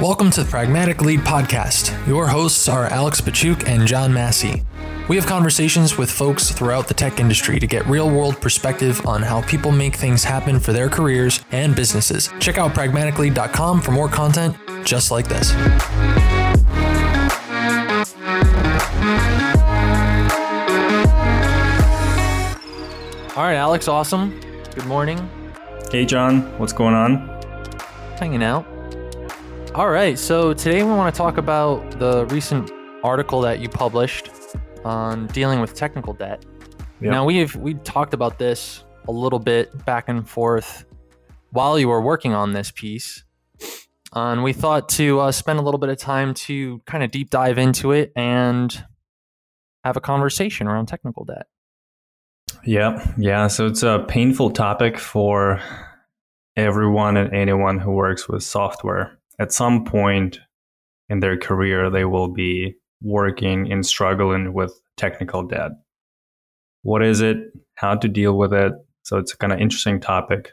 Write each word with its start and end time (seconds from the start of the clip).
Welcome 0.00 0.30
to 0.30 0.44
the 0.44 0.50
Pragmatic 0.50 1.02
Lead 1.02 1.20
Podcast. 1.20 2.06
Your 2.06 2.28
hosts 2.28 2.68
are 2.68 2.86
Alex 2.86 3.20
Pachuk 3.20 3.66
and 3.66 3.86
John 3.86 4.12
Massey. 4.12 4.62
We 5.08 5.16
have 5.16 5.26
conversations 5.26 5.98
with 5.98 6.10
folks 6.10 6.50
throughout 6.50 6.86
the 6.86 6.94
tech 6.94 7.18
industry 7.18 7.58
to 7.58 7.66
get 7.66 7.86
real 7.86 8.10
world 8.10 8.40
perspective 8.40 9.04
on 9.06 9.22
how 9.22 9.42
people 9.42 9.72
make 9.72 9.96
things 9.96 10.22
happen 10.22 10.60
for 10.60 10.72
their 10.72 10.88
careers 10.88 11.40
and 11.50 11.74
businesses. 11.74 12.30
Check 12.40 12.58
out 12.58 12.74
pragmaticlead.com 12.74 13.80
for 13.80 13.90
more 13.90 14.08
content 14.08 14.56
just 14.84 15.10
like 15.10 15.28
this. 15.28 15.52
Right, 23.48 23.56
Alex, 23.56 23.88
awesome. 23.88 24.38
Good 24.74 24.84
morning. 24.84 25.18
Hey, 25.90 26.04
John, 26.04 26.42
what's 26.58 26.74
going 26.74 26.92
on? 26.92 27.16
Hanging 28.18 28.42
out. 28.42 28.66
All 29.74 29.88
right, 29.88 30.18
so 30.18 30.52
today 30.52 30.82
we 30.82 30.90
want 30.90 31.14
to 31.14 31.16
talk 31.16 31.38
about 31.38 31.98
the 31.98 32.26
recent 32.26 32.70
article 33.02 33.40
that 33.40 33.60
you 33.60 33.70
published 33.70 34.30
on 34.84 35.28
dealing 35.28 35.62
with 35.62 35.72
technical 35.72 36.12
debt. 36.12 36.44
Yep. 37.00 37.10
Now 37.10 37.24
we've 37.24 37.56
we 37.56 37.72
talked 37.72 38.12
about 38.12 38.38
this 38.38 38.84
a 39.06 39.12
little 39.12 39.38
bit 39.38 39.86
back 39.86 40.10
and 40.10 40.28
forth 40.28 40.84
while 41.50 41.78
you 41.78 41.88
were 41.88 42.02
working 42.02 42.34
on 42.34 42.52
this 42.52 42.70
piece, 42.70 43.24
and 44.12 44.42
we 44.42 44.52
thought 44.52 44.90
to 44.90 45.20
uh, 45.20 45.32
spend 45.32 45.58
a 45.58 45.62
little 45.62 45.80
bit 45.80 45.88
of 45.88 45.96
time 45.96 46.34
to 46.34 46.82
kind 46.84 47.02
of 47.02 47.10
deep 47.10 47.30
dive 47.30 47.56
into 47.56 47.92
it 47.92 48.12
and 48.14 48.84
have 49.84 49.96
a 49.96 50.02
conversation 50.02 50.66
around 50.66 50.84
technical 50.84 51.24
debt. 51.24 51.46
Yeah, 52.64 53.14
yeah. 53.16 53.46
So 53.46 53.66
it's 53.66 53.82
a 53.82 54.04
painful 54.08 54.50
topic 54.50 54.98
for 54.98 55.60
everyone 56.56 57.16
and 57.16 57.32
anyone 57.32 57.78
who 57.78 57.92
works 57.92 58.28
with 58.28 58.42
software 58.42 59.18
at 59.38 59.52
some 59.52 59.84
point 59.84 60.40
in 61.08 61.20
their 61.20 61.36
career, 61.36 61.90
they 61.90 62.04
will 62.04 62.28
be 62.28 62.74
working 63.00 63.70
and 63.70 63.86
struggling 63.86 64.52
with 64.52 64.78
technical 64.96 65.42
debt. 65.42 65.70
What 66.82 67.02
is 67.02 67.20
it? 67.20 67.38
How 67.76 67.94
to 67.94 68.08
deal 68.08 68.36
with 68.36 68.52
it? 68.52 68.72
So 69.02 69.18
it's 69.18 69.32
a 69.32 69.36
kind 69.36 69.52
of 69.52 69.60
interesting 69.60 70.00
topic 70.00 70.52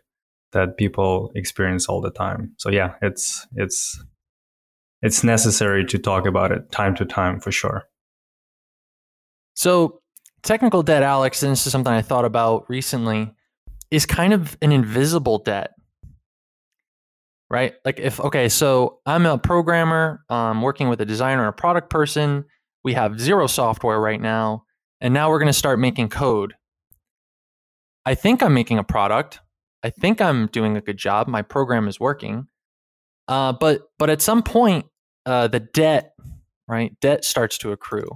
that 0.53 0.77
people 0.77 1.31
experience 1.35 1.87
all 1.87 2.01
the 2.01 2.11
time. 2.11 2.53
So 2.57 2.69
yeah, 2.69 2.93
it's 3.01 3.45
it's 3.55 4.01
it's 5.01 5.23
necessary 5.23 5.83
to 5.85 5.97
talk 5.97 6.25
about 6.25 6.51
it 6.51 6.71
time 6.71 6.95
to 6.95 7.05
time 7.05 7.39
for 7.39 7.51
sure. 7.51 7.83
So 9.55 10.01
technical 10.45 10.83
debt, 10.83 11.03
Alex, 11.03 11.43
and 11.43 11.51
this 11.51 11.65
is 11.65 11.71
something 11.71 11.91
I 11.91 12.01
thought 12.01 12.25
about 12.25 12.69
recently, 12.69 13.33
is 13.91 14.05
kind 14.05 14.33
of 14.33 14.57
an 14.61 14.71
invisible 14.71 15.39
debt 15.39 15.71
right? 17.49 17.73
Like 17.83 17.99
if 17.99 18.19
okay, 18.19 18.49
so 18.49 18.99
I'm 19.05 19.25
a 19.25 19.38
programmer, 19.38 20.23
um, 20.29 20.61
working 20.61 20.89
with 20.89 21.01
a 21.01 21.05
designer 21.05 21.41
and 21.41 21.49
a 21.49 21.53
product 21.53 21.89
person. 21.89 22.45
We 22.83 22.93
have 22.93 23.19
zero 23.19 23.47
software 23.47 23.99
right 23.99 24.21
now, 24.21 24.63
and 25.01 25.13
now 25.13 25.29
we're 25.29 25.39
going 25.39 25.47
to 25.47 25.53
start 25.53 25.79
making 25.79 26.09
code. 26.09 26.53
I 28.05 28.13
think 28.13 28.43
I'm 28.43 28.53
making 28.53 28.77
a 28.77 28.83
product. 28.83 29.39
I 29.83 29.89
think 29.89 30.21
I'm 30.21 30.47
doing 30.47 30.77
a 30.77 30.81
good 30.81 30.97
job. 30.97 31.27
My 31.27 31.41
program 31.41 31.88
is 31.88 31.99
working, 31.99 32.47
uh, 33.27 33.53
but 33.53 33.83
but 33.97 34.09
at 34.09 34.21
some 34.21 34.43
point, 34.43 34.85
uh, 35.25 35.47
the 35.47 35.59
debt, 35.59 36.13
right? 36.67 36.99
Debt 36.99 37.25
starts 37.25 37.57
to 37.59 37.71
accrue, 37.71 38.09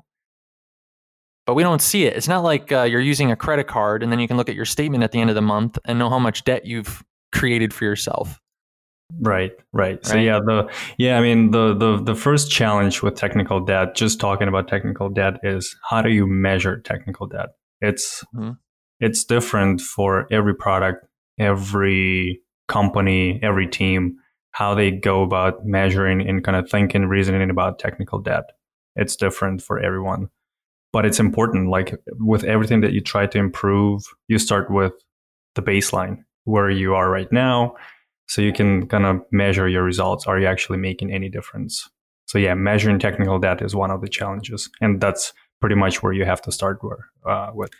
but 1.49 1.55
we 1.55 1.63
don't 1.63 1.81
see 1.81 2.05
it. 2.05 2.15
It's 2.15 2.27
not 2.27 2.43
like 2.43 2.71
uh, 2.71 2.83
you're 2.83 3.01
using 3.01 3.31
a 3.31 3.35
credit 3.35 3.65
card 3.65 4.03
and 4.03 4.11
then 4.11 4.19
you 4.19 4.27
can 4.27 4.37
look 4.37 4.49
at 4.49 4.55
your 4.55 4.65
statement 4.65 5.03
at 5.03 5.11
the 5.11 5.19
end 5.19 5.31
of 5.31 5.35
the 5.35 5.41
month 5.41 5.79
and 5.83 5.97
know 5.97 6.07
how 6.07 6.19
much 6.19 6.43
debt 6.43 6.67
you've 6.67 7.03
created 7.31 7.73
for 7.73 7.85
yourself. 7.85 8.39
Right, 9.19 9.53
right. 9.73 10.05
So 10.05 10.15
yeah, 10.17 10.37
the 10.45 10.71
yeah, 10.99 11.17
I 11.17 11.21
mean 11.21 11.49
the 11.49 11.73
the 11.73 12.03
the 12.03 12.13
first 12.13 12.51
challenge 12.51 13.01
with 13.01 13.15
technical 13.15 13.65
debt, 13.65 13.95
just 13.95 14.19
talking 14.19 14.47
about 14.47 14.67
technical 14.67 15.09
debt, 15.09 15.39
is 15.41 15.75
how 15.89 16.03
do 16.03 16.11
you 16.11 16.27
measure 16.27 16.79
technical 16.81 17.25
debt? 17.25 17.47
It's 17.81 18.23
mm-hmm. 18.35 18.51
it's 18.99 19.23
different 19.23 19.81
for 19.81 20.27
every 20.31 20.53
product, 20.53 21.07
every 21.39 22.43
company, 22.67 23.39
every 23.41 23.65
team, 23.65 24.17
how 24.51 24.75
they 24.75 24.91
go 24.91 25.23
about 25.23 25.65
measuring 25.65 26.29
and 26.29 26.43
kind 26.43 26.57
of 26.57 26.69
thinking, 26.69 27.07
reasoning 27.07 27.49
about 27.49 27.79
technical 27.79 28.19
debt. 28.19 28.43
It's 28.95 29.15
different 29.15 29.63
for 29.63 29.79
everyone. 29.79 30.29
But 30.91 31.05
it's 31.05 31.19
important. 31.19 31.69
Like 31.69 31.95
with 32.17 32.43
everything 32.43 32.81
that 32.81 32.93
you 32.93 33.01
try 33.01 33.27
to 33.27 33.37
improve, 33.37 34.03
you 34.27 34.39
start 34.39 34.71
with 34.71 34.93
the 35.55 35.61
baseline, 35.61 36.23
where 36.45 36.69
you 36.69 36.95
are 36.95 37.09
right 37.09 37.31
now 37.31 37.75
so 38.29 38.43
you 38.43 38.53
can 38.53 38.87
kind 38.87 39.05
of 39.05 39.21
measure 39.31 39.67
your 39.67 39.83
results. 39.83 40.27
Are 40.27 40.39
you 40.39 40.45
actually 40.45 40.77
making 40.77 41.11
any 41.11 41.29
difference? 41.29 41.89
So 42.27 42.37
yeah, 42.37 42.53
measuring 42.53 42.99
technical 42.99 43.39
debt 43.39 43.61
is 43.63 43.75
one 43.75 43.89
of 43.89 44.01
the 44.01 44.07
challenges, 44.07 44.69
and 44.79 45.01
that's 45.01 45.33
pretty 45.59 45.75
much 45.75 46.03
where 46.03 46.13
you 46.13 46.25
have 46.25 46.41
to 46.43 46.51
start 46.51 46.79
uh, 47.27 47.49
with. 47.53 47.71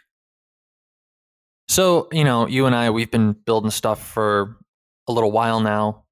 So 1.67 2.07
you 2.11 2.23
know, 2.23 2.47
you 2.47 2.65
and 2.65 2.75
I, 2.75 2.89
we've 2.89 3.11
been 3.11 3.33
building 3.33 3.69
stuff 3.69 4.03
for 4.05 4.57
a 5.07 5.13
little 5.13 5.31
while 5.31 5.59
now. 5.59 6.05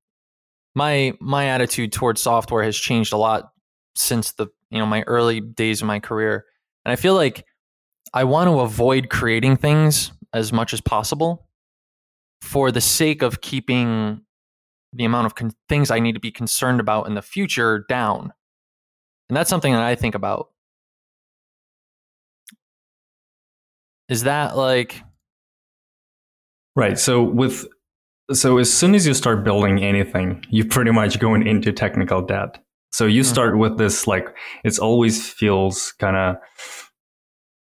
My 0.76 1.14
my 1.20 1.46
attitude 1.48 1.92
towards 1.92 2.22
software 2.22 2.64
has 2.64 2.78
changed 2.78 3.14
a 3.14 3.18
lot 3.18 3.52
since 3.96 4.34
the 4.34 4.48
you 4.70 4.78
know 4.78 4.86
my 4.86 5.02
early 5.08 5.42
days 5.42 5.82
of 5.82 5.88
my 5.88 6.00
career, 6.00 6.46
and 6.88 6.94
I 6.94 6.96
feel 6.96 7.16
like 7.16 7.44
I 8.14 8.24
want 8.24 8.48
to 8.48 8.62
avoid 8.62 9.10
creating 9.10 9.58
things 9.58 10.14
as 10.34 10.54
much 10.54 10.72
as 10.74 10.80
possible 10.80 11.50
for 12.42 12.72
the 12.72 12.80
sake 12.80 13.22
of 13.22 13.42
keeping 13.42 14.22
the 14.94 15.04
amount 15.04 15.26
of 15.26 15.36
con- 15.36 15.52
things 15.68 15.92
I 15.92 16.00
need 16.00 16.14
to 16.14 16.22
be 16.22 16.32
concerned 16.32 16.80
about 16.80 17.08
in 17.08 17.14
the 17.14 17.22
future 17.22 17.84
down. 17.90 18.32
And 19.28 19.36
that's 19.36 19.50
something 19.50 19.74
that 19.74 19.84
I 19.84 19.96
think 19.96 20.16
about. 20.16 20.48
Is 24.08 24.24
that 24.24 24.56
like 24.56 25.02
Right. 26.78 26.98
So 26.98 27.22
with 27.22 27.68
so 28.32 28.60
as 28.60 28.72
soon 28.72 28.96
as 28.96 29.06
you 29.06 29.14
start 29.14 29.44
building 29.44 29.84
anything, 29.84 30.46
you're 30.50 30.70
pretty 30.70 30.92
much 30.92 31.20
going 31.20 31.46
into 31.46 31.74
technical 31.74 32.22
debt. 32.22 32.64
So 32.98 33.06
you 33.06 33.22
mm-hmm. 33.22 33.32
start 33.32 33.52
mm-hmm. 33.52 33.60
with 33.60 33.78
this 33.78 34.08
like 34.08 34.36
it 34.64 34.80
always 34.80 35.30
feels 35.30 35.92
kind 36.00 36.18
of 36.18 36.38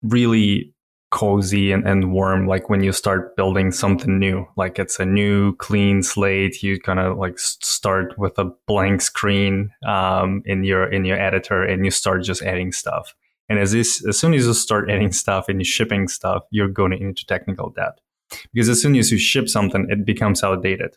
really 0.02 0.74
cozy 1.12 1.74
and, 1.74 1.86
and 1.86 2.14
warm 2.14 2.48
like 2.48 2.70
when 2.70 2.82
you 2.82 2.94
start 2.94 3.36
building 3.36 3.70
something 3.70 4.18
new 4.18 4.46
like 4.56 4.80
it's 4.80 4.98
a 4.98 5.06
new 5.06 5.54
clean 5.58 6.02
slate 6.02 6.64
you 6.64 6.80
kind 6.80 7.00
of 7.00 7.18
like 7.18 7.38
start 7.38 8.18
with 8.18 8.40
a 8.40 8.50
blank 8.66 9.02
screen 9.02 9.72
um, 9.86 10.42
in 10.46 10.64
your 10.64 10.90
in 10.90 11.04
your 11.04 11.20
editor 11.20 11.64
and 11.64 11.84
you 11.84 11.92
start 11.92 12.24
just 12.24 12.42
adding 12.42 12.72
stuff 12.72 13.14
and 13.50 13.60
as 13.60 13.74
this 13.74 14.06
as 14.08 14.18
soon 14.18 14.34
as 14.34 14.46
you 14.46 14.54
start 14.54 14.90
adding 14.94 15.12
stuff 15.12 15.50
and 15.50 15.60
you're 15.60 15.66
shipping 15.66 16.08
stuff 16.08 16.44
you're 16.50 16.70
going 16.70 16.94
into 16.94 17.26
technical 17.26 17.70
debt 17.72 18.00
because 18.54 18.70
as 18.70 18.82
soon 18.82 18.96
as 18.96 19.12
you 19.12 19.18
ship 19.18 19.50
something 19.50 19.86
it 19.90 20.06
becomes 20.06 20.44
outdated 20.44 20.96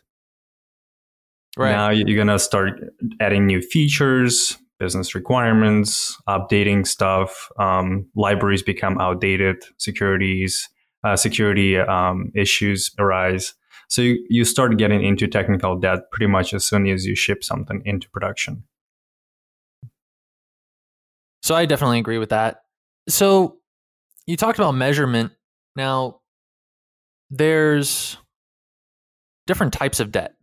right 1.59 1.71
now 1.71 1.89
you're 1.89 2.15
going 2.15 2.27
to 2.27 2.39
start 2.39 2.81
adding 3.19 3.45
new 3.45 3.61
features 3.61 4.57
business 4.79 5.13
requirements, 5.13 6.17
updating 6.27 6.87
stuff. 6.87 7.49
Um, 7.59 8.07
libraries 8.15 8.63
become 8.63 8.97
outdated. 8.99 9.57
Securities, 9.77 10.67
uh, 11.03 11.15
security 11.15 11.77
um, 11.77 12.31
issues 12.33 12.91
arise. 12.97 13.53
So 13.89 14.01
you, 14.01 14.25
you 14.29 14.45
start 14.45 14.77
getting 14.77 15.03
into 15.03 15.27
technical 15.27 15.77
debt 15.77 16.11
pretty 16.11 16.27
much 16.27 16.53
as 16.53 16.65
soon 16.65 16.87
as 16.87 17.05
you 17.05 17.15
ship 17.15 17.43
something 17.43 17.81
into 17.85 18.09
production. 18.09 18.63
So 21.43 21.55
I 21.55 21.65
definitely 21.65 21.99
agree 21.99 22.17
with 22.17 22.29
that. 22.29 22.61
So 23.07 23.57
you 24.27 24.37
talked 24.37 24.59
about 24.59 24.71
measurement. 24.73 25.31
Now, 25.75 26.21
there's 27.31 28.17
different 29.47 29.73
types 29.73 29.99
of 29.99 30.11
debt, 30.11 30.35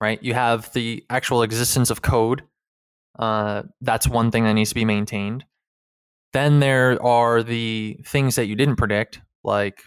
right? 0.00 0.22
You 0.22 0.34
have 0.34 0.72
the 0.72 1.04
actual 1.10 1.42
existence 1.42 1.90
of 1.90 2.02
code, 2.02 2.42
uh, 3.18 3.62
that's 3.80 4.08
one 4.08 4.30
thing 4.30 4.44
that 4.44 4.54
needs 4.54 4.70
to 4.70 4.74
be 4.74 4.84
maintained. 4.84 5.44
Then 6.32 6.60
there 6.60 7.02
are 7.02 7.42
the 7.42 7.98
things 8.06 8.36
that 8.36 8.46
you 8.46 8.54
didn't 8.54 8.76
predict, 8.76 9.20
like 9.44 9.82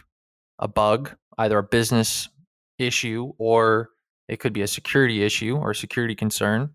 a 0.60 0.68
bug, 0.68 1.16
either 1.38 1.58
a 1.58 1.64
business 1.64 2.30
issue 2.78 3.34
or 3.38 3.90
it 4.28 4.40
could 4.40 4.54
be 4.54 4.62
a 4.62 4.68
security 4.68 5.24
issue 5.24 5.56
or 5.58 5.72
a 5.72 5.76
security 5.76 6.16
concern. 6.16 6.72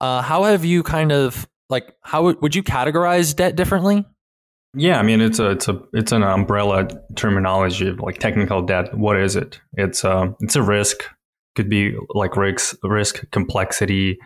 Uh, 0.00 0.22
how 0.22 0.44
have 0.44 0.64
you 0.64 0.82
kind 0.82 1.12
of 1.12 1.48
like 1.70 1.94
how 2.02 2.32
would 2.32 2.54
you 2.54 2.62
categorize 2.62 3.34
debt 3.34 3.56
differently? 3.56 4.04
Yeah, 4.76 4.98
I 4.98 5.02
mean 5.02 5.20
it's 5.20 5.38
a 5.38 5.50
it's 5.50 5.68
a 5.68 5.80
it's 5.92 6.12
an 6.12 6.22
umbrella 6.22 6.88
terminology 7.14 7.88
of 7.88 8.00
like 8.00 8.18
technical 8.18 8.62
debt. 8.62 8.96
What 8.96 9.16
is 9.16 9.36
it? 9.36 9.60
It's 9.74 10.04
a 10.04 10.34
it's 10.40 10.56
a 10.56 10.62
risk 10.62 11.04
could 11.54 11.70
be 11.70 11.96
like 12.10 12.36
risk, 12.36 12.76
risk 12.82 13.30
complexity, 13.30 14.18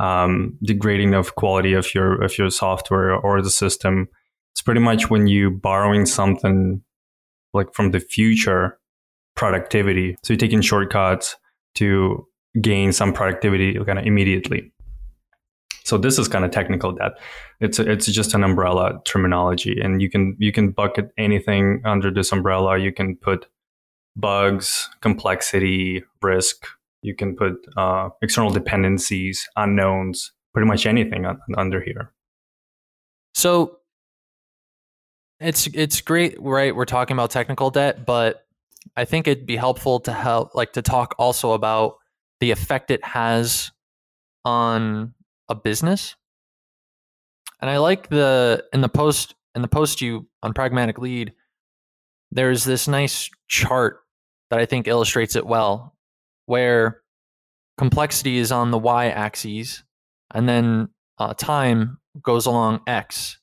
um, 0.00 0.58
degrading 0.64 1.14
of 1.14 1.34
quality 1.36 1.74
of 1.74 1.94
your 1.94 2.20
of 2.22 2.36
your 2.36 2.50
software 2.50 3.14
or 3.14 3.40
the 3.40 3.50
system. 3.50 4.08
It's 4.52 4.62
pretty 4.62 4.80
much 4.80 5.08
when 5.08 5.26
you 5.26 5.50
borrowing 5.50 6.06
something 6.06 6.82
like 7.54 7.72
from 7.72 7.92
the 7.92 8.00
future 8.00 8.78
productivity. 9.36 10.16
So 10.22 10.32
you're 10.32 10.38
taking 10.38 10.60
shortcuts 10.60 11.36
to 11.76 12.26
gain 12.60 12.92
some 12.92 13.12
productivity 13.12 13.74
kind 13.84 13.98
of 13.98 14.06
immediately. 14.06 14.71
So 15.84 15.98
this 15.98 16.18
is 16.18 16.28
kind 16.28 16.44
of 16.44 16.50
technical 16.50 16.92
debt. 16.92 17.12
It's 17.60 17.78
a, 17.78 17.90
it's 17.90 18.06
just 18.06 18.34
an 18.34 18.44
umbrella 18.44 19.00
terminology, 19.04 19.80
and 19.80 20.00
you 20.00 20.08
can 20.08 20.36
you 20.38 20.52
can 20.52 20.70
bucket 20.70 21.12
anything 21.18 21.82
under 21.84 22.10
this 22.10 22.32
umbrella. 22.32 22.78
You 22.78 22.92
can 22.92 23.16
put 23.16 23.46
bugs, 24.16 24.88
complexity, 25.00 26.04
risk. 26.22 26.66
You 27.02 27.16
can 27.16 27.34
put 27.34 27.54
uh, 27.76 28.10
external 28.22 28.50
dependencies, 28.50 29.48
unknowns, 29.56 30.32
pretty 30.54 30.68
much 30.68 30.86
anything 30.86 31.26
un- 31.26 31.40
under 31.56 31.80
here. 31.80 32.12
So 33.34 33.78
it's 35.40 35.66
it's 35.74 36.00
great, 36.00 36.40
right? 36.40 36.74
We're 36.74 36.84
talking 36.84 37.16
about 37.16 37.30
technical 37.30 37.70
debt, 37.70 38.06
but 38.06 38.46
I 38.96 39.04
think 39.04 39.26
it'd 39.26 39.46
be 39.46 39.56
helpful 39.56 40.00
to 40.00 40.12
help 40.12 40.54
like 40.54 40.74
to 40.74 40.82
talk 40.82 41.14
also 41.18 41.52
about 41.52 41.96
the 42.40 42.50
effect 42.50 42.90
it 42.90 43.04
has 43.04 43.72
on 44.44 45.14
a 45.52 45.54
business. 45.54 46.16
And 47.60 47.70
I 47.70 47.78
like 47.78 48.08
the 48.08 48.64
in 48.72 48.80
the 48.80 48.88
post 48.88 49.34
in 49.54 49.62
the 49.62 49.68
post 49.68 50.00
you 50.00 50.26
on 50.42 50.52
pragmatic 50.52 50.98
lead 50.98 51.32
there's 52.32 52.64
this 52.64 52.88
nice 52.88 53.28
chart 53.46 53.98
that 54.50 54.58
I 54.58 54.66
think 54.66 54.88
illustrates 54.88 55.36
it 55.36 55.46
well 55.46 55.94
where 56.46 57.02
complexity 57.78 58.38
is 58.38 58.50
on 58.50 58.70
the 58.70 58.78
y 58.78 59.08
axis 59.08 59.84
and 60.34 60.48
then 60.48 60.88
uh, 61.18 61.34
time 61.34 61.98
goes 62.22 62.46
along 62.46 62.80
x 62.86 63.38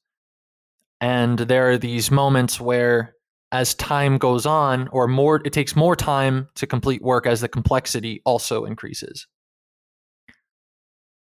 and 0.99 1.39
there 1.39 1.69
are 1.69 1.77
these 1.77 2.11
moments 2.11 2.59
where 2.59 3.15
as 3.51 3.73
time 3.75 4.17
goes 4.17 4.45
on 4.45 4.87
or 4.89 5.07
more 5.07 5.41
it 5.45 5.53
takes 5.53 5.75
more 5.75 5.95
time 5.95 6.47
to 6.55 6.67
complete 6.67 7.01
work 7.01 7.25
as 7.25 7.41
the 7.41 7.47
complexity 7.47 8.21
also 8.25 8.65
increases 8.65 9.27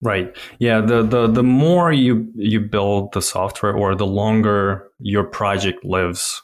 right 0.02 0.36
yeah 0.58 0.80
the 0.80 1.02
the 1.02 1.26
the 1.26 1.42
more 1.42 1.92
you 1.92 2.30
you 2.34 2.60
build 2.60 3.12
the 3.12 3.22
software 3.22 3.74
or 3.74 3.94
the 3.94 4.06
longer 4.06 4.88
your 4.98 5.24
project 5.24 5.84
lives 5.84 6.42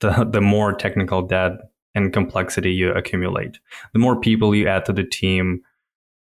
the 0.00 0.28
the 0.30 0.40
more 0.40 0.72
technical 0.72 1.22
debt 1.22 1.52
and 1.94 2.12
complexity 2.12 2.72
you 2.72 2.90
accumulate 2.92 3.58
the 3.92 3.98
more 3.98 4.18
people 4.18 4.54
you 4.54 4.66
add 4.66 4.84
to 4.84 4.92
the 4.92 5.04
team 5.04 5.60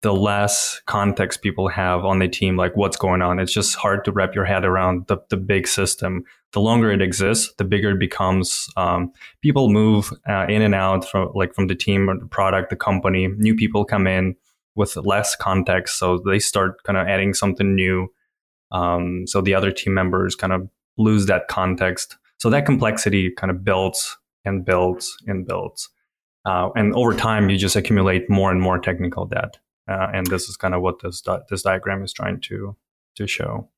the 0.04 0.14
less 0.14 0.82
context 0.86 1.42
people 1.42 1.68
have 1.68 2.06
on 2.06 2.20
the 2.20 2.28
team, 2.28 2.56
like 2.56 2.76
what's 2.78 2.98
going 2.98 3.22
on. 3.22 3.40
It's 3.40 3.54
just 3.54 3.76
hard 3.76 4.06
to 4.06 4.12
wrap 4.12 4.36
your 4.36 4.46
head 4.46 4.64
around 4.64 5.08
the, 5.08 5.18
the 5.30 5.38
big 5.38 5.68
system. 5.68 6.24
The 6.54 6.62
longer 6.62 6.92
it 6.92 7.02
exists, 7.02 7.54
the 7.58 7.64
bigger 7.64 7.92
it 7.92 8.00
becomes. 8.00 8.70
Um, 8.78 9.12
people 9.42 9.70
move 9.70 10.14
uh, 10.30 10.46
in 10.48 10.62
and 10.62 10.76
out 10.76 11.10
from 11.10 11.32
like 11.34 11.54
from 11.56 11.68
the 11.68 11.76
team 11.76 12.10
or 12.10 12.18
the 12.18 12.28
product, 12.28 12.70
the 12.70 12.76
company. 12.76 13.28
New 13.28 13.56
people 13.56 13.86
come 13.86 14.08
in 14.08 14.36
with 14.78 14.96
less 14.96 15.36
context, 15.36 16.00
so 16.00 16.20
they 16.26 16.40
start 16.40 16.84
kind 16.84 16.98
of 16.98 17.08
adding 17.08 17.34
something 17.34 17.76
new. 17.76 18.08
Um, 18.72 19.26
so 19.28 19.42
the 19.42 19.56
other 19.56 19.72
team 19.72 19.94
members 19.94 20.36
kind 20.36 20.54
of 20.54 20.70
lose 20.98 21.26
that 21.26 21.48
context. 21.48 22.18
So 22.38 22.50
that 22.50 22.66
complexity 22.66 23.32
kind 23.32 23.52
of 23.52 23.64
builds 23.64 24.18
and 24.46 24.64
builds 24.64 25.18
and 25.26 25.46
builds. 25.46 25.90
Uh, 26.46 26.70
and 26.76 26.94
over 26.94 27.14
time, 27.14 27.50
you 27.50 27.58
just 27.58 27.76
accumulate 27.76 28.30
more 28.30 28.52
and 28.52 28.62
more 28.62 28.80
technical 28.80 29.26
debt. 29.26 29.58
Uh, 29.90 30.08
and 30.14 30.28
this 30.28 30.48
is 30.48 30.58
kind 30.58 30.74
of 30.74 30.82
what 30.82 31.02
this 31.02 31.22
di- 31.22 31.42
this 31.50 31.64
diagram 31.64 32.04
is 32.04 32.14
trying 32.14 32.40
to 32.42 32.76
to 33.16 33.28
show. 33.28 33.70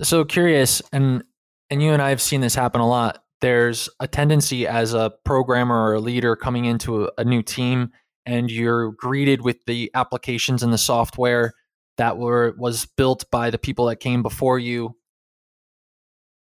So 0.00 0.24
curious, 0.24 0.82
and 0.92 1.24
and 1.70 1.82
you 1.82 1.92
and 1.92 2.02
I 2.02 2.10
have 2.10 2.20
seen 2.20 2.40
this 2.40 2.54
happen 2.54 2.80
a 2.80 2.88
lot. 2.88 3.24
There's 3.40 3.88
a 3.98 4.06
tendency 4.06 4.66
as 4.66 4.94
a 4.94 5.12
programmer 5.24 5.74
or 5.74 5.94
a 5.94 6.00
leader 6.00 6.36
coming 6.36 6.64
into 6.64 7.04
a, 7.04 7.10
a 7.18 7.24
new 7.24 7.42
team, 7.42 7.90
and 8.26 8.50
you're 8.50 8.92
greeted 8.92 9.42
with 9.42 9.64
the 9.66 9.90
applications 9.94 10.62
and 10.62 10.72
the 10.72 10.78
software 10.78 11.54
that 11.98 12.18
were 12.18 12.54
was 12.58 12.86
built 12.86 13.24
by 13.30 13.50
the 13.50 13.58
people 13.58 13.86
that 13.86 13.96
came 13.96 14.22
before 14.22 14.58
you. 14.58 14.96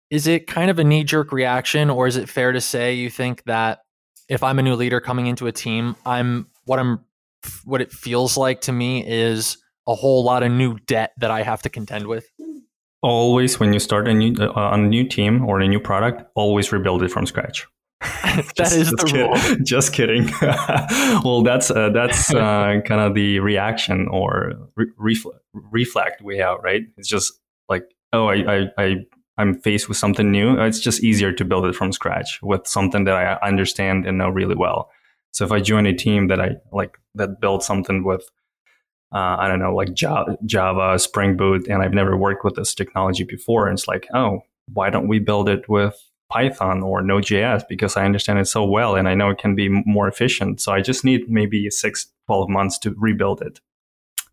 Is 0.09 0.27
it 0.27 0.47
kind 0.47 0.69
of 0.69 0.77
a 0.77 0.83
knee 0.83 1.03
jerk 1.03 1.31
reaction, 1.31 1.89
or 1.89 2.06
is 2.07 2.18
it 2.18 2.27
fair 2.27 2.51
to 2.51 2.62
say 2.62 2.94
you 2.94 3.09
think 3.09 3.44
that 3.45 3.79
if 4.27 4.44
I'm 4.44 4.59
a 4.59 4.62
new 4.62 4.75
leader 4.75 5.00
coming 5.00 5.27
into 5.27 5.47
a 5.47 5.51
team, 5.51 5.95
I'm 6.06 6.47
what 6.65 6.79
I'm 6.79 7.00
what 7.65 7.81
it 7.81 7.91
feels 7.91 8.38
like 8.38 8.62
to 8.62 8.71
me 8.71 9.06
is 9.06 9.57
a 9.88 9.95
whole 9.95 10.24
lot 10.24 10.44
of 10.44 10.51
new 10.51 10.77
debt 10.85 11.12
that 11.17 11.31
I 11.31 11.44
have 11.44 11.62
to 11.63 11.69
contend 11.69 12.07
with. 12.07 12.29
Always, 13.01 13.59
when 13.59 13.74
you 13.74 13.79
start 13.79 14.07
a 14.07 14.13
new 14.13 14.33
uh, 14.35 14.71
a 14.74 14.77
new 14.77 15.07
team 15.07 15.45
or 15.45 15.59
a 15.59 15.67
new 15.67 15.79
product, 15.79 16.24
always 16.35 16.71
rebuild 16.71 17.03
it 17.03 17.09
from 17.09 17.25
scratch. 17.25 17.65
that 18.24 18.51
just, 18.56 18.75
is 18.75 18.89
just 18.89 18.98
the 18.98 19.06
kid, 19.06 19.21
rule. 19.21 19.57
Just 19.63 19.94
kidding. 19.94 20.31
well, 21.24 21.44
that's 21.44 21.69
uh, 21.69 21.89
that's 21.89 22.33
uh, 22.33 22.81
kind 22.83 23.01
of 23.01 23.13
the 23.13 23.39
reaction 23.39 24.07
or 24.07 24.53
re- 24.75 24.92
reflect, 24.98 25.39
reflect 25.53 26.21
we 26.24 26.38
have, 26.38 26.59
right? 26.63 26.81
It's 26.98 27.07
just 27.07 27.33
like, 27.69 27.83
oh, 28.12 28.25
I, 28.25 28.56
I, 28.56 28.68
I 28.77 28.95
I'm 29.38 29.59
faced 29.59 29.88
with 29.88 29.98
something 29.98 30.31
new. 30.31 30.59
It's 30.59 30.80
just 30.80 31.03
easier 31.03 31.31
to 31.31 31.45
build 31.45 31.65
it 31.65 31.75
from 31.75 31.92
scratch 31.92 32.39
with 32.42 32.65
something 32.65 33.03
that 33.03 33.15
I 33.15 33.48
understand 33.48 34.07
and 34.07 34.18
know 34.18 34.30
really 34.30 34.56
well. 34.56 34.89
So 35.31 35.45
if 35.45 35.51
I 35.51 35.62
join 35.62 35.86
a 35.86 35.94
team 35.94 36.27
that 36.30 36.42
I 36.42 36.56
like 36.71 36.98
that 37.15 37.39
builds 37.39 37.68
something 37.68 38.03
with, 38.03 38.24
uh, 39.13 39.38
I 39.38 39.48
don't 39.48 39.59
know, 39.59 39.75
like 39.75 39.94
Java, 39.94 40.38
Java, 40.45 40.98
Spring 40.98 41.38
Boot, 41.38 41.68
and 41.68 41.83
I've 41.83 41.94
never 41.94 42.18
worked 42.18 42.44
with 42.44 42.56
this 42.56 42.74
technology 42.74 43.25
before, 43.25 43.68
and 43.68 43.77
it's 43.77 43.88
like, 43.88 44.07
oh, 44.13 44.42
why 44.74 44.89
don't 44.89 45.07
we 45.07 45.19
build 45.19 45.50
it 45.50 45.69
with 45.69 46.01
Python 46.31 46.81
or 46.81 47.01
Node.js 47.01 47.63
because 47.68 47.98
I 47.98 48.06
understand 48.06 48.39
it 48.39 48.45
so 48.48 48.63
well 48.63 48.95
and 48.95 49.07
I 49.07 49.13
know 49.13 49.30
it 49.30 49.38
can 49.38 49.54
be 49.54 49.68
more 49.69 50.07
efficient. 50.07 50.62
So 50.62 50.72
I 50.72 50.81
just 50.81 51.04
need 51.04 51.30
maybe 51.30 51.69
six, 51.69 52.07
12 52.28 52.50
months 52.50 52.80
to 52.80 52.95
rebuild 52.98 53.42
it. 53.42 53.60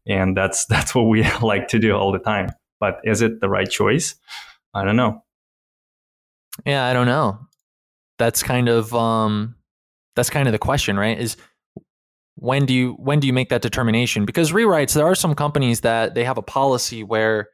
And 0.06 0.37
that's 0.37 0.65
that's 0.73 0.95
what 0.95 1.03
we 1.03 1.29
like 1.43 1.69
to 1.69 1.79
do 1.79 1.95
all 1.95 2.12
the 2.12 2.19
time. 2.19 2.50
But 2.81 3.00
is 3.05 3.21
it 3.23 3.41
the 3.41 3.49
right 3.49 3.69
choice? 3.69 4.15
I 4.73 4.85
don't 4.85 4.97
know. 4.97 5.25
Yeah, 6.65 6.87
I 6.87 6.93
don't 6.93 7.06
know. 7.06 7.41
That's 8.19 8.43
kind 8.43 8.69
of 8.69 8.94
um 8.94 9.56
that's 10.17 10.31
kind 10.31 10.49
of 10.49 10.53
the 10.53 10.59
question, 10.59 10.97
right? 10.97 11.19
Is 11.19 11.37
when 12.37 12.67
do 12.67 12.75
you 12.75 12.93
when 12.93 13.19
do 13.19 13.27
you 13.27 13.33
make 13.33 13.49
that 13.49 13.62
determination? 13.62 14.25
Because 14.25 14.53
rewrites, 14.53 14.94
there 14.94 15.06
are 15.06 15.15
some 15.15 15.35
companies 15.35 15.81
that 15.81 16.15
they 16.15 16.25
have 16.25 16.39
a 16.39 16.43
policy 16.43 17.03
where 17.03 17.49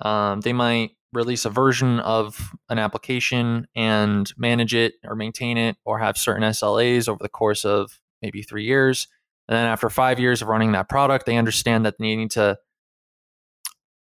um, 0.00 0.40
they 0.40 0.52
might 0.52 0.92
release 1.12 1.44
a 1.44 1.50
version 1.50 2.00
of 2.00 2.52
an 2.68 2.78
application 2.78 3.66
and 3.74 4.32
manage 4.36 4.74
it 4.74 4.94
or 5.04 5.14
maintain 5.14 5.56
it 5.56 5.76
or 5.84 5.98
have 5.98 6.16
certain 6.16 6.42
SLAs 6.42 7.08
over 7.08 7.18
the 7.22 7.28
course 7.28 7.64
of 7.64 8.00
maybe 8.22 8.42
three 8.42 8.64
years. 8.64 9.08
And 9.48 9.56
then 9.56 9.66
after 9.66 9.90
five 9.90 10.20
years 10.20 10.42
of 10.42 10.48
running 10.48 10.72
that 10.72 10.88
product, 10.88 11.26
they 11.26 11.36
understand 11.36 11.84
that 11.84 11.96
they 11.98 12.14
need 12.14 12.30
to 12.32 12.58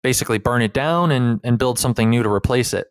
basically 0.03 0.37
burn 0.37 0.61
it 0.61 0.73
down 0.73 1.11
and, 1.11 1.39
and 1.43 1.57
build 1.57 1.79
something 1.79 2.09
new 2.09 2.23
to 2.23 2.29
replace 2.29 2.73
it. 2.73 2.87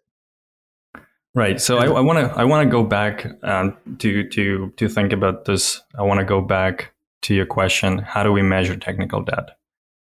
Right. 1.35 1.61
So 1.61 1.79
I 1.79 2.01
want 2.01 2.19
to 2.19 2.37
I 2.37 2.45
want 2.45 2.67
to 2.67 2.71
go 2.71 2.83
back 2.83 3.27
um, 3.45 3.77
to 3.99 4.29
to 4.29 4.73
to 4.77 4.89
think 4.89 5.13
about 5.13 5.45
this. 5.45 5.81
I 5.97 6.03
want 6.03 6.19
to 6.19 6.25
go 6.25 6.41
back 6.41 6.93
to 7.23 7.35
your 7.35 7.47
question: 7.47 7.99
How 7.99 8.23
do 8.25 8.33
we 8.33 8.43
measure 8.43 8.75
technical 8.77 9.23
debt? 9.23 9.58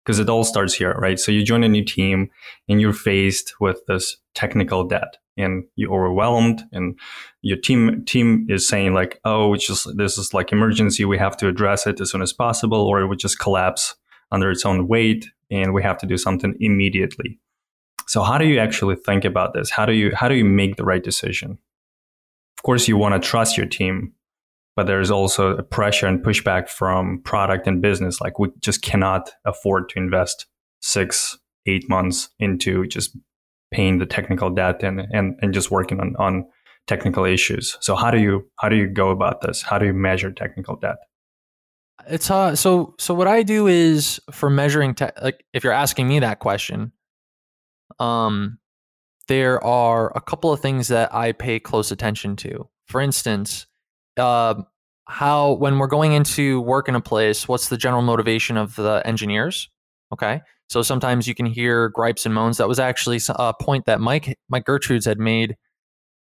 Because 0.06 0.20
it 0.20 0.28
all 0.28 0.44
starts 0.44 0.72
here, 0.72 0.92
right? 0.92 1.18
So 1.18 1.32
you 1.32 1.42
join 1.42 1.64
a 1.64 1.68
new 1.68 1.84
team 1.84 2.30
and 2.68 2.80
you're 2.80 2.92
faced 2.92 3.54
with 3.60 3.80
this 3.88 4.16
technical 4.36 4.84
debt, 4.84 5.16
and 5.36 5.64
you're 5.74 5.92
overwhelmed, 5.92 6.62
and 6.70 6.96
your 7.42 7.56
team 7.56 8.04
team 8.04 8.46
is 8.48 8.68
saying 8.68 8.94
like, 8.94 9.18
"Oh, 9.24 9.52
it's 9.52 9.66
just 9.66 9.96
this 9.96 10.16
is 10.16 10.32
like 10.32 10.52
emergency. 10.52 11.04
We 11.04 11.18
have 11.18 11.36
to 11.38 11.48
address 11.48 11.88
it 11.88 12.00
as 12.00 12.12
soon 12.12 12.22
as 12.22 12.32
possible, 12.32 12.82
or 12.82 13.00
it 13.00 13.08
would 13.08 13.18
just 13.18 13.40
collapse 13.40 13.96
under 14.30 14.48
its 14.48 14.64
own 14.64 14.86
weight, 14.86 15.26
and 15.50 15.74
we 15.74 15.82
have 15.82 15.98
to 15.98 16.06
do 16.06 16.16
something 16.16 16.54
immediately." 16.60 17.40
So 18.06 18.22
how 18.22 18.38
do 18.38 18.46
you 18.46 18.60
actually 18.60 18.94
think 18.94 19.24
about 19.24 19.54
this? 19.54 19.70
How 19.70 19.86
do 19.86 19.92
you 19.92 20.14
how 20.14 20.28
do 20.28 20.36
you 20.36 20.44
make 20.44 20.76
the 20.76 20.84
right 20.84 21.02
decision? 21.02 21.58
Of 22.58 22.62
course, 22.62 22.86
you 22.86 22.96
want 22.96 23.20
to 23.20 23.28
trust 23.28 23.56
your 23.56 23.66
team, 23.66 24.12
but 24.76 24.86
there's 24.86 25.10
also 25.10 25.56
a 25.56 25.62
pressure 25.62 26.06
and 26.06 26.22
pushback 26.22 26.68
from 26.68 27.20
product 27.24 27.66
and 27.66 27.80
business. 27.82 28.20
Like 28.20 28.38
we 28.38 28.50
just 28.60 28.82
cannot 28.82 29.30
afford 29.44 29.88
to 29.90 29.98
invest 29.98 30.46
six, 30.80 31.38
eight 31.66 31.88
months 31.88 32.28
into 32.38 32.86
just 32.86 33.16
paying 33.72 33.98
the 33.98 34.06
technical 34.06 34.50
debt 34.50 34.82
and 34.82 35.00
and, 35.10 35.36
and 35.40 35.52
just 35.52 35.70
working 35.70 36.00
on, 36.00 36.14
on 36.18 36.44
technical 36.86 37.24
issues. 37.24 37.76
So 37.80 37.96
how 37.96 38.10
do 38.10 38.18
you 38.18 38.48
how 38.60 38.68
do 38.68 38.76
you 38.76 38.86
go 38.86 39.10
about 39.10 39.40
this? 39.40 39.62
How 39.62 39.78
do 39.78 39.86
you 39.86 39.94
measure 39.94 40.30
technical 40.30 40.76
debt? 40.76 40.96
It's 42.08 42.30
uh 42.30 42.54
so 42.54 42.94
so 42.98 43.14
what 43.14 43.26
I 43.26 43.42
do 43.42 43.66
is 43.66 44.20
for 44.30 44.50
measuring 44.50 44.94
te- 44.94 45.06
like 45.22 45.44
if 45.52 45.64
you're 45.64 45.72
asking 45.72 46.06
me 46.06 46.20
that 46.20 46.38
question, 46.38 46.92
um, 47.98 48.58
there 49.28 49.62
are 49.64 50.12
a 50.14 50.20
couple 50.20 50.52
of 50.52 50.60
things 50.60 50.88
that 50.88 51.12
I 51.14 51.32
pay 51.32 51.58
close 51.58 51.90
attention 51.90 52.36
to. 52.36 52.68
For 52.86 53.00
instance, 53.00 53.66
uh, 54.18 54.54
how 55.06 55.52
when 55.52 55.78
we're 55.78 55.86
going 55.86 56.12
into 56.12 56.60
work 56.60 56.88
in 56.88 56.94
a 56.94 57.00
place, 57.00 57.46
what's 57.48 57.68
the 57.68 57.76
general 57.76 58.02
motivation 58.02 58.56
of 58.56 58.76
the 58.76 59.02
engineers? 59.04 59.68
Okay. 60.12 60.40
So 60.68 60.82
sometimes 60.82 61.28
you 61.28 61.34
can 61.34 61.46
hear 61.46 61.88
gripes 61.90 62.26
and 62.26 62.34
moans. 62.34 62.56
That 62.56 62.68
was 62.68 62.80
actually 62.80 63.20
a 63.28 63.54
point 63.54 63.86
that 63.86 64.00
Mike 64.00 64.38
Mike 64.48 64.64
Gertrudes 64.64 65.04
had 65.04 65.18
made 65.18 65.56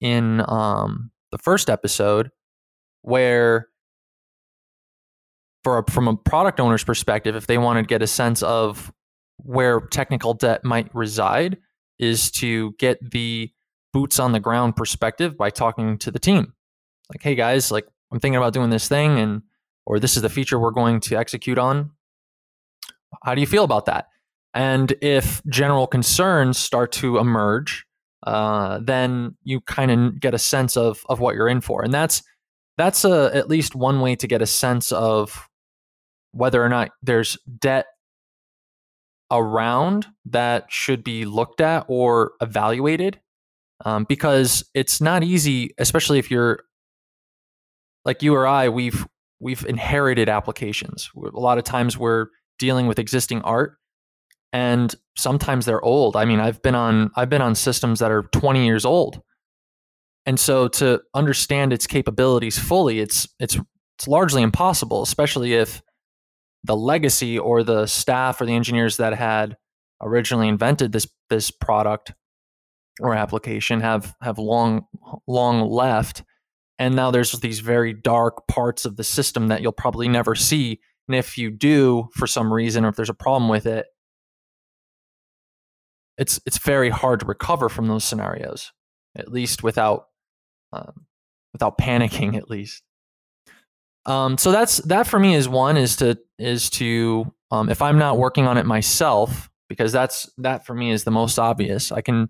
in 0.00 0.42
um, 0.48 1.10
the 1.30 1.38
first 1.38 1.70
episode, 1.70 2.30
where 3.02 3.68
for 5.62 5.78
a, 5.78 5.90
from 5.90 6.08
a 6.08 6.16
product 6.16 6.58
owner's 6.58 6.82
perspective, 6.82 7.36
if 7.36 7.46
they 7.46 7.58
want 7.58 7.78
to 7.78 7.84
get 7.84 8.02
a 8.02 8.06
sense 8.08 8.42
of 8.42 8.92
where 9.36 9.80
technical 9.80 10.34
debt 10.34 10.64
might 10.64 10.92
reside, 10.92 11.56
is 12.00 12.30
to 12.32 12.72
get 12.78 12.98
the 13.12 13.50
boots 13.92 14.18
on 14.18 14.32
the 14.32 14.40
ground 14.40 14.74
perspective 14.74 15.36
by 15.36 15.50
talking 15.50 15.98
to 15.98 16.10
the 16.10 16.18
team. 16.18 16.52
Like, 17.10 17.22
hey 17.22 17.34
guys, 17.34 17.70
like 17.70 17.86
I'm 18.12 18.20
thinking 18.20 18.36
about 18.36 18.52
doing 18.52 18.70
this 18.70 18.88
thing, 18.88 19.18
and 19.18 19.42
or 19.86 19.98
this 19.98 20.16
is 20.16 20.22
the 20.22 20.28
feature 20.28 20.58
we're 20.58 20.70
going 20.70 21.00
to 21.00 21.16
execute 21.16 21.58
on. 21.58 21.90
How 23.24 23.34
do 23.34 23.40
you 23.40 23.46
feel 23.46 23.64
about 23.64 23.86
that? 23.86 24.08
And 24.54 24.92
if 25.00 25.42
general 25.46 25.86
concerns 25.86 26.58
start 26.58 26.92
to 26.92 27.18
emerge, 27.18 27.86
uh, 28.26 28.80
then 28.82 29.36
you 29.44 29.60
kind 29.62 29.90
of 29.90 30.20
get 30.20 30.34
a 30.34 30.38
sense 30.38 30.76
of 30.76 31.04
of 31.08 31.20
what 31.20 31.34
you're 31.34 31.48
in 31.48 31.60
for, 31.60 31.82
and 31.82 31.92
that's 31.92 32.22
that's 32.78 33.04
a, 33.04 33.30
at 33.34 33.48
least 33.48 33.74
one 33.74 34.00
way 34.00 34.16
to 34.16 34.26
get 34.26 34.42
a 34.42 34.46
sense 34.46 34.92
of 34.92 35.48
whether 36.32 36.64
or 36.64 36.68
not 36.68 36.90
there's 37.02 37.36
debt 37.58 37.86
around 39.30 40.06
that 40.26 40.66
should 40.70 41.04
be 41.04 41.24
looked 41.24 41.60
at 41.60 41.84
or 41.88 42.32
evaluated, 42.40 43.20
um, 43.84 44.04
because 44.04 44.64
it's 44.74 45.00
not 45.00 45.22
easy, 45.22 45.74
especially 45.78 46.18
if 46.18 46.30
you're 46.30 46.60
like 48.04 48.22
you 48.22 48.34
or 48.34 48.46
I. 48.46 48.68
We've 48.68 49.06
we've 49.40 49.64
inherited 49.64 50.28
applications. 50.28 51.10
A 51.16 51.40
lot 51.40 51.58
of 51.58 51.64
times 51.64 51.98
we're 51.98 52.26
dealing 52.58 52.86
with 52.86 52.98
existing 52.98 53.42
art 53.42 53.76
and 54.52 54.94
sometimes 55.16 55.66
they're 55.66 55.82
old. 55.82 56.16
I 56.16 56.24
mean, 56.24 56.40
I've 56.40 56.62
been 56.62 56.74
on 56.74 57.10
I've 57.16 57.30
been 57.30 57.42
on 57.42 57.54
systems 57.54 57.98
that 58.00 58.10
are 58.10 58.24
20 58.32 58.64
years 58.64 58.84
old. 58.84 59.20
And 60.24 60.38
so 60.38 60.68
to 60.68 61.00
understand 61.14 61.72
its 61.72 61.86
capabilities 61.86 62.58
fully, 62.58 63.00
it's 63.00 63.26
it's 63.40 63.58
it's 63.98 64.06
largely 64.06 64.42
impossible, 64.42 65.02
especially 65.02 65.54
if 65.54 65.82
the 66.64 66.76
legacy 66.76 67.38
or 67.38 67.62
the 67.64 67.86
staff 67.86 68.40
or 68.40 68.46
the 68.46 68.54
engineers 68.54 68.98
that 68.98 69.14
had 69.14 69.56
originally 70.00 70.48
invented 70.48 70.92
this 70.92 71.08
this 71.30 71.50
product 71.50 72.12
or 73.00 73.14
application 73.14 73.80
have 73.80 74.14
have 74.22 74.38
long 74.38 74.86
long 75.26 75.68
left 75.68 76.22
and 76.82 76.96
now 76.96 77.10
there's 77.10 77.32
these 77.40 77.60
very 77.60 77.92
dark 77.92 78.46
parts 78.48 78.84
of 78.84 78.96
the 78.96 79.04
system 79.04 79.48
that 79.48 79.62
you'll 79.62 79.72
probably 79.72 80.08
never 80.08 80.34
see 80.34 80.80
and 81.08 81.16
if 81.16 81.38
you 81.38 81.50
do 81.50 82.08
for 82.14 82.26
some 82.26 82.52
reason 82.52 82.84
or 82.84 82.88
if 82.88 82.96
there's 82.96 83.08
a 83.08 83.14
problem 83.14 83.48
with 83.48 83.66
it 83.66 83.86
it's 86.18 86.40
it's 86.46 86.58
very 86.58 86.90
hard 86.90 87.20
to 87.20 87.26
recover 87.26 87.68
from 87.68 87.88
those 87.88 88.04
scenarios, 88.04 88.72
at 89.16 89.30
least 89.30 89.62
without 89.62 90.06
um, 90.72 91.06
without 91.52 91.78
panicking. 91.78 92.36
At 92.36 92.50
least. 92.50 92.82
Um, 94.04 94.36
so 94.36 94.50
that's 94.50 94.78
that 94.78 95.06
for 95.06 95.18
me 95.18 95.34
is 95.34 95.48
one 95.48 95.76
is 95.76 95.96
to 95.96 96.18
is 96.38 96.70
to 96.70 97.32
um, 97.50 97.68
if 97.68 97.82
I'm 97.82 97.98
not 97.98 98.18
working 98.18 98.46
on 98.46 98.58
it 98.58 98.66
myself 98.66 99.50
because 99.68 99.92
that's 99.92 100.28
that 100.38 100.66
for 100.66 100.74
me 100.74 100.90
is 100.90 101.04
the 101.04 101.10
most 101.10 101.38
obvious. 101.38 101.92
I 101.92 102.00
can 102.00 102.28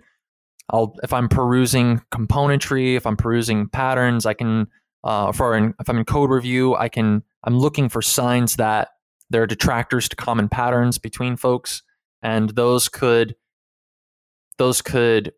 I'll 0.72 0.96
if 1.02 1.12
I'm 1.12 1.28
perusing 1.28 2.00
componentry, 2.12 2.96
if 2.96 3.06
I'm 3.06 3.16
perusing 3.16 3.68
patterns, 3.68 4.26
I 4.26 4.34
can 4.34 4.68
uh, 5.04 5.32
for 5.32 5.56
in, 5.56 5.74
if 5.80 5.88
I'm 5.88 5.98
in 5.98 6.04
code 6.04 6.30
review, 6.30 6.74
I 6.74 6.88
can 6.88 7.22
I'm 7.44 7.58
looking 7.58 7.88
for 7.88 8.02
signs 8.02 8.56
that 8.56 8.88
there 9.30 9.42
are 9.42 9.46
detractors 9.46 10.08
to 10.08 10.16
common 10.16 10.48
patterns 10.48 10.98
between 10.98 11.36
folks, 11.36 11.82
and 12.22 12.50
those 12.50 12.88
could 12.88 13.34
those 14.58 14.82
could 14.82 15.32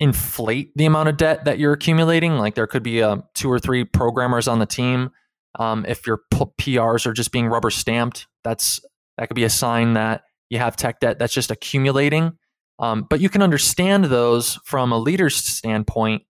inflate 0.00 0.72
the 0.76 0.86
amount 0.86 1.08
of 1.08 1.16
debt 1.16 1.44
that 1.44 1.58
you're 1.58 1.72
accumulating. 1.72 2.38
Like 2.38 2.54
there 2.54 2.66
could 2.66 2.82
be 2.82 3.02
uh, 3.02 3.18
two 3.34 3.50
or 3.50 3.58
three 3.58 3.84
programmers 3.84 4.48
on 4.48 4.58
the 4.58 4.66
team. 4.66 5.10
Um, 5.58 5.84
if 5.86 6.06
your 6.06 6.22
PRs 6.32 7.06
are 7.06 7.12
just 7.12 7.30
being 7.30 7.46
rubber 7.46 7.70
stamped, 7.70 8.26
that's 8.42 8.80
that 9.18 9.28
could 9.28 9.34
be 9.34 9.44
a 9.44 9.50
sign 9.50 9.94
that 9.94 10.22
you 10.48 10.58
have 10.58 10.76
tech 10.76 11.00
debt 11.00 11.18
that's 11.18 11.34
just 11.34 11.50
accumulating. 11.50 12.32
Um, 12.78 13.06
but 13.08 13.20
you 13.20 13.28
can 13.28 13.42
understand 13.42 14.06
those 14.06 14.58
from 14.64 14.92
a 14.92 14.98
leader's 14.98 15.36
standpoint 15.36 16.22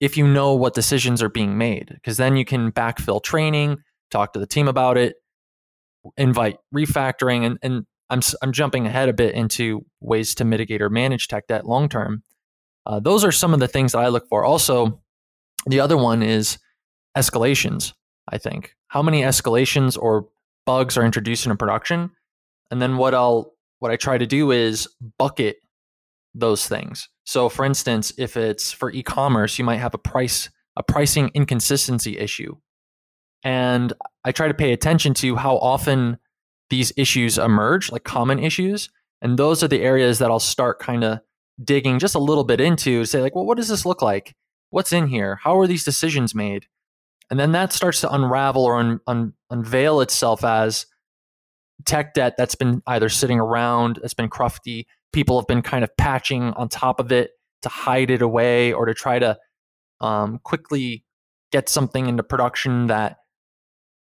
if 0.00 0.16
you 0.16 0.26
know 0.26 0.54
what 0.54 0.74
decisions 0.74 1.22
are 1.22 1.28
being 1.28 1.56
made, 1.56 1.88
because 1.94 2.16
then 2.16 2.36
you 2.36 2.44
can 2.44 2.72
backfill 2.72 3.22
training, 3.22 3.78
talk 4.10 4.32
to 4.32 4.38
the 4.38 4.46
team 4.46 4.68
about 4.68 4.98
it, 4.98 5.16
invite 6.16 6.58
refactoring, 6.74 7.46
and, 7.46 7.58
and 7.62 7.86
I'm 8.10 8.20
I'm 8.42 8.52
jumping 8.52 8.86
ahead 8.86 9.08
a 9.08 9.14
bit 9.14 9.34
into 9.34 9.86
ways 10.00 10.34
to 10.36 10.44
mitigate 10.44 10.82
or 10.82 10.90
manage 10.90 11.28
tech 11.28 11.46
debt 11.46 11.66
long 11.66 11.88
term. 11.88 12.22
Uh, 12.84 13.00
those 13.00 13.24
are 13.24 13.32
some 13.32 13.54
of 13.54 13.60
the 13.60 13.68
things 13.68 13.92
that 13.92 13.98
I 13.98 14.08
look 14.08 14.28
for. 14.28 14.44
Also, 14.44 15.00
the 15.66 15.80
other 15.80 15.96
one 15.96 16.22
is 16.22 16.58
escalations. 17.16 17.94
I 18.28 18.38
think 18.38 18.74
how 18.88 19.02
many 19.02 19.22
escalations 19.22 19.96
or 19.98 20.28
bugs 20.66 20.98
are 20.98 21.04
introduced 21.04 21.46
in 21.46 21.56
production, 21.56 22.10
and 22.70 22.82
then 22.82 22.98
what 22.98 23.14
I'll 23.14 23.53
what 23.84 23.92
I 23.92 23.96
try 23.96 24.16
to 24.16 24.24
do 24.26 24.50
is 24.50 24.88
bucket 25.18 25.58
those 26.34 26.66
things. 26.66 27.10
So, 27.24 27.50
for 27.50 27.66
instance, 27.66 28.14
if 28.16 28.34
it's 28.34 28.72
for 28.72 28.90
e-commerce, 28.90 29.58
you 29.58 29.64
might 29.66 29.76
have 29.76 29.92
a 29.92 29.98
price 29.98 30.48
a 30.74 30.82
pricing 30.82 31.30
inconsistency 31.34 32.16
issue, 32.16 32.56
and 33.44 33.92
I 34.24 34.32
try 34.32 34.48
to 34.48 34.54
pay 34.54 34.72
attention 34.72 35.12
to 35.14 35.36
how 35.36 35.58
often 35.58 36.16
these 36.70 36.94
issues 36.96 37.36
emerge, 37.36 37.92
like 37.92 38.04
common 38.04 38.38
issues. 38.38 38.88
And 39.20 39.38
those 39.38 39.62
are 39.62 39.68
the 39.68 39.82
areas 39.82 40.18
that 40.18 40.30
I'll 40.30 40.40
start 40.40 40.78
kind 40.78 41.04
of 41.04 41.20
digging 41.62 41.98
just 41.98 42.14
a 42.14 42.18
little 42.18 42.44
bit 42.44 42.62
into 42.62 43.00
to 43.00 43.04
say, 43.04 43.20
like, 43.20 43.34
well, 43.34 43.44
what 43.44 43.58
does 43.58 43.68
this 43.68 43.84
look 43.84 44.00
like? 44.00 44.34
What's 44.70 44.94
in 44.94 45.08
here? 45.08 45.38
How 45.42 45.58
are 45.60 45.66
these 45.66 45.84
decisions 45.84 46.34
made? 46.34 46.68
And 47.30 47.38
then 47.38 47.52
that 47.52 47.74
starts 47.74 48.00
to 48.00 48.10
unravel 48.10 48.64
or 48.64 48.76
un- 48.76 49.00
un- 49.06 49.34
unveil 49.50 50.00
itself 50.00 50.42
as 50.42 50.86
tech 51.84 52.14
debt 52.14 52.34
that's 52.36 52.54
been 52.54 52.82
either 52.86 53.08
sitting 53.08 53.40
around, 53.40 53.98
that's 54.00 54.14
been 54.14 54.30
crufty. 54.30 54.86
People 55.12 55.38
have 55.38 55.46
been 55.46 55.62
kind 55.62 55.84
of 55.84 55.96
patching 55.96 56.52
on 56.54 56.68
top 56.68 57.00
of 57.00 57.12
it 57.12 57.32
to 57.62 57.68
hide 57.68 58.10
it 58.10 58.22
away 58.22 58.72
or 58.72 58.86
to 58.86 58.94
try 58.94 59.18
to 59.18 59.36
um, 60.00 60.38
quickly 60.42 61.04
get 61.52 61.68
something 61.68 62.08
into 62.08 62.22
production 62.22 62.88
that 62.88 63.18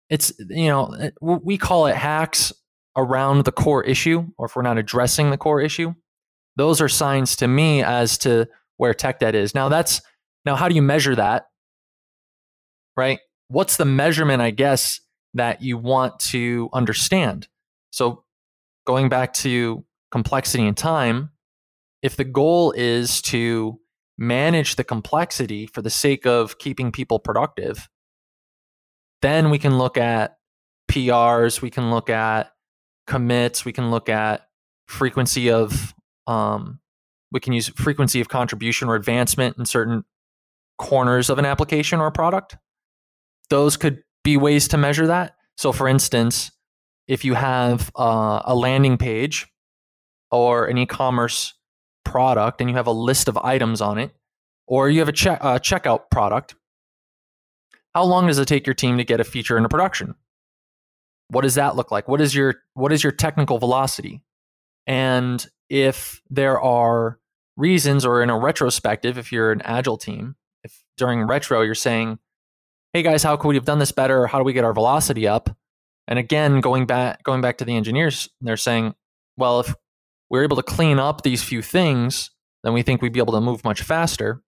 it's 0.10 0.32
you 0.50 0.68
know 0.68 1.12
we 1.22 1.58
call 1.58 1.88
it 1.88 1.96
hacks 1.96 2.54
around 2.96 3.46
the 3.46 3.52
core 3.52 3.84
issue 3.84 4.26
or 4.38 4.46
if 4.46 4.56
we're 4.56 4.62
not 4.62 4.78
addressing 4.78 5.30
the 5.30 5.38
core 5.38 5.62
issue 5.62 5.94
those 6.60 6.82
are 6.82 6.90
signs 6.90 7.38
to 7.38 7.48
me 7.48 7.82
as 7.84 8.18
to 8.20 8.46
where 8.76 8.94
tech 8.94 9.20
debt 9.20 9.34
is. 9.34 9.56
Now 9.56 9.70
that's 9.70 10.02
now 10.46 10.56
how 10.56 10.68
do 10.68 10.76
you 10.76 10.82
measure 10.82 11.16
that? 11.16 11.46
Right? 12.98 13.20
What's 13.48 13.78
the 13.78 13.86
measurement 13.86 14.42
i 14.42 14.52
guess 14.52 15.00
that 15.34 15.62
you 15.62 15.78
want 15.78 16.20
to 16.20 16.70
understand 16.74 17.48
so 17.92 18.24
going 18.86 19.10
back 19.10 19.34
to 19.34 19.84
complexity 20.12 20.66
and 20.66 20.78
time 20.78 21.30
if 22.02 22.16
the 22.16 22.24
goal 22.24 22.72
is 22.72 23.22
to 23.22 23.80
manage 24.18 24.76
the 24.76 24.84
complexity 24.84 25.66
for 25.66 25.82
the 25.82 25.90
sake 25.90 26.26
of 26.26 26.58
keeping 26.58 26.92
people 26.92 27.20
productive 27.20 27.90
then 29.22 29.50
we 29.50 29.60
can 29.60 29.78
look 29.78 29.98
at 29.98 30.38
PRs, 30.90 31.62
we 31.62 31.70
can 31.70 31.92
look 31.92 32.10
at 32.10 32.52
commits, 33.08 33.64
we 33.64 33.72
can 33.72 33.92
look 33.92 34.10
at 34.10 34.42
frequency 34.88 35.50
of 35.52 35.94
um, 36.28 36.80
we 37.32 37.40
can 37.40 37.54
use 37.54 37.70
frequency 37.70 38.22
of 38.22 38.28
contribution 38.28 38.90
or 38.90 38.96
advancement 38.96 39.58
in 39.58 39.66
certain 39.66 40.04
corners 40.78 41.30
of 41.30 41.38
an 41.38 41.46
application 41.46 42.00
or 42.00 42.12
product. 42.12 42.58
Those 43.50 43.78
could 43.78 44.04
be 44.24 44.36
ways 44.36 44.68
to 44.70 44.78
measure 44.78 45.08
that. 45.08 45.36
So, 45.58 45.72
for 45.72 45.88
instance, 45.88 46.52
if 47.10 47.26
you 47.26 47.34
have 47.34 47.92
uh, 47.98 48.42
a 48.46 48.56
landing 48.56 48.98
page 48.98 49.48
or 50.32 50.68
an 50.68 50.78
e-commerce 50.78 51.56
product 52.06 52.62
and 52.62 52.70
you 52.70 52.78
have 52.78 52.88
a 52.88 52.92
list 52.92 53.28
of 53.28 53.38
items 53.38 53.82
on 53.82 53.98
it, 53.98 54.16
or 54.66 54.90
you 54.90 55.00
have 55.00 55.10
a 55.10 55.14
check, 55.14 55.40
uh, 55.42 55.60
checkout 55.60 56.10
product 56.10 56.56
how 57.96 58.04
long 58.04 58.28
does 58.28 58.38
it 58.38 58.48
take 58.48 58.68
your 58.68 58.74
team 58.74 58.98
to 58.98 59.04
get 59.04 59.20
a 59.20 59.24
feature 59.24 59.58
into 59.58 59.70
production? 59.70 60.16
What 61.30 61.42
does 61.42 61.56
that 61.56 61.76
look 61.76 61.92
like? 61.92 62.08
What 62.08 62.22
is 62.22 62.34
your 62.34 62.56
what 62.74 62.92
is 62.92 63.04
your 63.04 63.12
technical 63.12 63.58
velocity? 63.58 64.22
And 64.88 65.46
if 65.70 66.22
there 66.30 66.60
are 66.60 67.20
reasons 67.58 68.06
or 68.06 68.24
in 68.24 68.30
a 68.30 68.40
retrospective, 68.40 69.18
if 69.18 69.32
you're 69.32 69.52
an 69.52 69.62
agile 69.64 69.98
team, 69.98 70.36
if 70.64 70.84
during 70.98 71.24
retro 71.24 71.62
you're 71.62 71.76
saying, 71.76 72.20
"Hey 72.94 73.04
guys, 73.04 73.24
how 73.24 73.38
could 73.38 73.50
we 73.50 73.56
have 73.56 73.66
done 73.66 73.80
this 73.80 73.92
better? 73.92 74.28
How 74.28 74.38
do 74.38 74.44
we 74.44 74.54
get 74.54 74.64
our 74.64 74.74
velocity 74.74 75.28
up?" 75.28 75.56
And 76.10 76.20
again, 76.20 76.60
going 76.60 76.86
back 76.86 77.24
going 77.24 77.40
back 77.40 77.60
to 77.60 77.66
the 77.66 77.78
engineers, 77.78 78.28
they're 78.42 78.58
saying, 78.58 78.96
"Well, 79.38 79.62
if 79.62 79.74
we're 80.30 80.44
able 80.44 80.58
to 80.58 80.64
clean 80.64 81.00
up 81.00 81.22
these 81.22 81.42
few 81.42 81.62
things, 81.62 82.32
then 82.64 82.74
we 82.74 82.82
think 82.82 83.02
we'd 83.02 83.14
be 83.14 83.22
able 83.22 83.34
to 83.34 83.42
move 83.42 83.64
much 83.64 83.82
faster." 83.82 84.44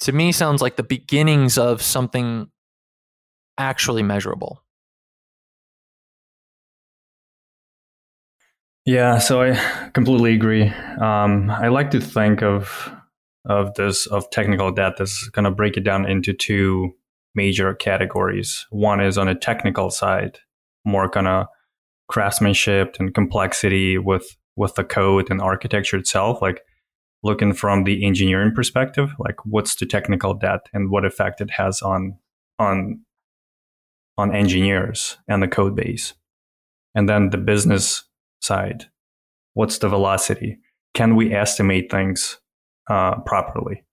to 0.00 0.12
me 0.12 0.32
sounds 0.32 0.62
like 0.62 0.76
the 0.76 0.82
beginnings 0.82 1.58
of 1.58 1.82
something 1.82 2.50
actually 3.58 4.02
measurable. 4.02 4.64
Yeah, 8.86 9.18
so 9.18 9.42
I 9.42 9.90
completely 9.92 10.34
agree. 10.34 10.72
Um, 11.00 11.50
I 11.50 11.68
like 11.68 11.90
to 11.92 12.00
think 12.00 12.42
of 12.42 12.90
of 13.46 13.74
this 13.74 14.06
of 14.06 14.28
technical 14.30 14.70
debt 14.70 15.00
as 15.00 15.28
kind 15.32 15.46
of 15.46 15.56
break 15.56 15.76
it 15.76 15.84
down 15.84 16.06
into 16.06 16.32
two 16.32 16.94
major 17.34 17.74
categories. 17.74 18.66
One 18.70 19.00
is 19.00 19.18
on 19.18 19.28
a 19.28 19.34
technical 19.34 19.90
side, 19.90 20.38
more 20.84 21.08
kind 21.08 21.28
of 21.28 21.46
craftsmanship 22.08 22.96
and 22.98 23.14
complexity 23.14 23.98
with 23.98 24.36
with 24.56 24.74
the 24.74 24.84
code 24.84 25.30
and 25.30 25.40
architecture 25.40 25.96
itself, 25.96 26.42
like 26.42 26.62
looking 27.22 27.52
from 27.52 27.84
the 27.84 28.04
engineering 28.04 28.52
perspective, 28.54 29.10
like 29.18 29.36
what's 29.44 29.74
the 29.76 29.86
technical 29.86 30.34
debt 30.34 30.60
and 30.72 30.90
what 30.90 31.04
effect 31.04 31.40
it 31.40 31.50
has 31.50 31.82
on 31.82 32.18
on 32.58 33.00
on 34.18 34.34
engineers 34.34 35.16
and 35.28 35.42
the 35.42 35.48
code 35.48 35.74
base. 35.74 36.14
And 36.94 37.08
then 37.08 37.30
the 37.30 37.38
business 37.38 38.04
side, 38.42 38.86
what's 39.54 39.78
the 39.78 39.88
velocity? 39.88 40.58
Can 40.94 41.16
we 41.16 41.32
estimate 41.32 41.90
things 41.90 42.38
uh, 42.88 43.20
properly? 43.20 43.84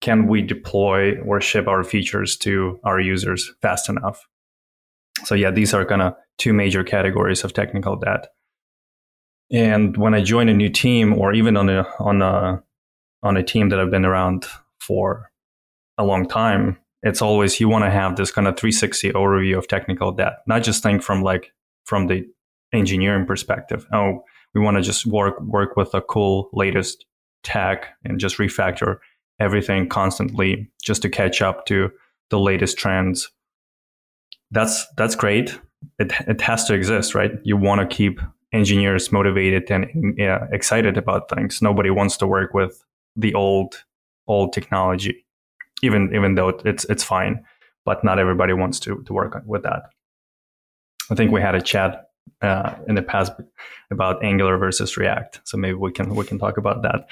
Can 0.00 0.26
we 0.28 0.42
deploy 0.42 1.18
or 1.20 1.40
ship 1.40 1.66
our 1.66 1.82
features 1.82 2.36
to 2.38 2.78
our 2.84 3.00
users 3.00 3.52
fast 3.60 3.88
enough? 3.88 4.26
So 5.24 5.34
yeah, 5.34 5.50
these 5.50 5.74
are 5.74 5.84
kind 5.84 6.02
of 6.02 6.14
two 6.38 6.52
major 6.52 6.84
categories 6.84 7.44
of 7.44 7.52
technical 7.52 7.96
debt. 7.96 8.28
And 9.50 9.96
when 9.96 10.14
I 10.14 10.22
join 10.22 10.48
a 10.48 10.54
new 10.54 10.68
team, 10.68 11.14
or 11.14 11.32
even 11.32 11.56
on 11.56 11.68
a 11.68 11.86
on 11.98 12.22
a 12.22 12.62
on 13.22 13.36
a 13.36 13.42
team 13.42 13.70
that 13.70 13.80
I've 13.80 13.90
been 13.90 14.04
around 14.04 14.46
for 14.80 15.30
a 15.96 16.04
long 16.04 16.28
time, 16.28 16.78
it's 17.02 17.22
always 17.22 17.58
you 17.58 17.68
want 17.68 17.84
to 17.84 17.90
have 17.90 18.16
this 18.16 18.30
kind 18.30 18.46
of 18.46 18.56
360 18.56 19.12
overview 19.12 19.56
of 19.56 19.66
technical 19.66 20.12
debt, 20.12 20.38
not 20.46 20.62
just 20.62 20.82
think 20.82 21.02
from 21.02 21.22
like 21.22 21.52
from 21.84 22.06
the 22.06 22.26
engineering 22.72 23.26
perspective. 23.26 23.86
Oh, 23.92 24.22
we 24.54 24.60
want 24.60 24.76
to 24.76 24.82
just 24.82 25.06
work 25.06 25.40
work 25.40 25.76
with 25.76 25.94
a 25.94 26.02
cool 26.02 26.50
latest 26.52 27.06
tech 27.42 27.86
and 28.04 28.20
just 28.20 28.36
refactor 28.38 28.98
everything 29.40 29.88
constantly 29.88 30.70
just 30.82 31.02
to 31.02 31.08
catch 31.08 31.42
up 31.42 31.66
to 31.66 31.90
the 32.30 32.38
latest 32.38 32.78
trends. 32.78 33.30
That's 34.50 34.86
that's 34.96 35.14
great. 35.14 35.58
It 35.98 36.12
it 36.26 36.40
has 36.40 36.64
to 36.66 36.74
exist, 36.74 37.14
right? 37.14 37.32
You 37.44 37.56
want 37.56 37.80
to 37.80 37.96
keep 37.96 38.20
engineers 38.52 39.12
motivated 39.12 39.70
and 39.70 40.14
yeah, 40.16 40.46
excited 40.52 40.96
about 40.96 41.28
things. 41.28 41.60
Nobody 41.60 41.90
wants 41.90 42.16
to 42.18 42.26
work 42.26 42.54
with 42.54 42.84
the 43.16 43.34
old 43.34 43.84
old 44.26 44.52
technology, 44.52 45.24
even 45.82 46.14
even 46.14 46.34
though 46.34 46.48
it's 46.48 46.84
it's 46.86 47.04
fine. 47.04 47.44
But 47.84 48.04
not 48.04 48.18
everybody 48.18 48.52
wants 48.52 48.80
to 48.80 49.02
to 49.04 49.12
work 49.12 49.42
with 49.46 49.62
that. 49.62 49.90
I 51.10 51.14
think 51.14 51.32
we 51.32 51.40
had 51.40 51.54
a 51.54 51.62
chat 51.62 52.07
uh, 52.42 52.74
in 52.88 52.94
the 52.94 53.02
past 53.02 53.32
about 53.90 54.22
Angular 54.24 54.58
versus 54.58 54.96
React. 54.96 55.40
So 55.44 55.56
maybe 55.56 55.74
we 55.74 55.92
can 55.92 56.14
we 56.14 56.24
can 56.24 56.38
talk 56.38 56.58
about 56.58 56.82
that. 56.82 57.08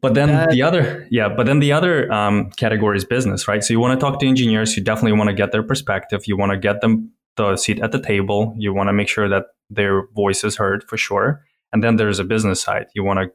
But 0.00 0.14
then 0.14 0.28
that, 0.28 0.50
the 0.50 0.62
other 0.62 1.06
yeah, 1.10 1.28
but 1.28 1.46
then 1.46 1.60
the 1.60 1.72
other 1.72 2.10
um, 2.12 2.50
category 2.50 2.96
is 2.96 3.04
business, 3.04 3.46
right? 3.46 3.62
So 3.62 3.72
you 3.72 3.80
want 3.80 3.98
to 3.98 4.04
talk 4.04 4.20
to 4.20 4.26
engineers. 4.26 4.76
You 4.76 4.82
definitely 4.82 5.12
want 5.12 5.28
to 5.28 5.34
get 5.34 5.52
their 5.52 5.62
perspective. 5.62 6.22
You 6.26 6.36
want 6.36 6.52
to 6.52 6.58
get 6.58 6.80
them 6.80 7.12
the 7.36 7.56
seat 7.56 7.80
at 7.80 7.92
the 7.92 8.00
table. 8.00 8.54
You 8.58 8.74
want 8.74 8.88
to 8.88 8.92
make 8.92 9.08
sure 9.08 9.28
that 9.28 9.44
their 9.70 10.08
voice 10.08 10.44
is 10.44 10.56
heard 10.56 10.84
for 10.84 10.96
sure. 10.96 11.44
And 11.72 11.84
then 11.84 11.96
there's 11.96 12.18
a 12.18 12.24
business 12.24 12.60
side. 12.60 12.86
You 12.94 13.04
want 13.04 13.20
to 13.20 13.30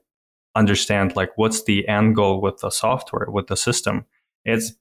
understand 0.55 1.15
like 1.15 1.31
what's 1.35 1.63
the 1.63 1.87
end 1.87 2.15
goal 2.15 2.41
with 2.41 2.59
the 2.59 2.69
software, 2.69 3.27
with 3.29 3.47
the 3.47 3.57
system. 3.57 4.05
It's 4.45 4.73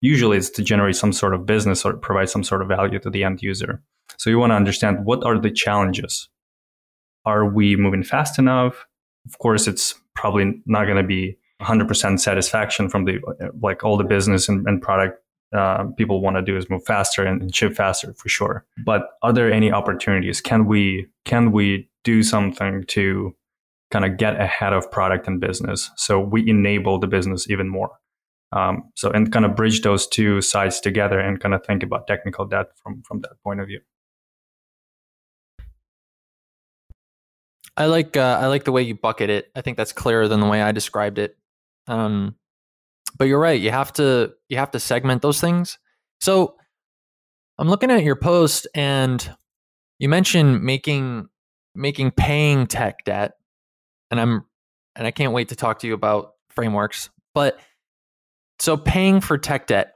usually 0.00 0.38
it's 0.38 0.50
to 0.50 0.62
generate 0.62 0.96
some 0.96 1.12
sort 1.12 1.34
of 1.34 1.46
business 1.46 1.84
or 1.84 1.94
provide 1.94 2.30
some 2.30 2.44
sort 2.44 2.62
of 2.62 2.68
value 2.68 2.98
to 3.00 3.10
the 3.10 3.24
end 3.24 3.42
user. 3.42 3.82
So 4.16 4.30
you 4.30 4.38
want 4.38 4.50
to 4.50 4.56
understand 4.56 5.04
what 5.04 5.24
are 5.24 5.38
the 5.38 5.50
challenges? 5.50 6.28
Are 7.24 7.44
we 7.44 7.76
moving 7.76 8.02
fast 8.02 8.38
enough? 8.38 8.86
Of 9.26 9.38
course, 9.38 9.66
it's 9.66 9.94
probably 10.14 10.60
not 10.66 10.84
going 10.84 10.96
to 10.96 11.02
be 11.02 11.36
100% 11.60 12.20
satisfaction 12.20 12.88
from 12.88 13.04
the 13.04 13.18
like 13.60 13.84
all 13.84 13.96
the 13.96 14.04
business 14.04 14.48
and, 14.48 14.66
and 14.66 14.80
product 14.80 15.20
uh, 15.56 15.84
people 15.96 16.20
want 16.20 16.36
to 16.36 16.42
do 16.42 16.56
is 16.56 16.68
move 16.68 16.84
faster 16.84 17.24
and, 17.24 17.40
and 17.40 17.54
ship 17.54 17.74
faster 17.74 18.12
for 18.14 18.28
sure. 18.28 18.64
But 18.84 19.10
are 19.22 19.32
there 19.32 19.50
any 19.50 19.72
opportunities? 19.72 20.40
Can 20.40 20.66
we 20.66 21.08
can 21.24 21.52
we 21.52 21.88
do 22.04 22.22
something 22.22 22.84
to 22.88 23.34
kind 23.90 24.04
of 24.04 24.18
get 24.18 24.38
ahead 24.40 24.72
of 24.72 24.90
product 24.90 25.26
and 25.26 25.40
business 25.40 25.90
so 25.96 26.20
we 26.20 26.48
enable 26.48 26.98
the 26.98 27.06
business 27.06 27.48
even 27.50 27.68
more? 27.68 27.90
Um, 28.52 28.84
so 28.94 29.10
and 29.10 29.30
kind 29.30 29.44
of 29.44 29.54
bridge 29.54 29.82
those 29.82 30.06
two 30.06 30.40
sides 30.40 30.80
together 30.80 31.20
and 31.20 31.38
kind 31.38 31.54
of 31.54 31.64
think 31.66 31.82
about 31.82 32.06
technical 32.06 32.46
debt 32.46 32.68
from 32.82 33.02
from 33.02 33.20
that 33.20 33.42
point 33.42 33.60
of 33.60 33.66
view. 33.66 33.80
I 37.76 37.86
like 37.86 38.16
uh, 38.16 38.38
I 38.40 38.46
like 38.46 38.64
the 38.64 38.72
way 38.72 38.82
you 38.82 38.94
bucket 38.96 39.30
it. 39.30 39.50
I 39.54 39.60
think 39.60 39.76
that's 39.76 39.92
clearer 39.92 40.26
than 40.28 40.40
the 40.40 40.46
way 40.46 40.62
I 40.62 40.72
described 40.72 41.18
it. 41.18 41.36
Um, 41.86 42.34
but 43.16 43.26
you're 43.26 43.38
right. 43.38 43.60
You 43.60 43.70
have 43.70 43.92
to 43.94 44.32
you 44.48 44.56
have 44.56 44.70
to 44.72 44.80
segment 44.80 45.22
those 45.22 45.40
things. 45.40 45.78
So 46.20 46.56
I'm 47.58 47.68
looking 47.68 47.90
at 47.90 48.02
your 48.02 48.16
post, 48.16 48.66
and 48.74 49.30
you 49.98 50.08
mentioned 50.08 50.62
making 50.62 51.28
making 51.74 52.12
paying 52.12 52.66
tech 52.66 53.04
debt, 53.04 53.34
and 54.10 54.20
I'm 54.20 54.44
and 54.96 55.06
I 55.06 55.10
can't 55.10 55.32
wait 55.32 55.48
to 55.50 55.56
talk 55.56 55.78
to 55.80 55.86
you 55.86 55.94
about 55.94 56.32
frameworks. 56.50 57.10
But 57.34 57.60
so 58.60 58.76
paying 58.76 59.20
for 59.20 59.38
tech 59.38 59.66
debt, 59.66 59.94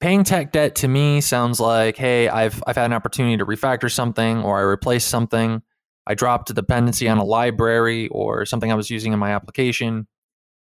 paying 0.00 0.24
tech 0.24 0.52
debt 0.52 0.74
to 0.76 0.88
me 0.88 1.20
sounds 1.20 1.60
like, 1.60 1.96
hey, 1.96 2.28
I've 2.28 2.62
I've 2.66 2.76
had 2.76 2.86
an 2.86 2.92
opportunity 2.92 3.36
to 3.36 3.46
refactor 3.46 3.90
something 3.90 4.42
or 4.42 4.58
I 4.58 4.62
replaced 4.62 5.08
something 5.08 5.62
I 6.06 6.14
dropped 6.14 6.50
a 6.50 6.54
dependency 6.54 7.08
on 7.08 7.18
a 7.18 7.24
library 7.24 8.08
or 8.08 8.46
something 8.46 8.70
I 8.70 8.76
was 8.76 8.90
using 8.90 9.12
in 9.12 9.18
my 9.18 9.32
application. 9.32 10.06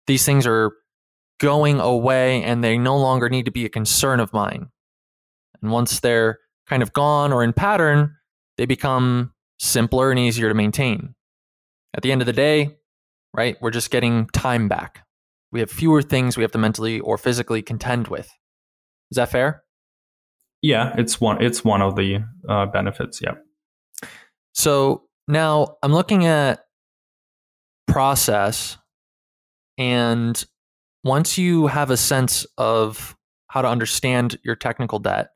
These 0.06 0.24
things 0.24 0.46
are 0.46 0.72
going 1.40 1.80
away 1.80 2.42
and 2.44 2.62
they 2.62 2.78
no 2.78 2.96
longer 2.96 3.28
need 3.28 3.46
to 3.46 3.50
be 3.50 3.64
a 3.64 3.68
concern 3.68 4.20
of 4.20 4.32
mine. 4.32 4.68
And 5.60 5.72
once 5.72 6.00
they're 6.00 6.38
kind 6.68 6.82
of 6.82 6.92
gone 6.92 7.32
or 7.32 7.42
in 7.42 7.52
pattern, 7.52 8.16
they 8.56 8.66
become 8.66 9.32
simpler 9.58 10.10
and 10.10 10.18
easier 10.18 10.48
to 10.48 10.54
maintain. 10.54 11.14
At 11.94 12.02
the 12.02 12.12
end 12.12 12.22
of 12.22 12.26
the 12.26 12.32
day, 12.32 12.76
right, 13.34 13.56
we're 13.60 13.70
just 13.70 13.90
getting 13.90 14.26
time 14.28 14.68
back. 14.68 15.04
We 15.52 15.60
have 15.60 15.70
fewer 15.70 16.02
things 16.02 16.36
we 16.36 16.42
have 16.42 16.52
to 16.52 16.58
mentally 16.58 16.98
or 17.00 17.18
physically 17.18 17.62
contend 17.62 18.08
with. 18.08 18.30
Is 19.10 19.16
that 19.16 19.30
fair? 19.30 19.62
Yeah, 20.62 20.94
it's 20.96 21.20
one 21.20 21.42
it's 21.42 21.64
one 21.64 21.82
of 21.82 21.96
the 21.96 22.24
uh, 22.48 22.66
benefits, 22.66 23.20
yeah. 23.20 23.34
So 24.54 25.04
now 25.28 25.76
I'm 25.82 25.92
looking 25.92 26.24
at 26.24 26.64
process, 27.88 28.78
and 29.76 30.42
once 31.04 31.36
you 31.36 31.66
have 31.66 31.90
a 31.90 31.96
sense 31.96 32.46
of 32.56 33.16
how 33.48 33.60
to 33.60 33.68
understand 33.68 34.38
your 34.44 34.54
technical 34.54 34.98
debt, 34.98 35.30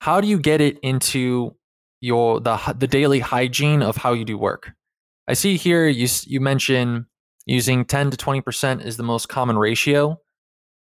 how 0.00 0.20
do 0.20 0.26
you 0.26 0.38
get 0.38 0.60
it 0.60 0.78
into 0.80 1.54
your 2.00 2.40
the 2.40 2.56
the 2.76 2.86
daily 2.86 3.20
hygiene 3.20 3.82
of 3.82 3.96
how 3.96 4.12
you 4.14 4.24
do 4.24 4.38
work? 4.38 4.72
I 5.28 5.34
see 5.34 5.56
here 5.56 5.86
you 5.86 6.08
you 6.24 6.40
mention 6.40 7.06
using 7.46 7.84
10 7.84 8.10
to 8.10 8.16
20% 8.16 8.84
is 8.84 8.96
the 8.96 9.02
most 9.02 9.28
common 9.28 9.56
ratio 9.56 10.20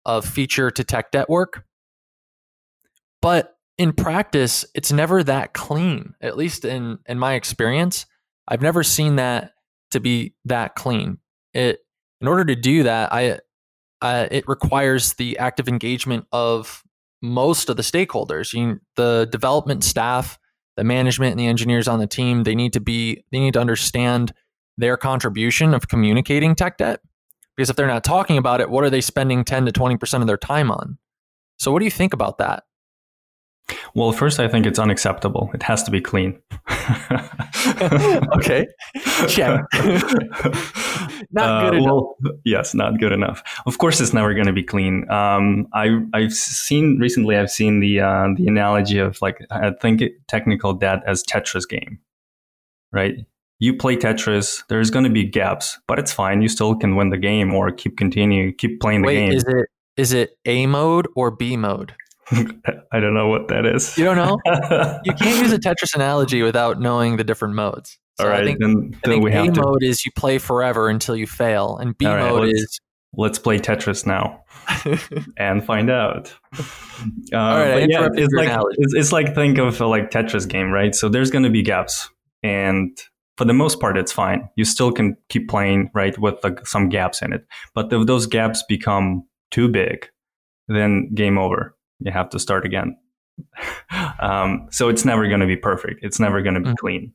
of 0.05 0.25
feature 0.25 0.69
to 0.71 0.83
tech 0.83 1.11
debt 1.11 1.29
work. 1.29 1.63
But 3.21 3.55
in 3.77 3.93
practice, 3.93 4.65
it's 4.75 4.91
never 4.91 5.23
that 5.23 5.53
clean. 5.53 6.13
At 6.21 6.37
least 6.37 6.65
in 6.65 6.99
in 7.07 7.17
my 7.17 7.33
experience, 7.33 8.05
I've 8.47 8.61
never 8.61 8.83
seen 8.83 9.15
that 9.15 9.53
to 9.91 9.99
be 9.99 10.35
that 10.45 10.75
clean. 10.75 11.19
It 11.53 11.79
in 12.19 12.27
order 12.27 12.45
to 12.45 12.55
do 12.55 12.83
that, 12.83 13.13
I 13.13 13.39
it 14.03 14.47
requires 14.47 15.13
the 15.13 15.37
active 15.37 15.67
engagement 15.67 16.25
of 16.31 16.83
most 17.21 17.69
of 17.69 17.77
the 17.77 17.83
stakeholders. 17.83 18.53
You, 18.53 18.79
the 18.95 19.27
development 19.31 19.83
staff, 19.83 20.39
the 20.75 20.83
management, 20.83 21.31
and 21.31 21.39
the 21.39 21.47
engineers 21.47 21.87
on 21.87 21.99
the 21.99 22.07
team. 22.07 22.43
They 22.43 22.55
need 22.55 22.73
to 22.73 22.79
be 22.79 23.23
they 23.31 23.39
need 23.39 23.53
to 23.53 23.61
understand 23.61 24.33
their 24.81 24.97
contribution 24.97 25.73
of 25.73 25.87
communicating 25.87 26.55
tech 26.55 26.77
debt. 26.77 26.99
Because 27.55 27.69
if 27.69 27.75
they're 27.75 27.87
not 27.87 28.03
talking 28.03 28.37
about 28.37 28.61
it, 28.61 28.69
what 28.69 28.83
are 28.83 28.89
they 28.89 29.01
spending 29.01 29.43
ten 29.45 29.65
to 29.65 29.71
twenty 29.71 29.97
percent 29.97 30.21
of 30.21 30.27
their 30.27 30.37
time 30.37 30.71
on? 30.71 30.97
So, 31.57 31.71
what 31.71 31.79
do 31.79 31.85
you 31.85 31.91
think 31.91 32.13
about 32.13 32.37
that? 32.39 32.63
Well, 33.93 34.11
first, 34.11 34.39
I 34.39 34.47
think 34.47 34.65
it's 34.65 34.79
unacceptable. 34.79 35.49
It 35.53 35.63
has 35.63 35.83
to 35.83 35.91
be 35.91 36.01
clean. 36.01 36.39
okay. 38.37 38.67
Check. 39.27 39.61
not 41.31 41.63
good 41.63 41.73
uh, 41.73 41.77
enough. 41.77 41.85
Well, 41.85 42.15
yes, 42.43 42.73
not 42.73 42.99
good 42.99 43.11
enough. 43.11 43.43
Of 43.65 43.77
course, 43.77 44.01
it's 44.01 44.13
never 44.13 44.33
going 44.33 44.47
to 44.47 44.53
be 44.53 44.63
clean. 44.63 45.09
Um, 45.09 45.67
I, 45.73 45.99
I've 46.13 46.33
seen 46.33 46.97
recently. 46.99 47.37
I've 47.37 47.51
seen 47.51 47.79
the 47.79 47.99
uh, 48.01 48.27
the 48.35 48.47
analogy 48.47 48.97
of 48.97 49.21
like 49.21 49.39
I 49.51 49.71
think 49.81 50.01
technical 50.27 50.73
debt 50.73 51.03
as 51.05 51.23
Tetris 51.23 51.67
game, 51.67 51.99
right? 52.91 53.25
You 53.61 53.75
play 53.75 53.95
Tetris, 53.95 54.63
there's 54.69 54.89
going 54.89 55.05
to 55.05 55.11
be 55.11 55.23
gaps, 55.23 55.77
but 55.87 55.99
it's 55.99 56.11
fine. 56.11 56.41
You 56.41 56.47
still 56.49 56.75
can 56.75 56.95
win 56.95 57.11
the 57.11 57.17
game 57.17 57.53
or 57.53 57.71
keep 57.71 57.95
continuing, 57.95 58.55
keep 58.57 58.81
playing 58.81 59.03
the 59.03 59.07
Wait, 59.07 59.19
game. 59.19 59.31
is 59.33 59.45
it 59.47 59.67
is 59.97 60.13
it 60.13 60.31
A 60.45 60.65
mode 60.65 61.07
or 61.15 61.29
B 61.29 61.55
mode? 61.55 61.93
I 62.31 62.99
don't 62.99 63.13
know 63.13 63.27
what 63.27 63.49
that 63.49 63.67
is. 63.67 63.95
You 63.99 64.03
don't 64.05 64.15
know? 64.17 64.39
You 65.05 65.13
can't 65.13 65.39
use 65.41 65.51
a 65.51 65.59
Tetris 65.59 65.93
analogy 65.93 66.41
without 66.41 66.79
knowing 66.79 67.17
the 67.17 67.23
different 67.23 67.53
modes. 67.53 67.99
So 68.19 68.25
All 68.25 68.31
right, 68.31 68.41
I 68.41 68.45
think, 68.45 68.59
then, 68.59 68.91
I 69.05 69.07
think 69.09 69.23
we 69.23 69.31
A 69.31 69.35
have 69.35 69.53
to 69.53 69.61
mode 69.61 69.83
is 69.83 70.05
you 70.05 70.11
play 70.15 70.39
forever 70.39 70.89
until 70.89 71.15
you 71.15 71.27
fail, 71.27 71.77
and 71.77 71.95
B 71.95 72.07
All 72.07 72.15
right, 72.15 72.31
mode 72.31 72.47
let's- 72.47 72.59
is 72.61 72.79
let's 73.13 73.37
play 73.39 73.59
Tetris 73.59 74.07
now 74.07 74.43
and 75.37 75.63
find 75.63 75.91
out. 75.91 76.33
Uh, 76.57 76.63
right, 77.31 77.67
I 77.67 77.79
but 77.81 77.89
yeah, 77.89 78.07
it's 78.13 78.33
like 78.33 78.63
it's, 78.77 78.93
it's 78.95 79.11
like 79.11 79.35
think 79.35 79.59
of 79.59 79.79
a 79.79 79.85
like 79.85 80.09
Tetris 80.09 80.47
game, 80.49 80.71
right? 80.71 80.95
So 80.95 81.09
there's 81.09 81.29
going 81.29 81.43
to 81.43 81.49
be 81.51 81.61
gaps, 81.61 82.09
and 82.41 82.97
for 83.37 83.45
the 83.45 83.53
most 83.53 83.79
part, 83.79 83.97
it's 83.97 84.11
fine. 84.11 84.49
You 84.55 84.65
still 84.65 84.91
can 84.91 85.15
keep 85.29 85.49
playing, 85.49 85.89
right, 85.93 86.17
with 86.19 86.35
like 86.43 86.65
some 86.67 86.89
gaps 86.89 87.21
in 87.21 87.33
it. 87.33 87.45
But 87.73 87.91
if 87.91 88.05
those 88.05 88.27
gaps 88.27 88.63
become 88.67 89.23
too 89.51 89.67
big, 89.67 90.07
then 90.67 91.09
game 91.13 91.37
over. 91.37 91.75
You 91.99 92.11
have 92.11 92.29
to 92.31 92.39
start 92.39 92.65
again. 92.65 92.97
um, 94.19 94.67
so 94.71 94.89
it's 94.89 95.05
never 95.05 95.27
going 95.27 95.39
to 95.39 95.47
be 95.47 95.57
perfect. 95.57 96.03
It's 96.03 96.19
never 96.19 96.41
going 96.41 96.55
to 96.55 96.61
be 96.61 96.69
Mm. 96.69 96.77
clean. 96.77 97.13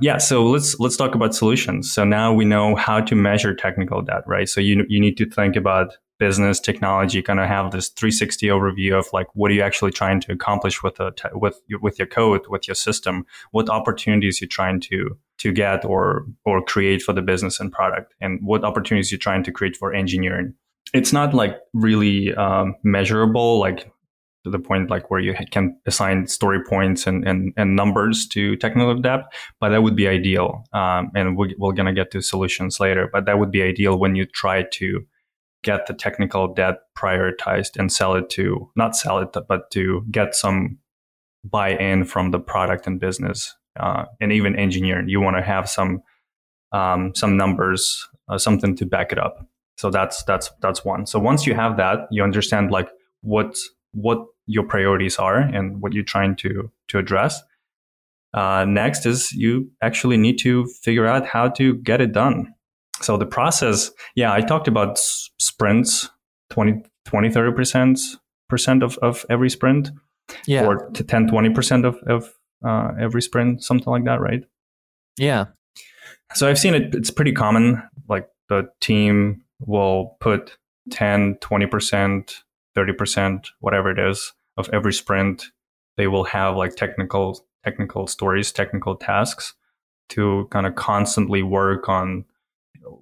Yeah, 0.00 0.18
so 0.18 0.44
let's 0.46 0.78
let's 0.80 0.96
talk 0.96 1.14
about 1.14 1.34
solutions. 1.34 1.92
So 1.92 2.04
now 2.04 2.32
we 2.32 2.44
know 2.44 2.74
how 2.74 3.00
to 3.00 3.14
measure 3.14 3.54
technical 3.54 4.02
debt, 4.02 4.22
right? 4.26 4.48
So 4.48 4.60
you 4.60 4.84
you 4.88 5.00
need 5.00 5.16
to 5.18 5.26
think 5.28 5.54
about 5.56 5.96
business 6.22 6.60
technology, 6.60 7.20
kind 7.20 7.40
of 7.40 7.48
have 7.48 7.72
this 7.72 7.88
360 7.88 8.46
overview 8.46 8.96
of 8.96 9.08
like 9.12 9.26
what 9.34 9.50
are 9.50 9.54
you 9.54 9.62
actually 9.62 9.90
trying 9.90 10.20
to 10.20 10.30
accomplish 10.30 10.80
with 10.80 11.00
a 11.00 11.10
te- 11.10 11.34
with 11.34 11.60
your, 11.66 11.80
with 11.80 11.98
your 11.98 12.06
code, 12.06 12.42
with 12.48 12.68
your 12.68 12.76
system, 12.76 13.26
what 13.50 13.68
opportunities 13.68 14.40
you're 14.40 14.46
trying 14.46 14.78
to 14.80 15.18
to 15.38 15.50
get 15.50 15.84
or 15.84 16.24
or 16.44 16.62
create 16.62 17.02
for 17.02 17.12
the 17.12 17.22
business 17.22 17.58
and 17.58 17.72
product, 17.72 18.14
and 18.20 18.38
what 18.40 18.62
opportunities 18.62 19.10
you're 19.10 19.26
trying 19.28 19.42
to 19.42 19.50
create 19.50 19.76
for 19.76 19.92
engineering. 19.92 20.54
It's 20.94 21.12
not 21.12 21.34
like 21.34 21.58
really 21.74 22.32
um, 22.36 22.76
measurable, 22.84 23.58
like 23.58 23.90
to 24.44 24.50
the 24.50 24.60
point 24.60 24.90
like 24.90 25.10
where 25.10 25.20
you 25.20 25.34
can 25.50 25.76
assign 25.86 26.28
story 26.28 26.60
points 26.68 27.06
and, 27.06 27.26
and, 27.26 27.52
and 27.56 27.74
numbers 27.74 28.26
to 28.28 28.56
technical 28.56 28.94
debt, 29.00 29.22
but 29.60 29.70
that 29.70 29.82
would 29.82 29.96
be 29.96 30.08
ideal. 30.08 30.64
Um, 30.72 31.10
and 31.14 31.36
we, 31.36 31.54
we're 31.58 31.72
going 31.72 31.86
to 31.86 31.92
get 31.92 32.10
to 32.12 32.20
solutions 32.20 32.80
later, 32.80 33.08
but 33.12 33.24
that 33.26 33.38
would 33.38 33.52
be 33.52 33.62
ideal 33.62 33.96
when 33.96 34.16
you 34.16 34.26
try 34.26 34.64
to 34.78 35.06
get 35.62 35.86
the 35.86 35.94
technical 35.94 36.52
debt 36.52 36.80
prioritized 36.96 37.78
and 37.78 37.92
sell 37.92 38.14
it 38.14 38.28
to, 38.30 38.70
not 38.76 38.96
sell 38.96 39.18
it, 39.18 39.36
but 39.48 39.70
to 39.70 40.04
get 40.10 40.34
some 40.34 40.78
buy 41.44 41.70
in 41.70 42.04
from 42.04 42.30
the 42.30 42.40
product 42.40 42.86
and 42.86 43.00
business 43.00 43.54
uh, 43.78 44.04
and 44.20 44.32
even 44.32 44.56
engineering. 44.56 45.08
You 45.08 45.20
want 45.20 45.36
to 45.36 45.42
have 45.42 45.68
some, 45.68 46.02
um, 46.72 47.14
some 47.14 47.36
numbers, 47.36 48.08
uh, 48.28 48.38
something 48.38 48.76
to 48.76 48.86
back 48.86 49.12
it 49.12 49.18
up. 49.18 49.46
So 49.76 49.90
that's, 49.90 50.22
that's, 50.24 50.50
that's 50.60 50.84
one. 50.84 51.06
So 51.06 51.18
once 51.18 51.46
you 51.46 51.54
have 51.54 51.76
that, 51.78 52.00
you 52.10 52.22
understand 52.22 52.70
like 52.70 52.88
what, 53.22 53.56
what 53.92 54.26
your 54.46 54.64
priorities 54.64 55.18
are 55.18 55.38
and 55.38 55.80
what 55.80 55.92
you're 55.92 56.04
trying 56.04 56.36
to 56.36 56.70
to 56.88 56.98
address. 56.98 57.42
Uh, 58.34 58.64
next 58.66 59.06
is 59.06 59.32
you 59.32 59.70
actually 59.82 60.16
need 60.16 60.38
to 60.38 60.66
figure 60.66 61.06
out 61.06 61.26
how 61.26 61.48
to 61.48 61.74
get 61.76 62.00
it 62.00 62.12
done. 62.12 62.54
So 63.02 63.16
the 63.16 63.26
process, 63.26 63.90
yeah, 64.14 64.32
I 64.32 64.40
talked 64.40 64.68
about 64.68 64.98
sprints, 64.98 66.10
20, 66.50 66.82
20 67.04 67.28
30% 67.30 68.82
of, 68.82 68.98
of 68.98 69.26
every 69.30 69.50
sprint 69.50 69.90
yeah, 70.46 70.66
or 70.66 70.90
to 70.90 71.02
10, 71.02 71.28
20% 71.28 71.84
of, 71.84 71.96
of 72.06 72.32
uh, 72.64 72.92
every 73.00 73.22
sprint, 73.22 73.62
something 73.62 73.90
like 73.90 74.04
that, 74.04 74.20
right? 74.20 74.44
yeah, 75.18 75.46
So 76.34 76.48
I've 76.48 76.58
seen 76.58 76.74
it, 76.74 76.94
it's 76.94 77.10
pretty 77.10 77.32
common. 77.32 77.82
Like 78.08 78.28
the 78.48 78.68
team 78.80 79.42
will 79.60 80.16
put 80.20 80.56
10, 80.90 81.36
20%, 81.36 82.34
30%, 82.76 83.46
whatever 83.60 83.90
it 83.90 83.98
is, 83.98 84.32
of 84.56 84.68
every 84.72 84.92
sprint. 84.92 85.46
They 85.96 86.06
will 86.06 86.24
have 86.24 86.56
like 86.56 86.76
technical, 86.76 87.44
technical 87.64 88.06
stories, 88.06 88.52
technical 88.52 88.96
tasks 88.96 89.54
to 90.10 90.48
kind 90.50 90.66
of 90.66 90.74
constantly 90.74 91.42
work 91.42 91.88
on. 91.88 92.24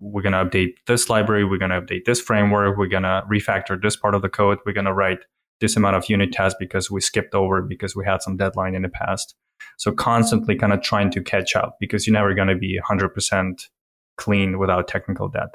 We're 0.01 0.23
going 0.23 0.33
to 0.33 0.45
update 0.45 0.75
this 0.87 1.09
library. 1.09 1.45
We're 1.45 1.59
going 1.59 1.71
to 1.71 1.81
update 1.81 2.05
this 2.05 2.21
framework. 2.21 2.77
We're 2.77 2.87
going 2.87 3.05
to 3.05 3.23
refactor 3.31 3.81
this 3.81 3.97
part 3.97 4.15
of 4.15 4.23
the 4.23 4.29
code. 4.29 4.59
We're 4.65 4.73
going 4.73 4.87
to 4.87 4.93
write 4.93 5.21
this 5.61 5.77
amount 5.77 5.97
of 5.97 6.09
unit 6.09 6.33
tests 6.33 6.57
because 6.59 6.91
we 6.91 7.01
skipped 7.01 7.35
over 7.35 7.63
because 7.63 7.95
we 7.95 8.05
had 8.05 8.23
some 8.23 8.37
deadline 8.37 8.75
in 8.75 8.83
the 8.83 8.89
past. 8.89 9.35
So 9.79 9.93
constantly 9.93 10.57
kind 10.57 10.73
of 10.73 10.83
trying 10.83 11.11
to 11.13 11.23
catch 11.23 11.55
up 11.55 11.77
because 11.81 12.07
you're 12.07 12.15
never 12.15 12.35
going 12.35 12.49
to 12.49 12.57
be 12.57 12.79
100% 12.89 13.69
clean 14.17 14.59
without 14.59 14.89
technical 14.89 15.29
debt. 15.29 15.49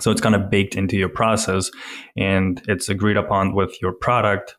So 0.00 0.10
it's 0.10 0.20
kind 0.20 0.34
of 0.34 0.50
baked 0.50 0.74
into 0.74 0.96
your 0.96 1.08
process 1.08 1.70
and 2.16 2.62
it's 2.68 2.88
agreed 2.88 3.16
upon 3.16 3.54
with 3.54 3.80
your 3.80 3.92
product 3.92 4.56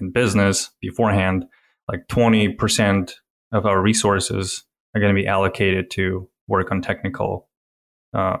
and 0.00 0.12
business 0.12 0.70
beforehand. 0.80 1.44
Like 1.88 2.06
20% 2.08 3.12
of 3.52 3.66
our 3.66 3.80
resources 3.80 4.64
are 4.94 5.00
going 5.00 5.14
to 5.14 5.20
be 5.20 5.26
allocated 5.26 5.90
to 5.92 6.28
work 6.46 6.70
on 6.70 6.80
technical, 6.80 7.47
uh, 8.14 8.38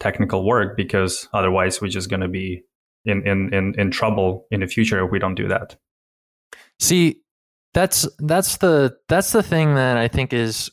technical 0.00 0.44
work 0.44 0.76
because 0.76 1.28
otherwise 1.32 1.80
we're 1.80 1.88
just 1.88 2.10
going 2.10 2.20
to 2.20 2.28
be 2.28 2.62
in, 3.04 3.26
in, 3.26 3.52
in, 3.54 3.74
in 3.78 3.90
trouble 3.90 4.46
in 4.50 4.60
the 4.60 4.66
future 4.66 5.04
if 5.04 5.10
we 5.10 5.18
don't 5.18 5.34
do 5.34 5.48
that. 5.48 5.76
See, 6.78 7.22
that's 7.72 8.08
that's 8.18 8.56
the 8.58 8.96
that's 9.08 9.32
the 9.32 9.42
thing 9.42 9.74
that 9.74 9.96
I 9.96 10.08
think 10.08 10.32
is 10.32 10.70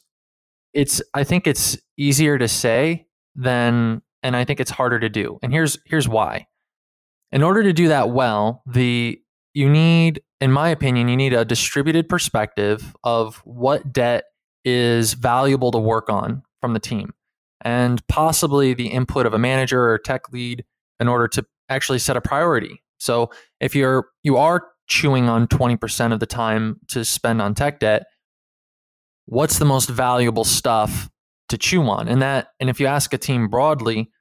it's 0.73 1.01
I 1.13 1.23
think 1.23 1.47
it's 1.47 1.77
easier 1.97 2.37
to 2.37 2.47
say 2.47 3.07
than 3.35 4.01
and 4.21 4.35
I 4.35 4.45
think 4.45 4.59
it's 4.59 4.71
harder 4.71 4.99
to 4.99 5.09
do. 5.09 5.39
And 5.43 5.51
here's 5.51 5.77
here's 5.85 6.07
why. 6.07 6.47
In 7.31 7.43
order 7.43 7.63
to 7.63 7.73
do 7.73 7.89
that 7.89 8.11
well, 8.11 8.63
the 8.65 9.19
you 9.53 9.69
need 9.69 10.21
in 10.39 10.51
my 10.51 10.69
opinion, 10.69 11.07
you 11.07 11.17
need 11.17 11.33
a 11.33 11.45
distributed 11.45 12.09
perspective 12.09 12.95
of 13.03 13.37
what 13.45 13.93
debt 13.93 14.25
is 14.65 15.13
valuable 15.13 15.71
to 15.71 15.79
work 15.79 16.09
on 16.09 16.43
from 16.61 16.73
the 16.73 16.79
team 16.79 17.13
and 17.63 18.05
possibly 18.07 18.73
the 18.73 18.87
input 18.87 19.25
of 19.25 19.33
a 19.33 19.39
manager 19.39 19.89
or 19.89 19.97
tech 19.97 20.31
lead 20.31 20.63
in 20.99 21.07
order 21.07 21.27
to 21.29 21.45
actually 21.69 21.99
set 21.99 22.17
a 22.17 22.21
priority. 22.21 22.83
So 22.97 23.31
if 23.59 23.75
you're 23.75 24.07
you 24.23 24.37
are 24.37 24.67
chewing 24.87 25.29
on 25.29 25.47
20% 25.47 26.13
of 26.13 26.19
the 26.19 26.25
time 26.25 26.79
to 26.89 27.03
spend 27.03 27.41
on 27.41 27.55
tech 27.55 27.79
debt, 27.79 28.03
what's 29.25 29.59
the 29.59 29.65
most 29.65 29.89
valuable 29.89 30.43
stuff 30.43 31.09
to 31.49 31.57
chew 31.57 31.83
on? 31.83 32.07
And 32.07 32.21
that 32.21 32.49
and 32.59 32.69
if 32.69 32.79
you 32.79 32.87
ask 32.87 33.13
a 33.13 33.17
team 33.17 33.47
broadly, 33.47 34.11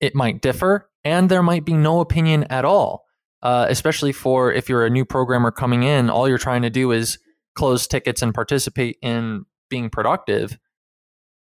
it 0.00 0.14
might 0.14 0.42
differ 0.42 0.88
and 1.04 1.28
there 1.28 1.42
might 1.42 1.64
be 1.64 1.74
no 1.74 2.00
opinion 2.00 2.44
at 2.44 2.64
all. 2.64 3.04
Uh, 3.42 3.66
especially 3.68 4.12
for 4.12 4.52
if 4.52 4.68
you're 4.68 4.84
a 4.84 4.90
new 4.90 5.04
programmer 5.04 5.50
coming 5.50 5.82
in, 5.84 6.10
all 6.10 6.28
you're 6.28 6.38
trying 6.38 6.62
to 6.62 6.70
do 6.70 6.90
is 6.90 7.18
close 7.54 7.86
tickets 7.86 8.22
and 8.22 8.34
participate 8.34 8.96
in 9.02 9.44
being 9.70 9.90
productive. 9.90 10.58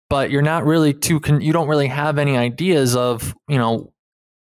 But 0.10 0.32
you're 0.32 0.42
not 0.42 0.66
really 0.66 0.94
too, 0.94 1.20
con- 1.20 1.42
you 1.42 1.54
don't 1.54 1.68
really 1.68 1.88
have 1.88 2.18
any 2.18 2.36
ideas 2.36 2.96
of, 2.96 3.36
you 3.48 3.58
know, 3.58 3.94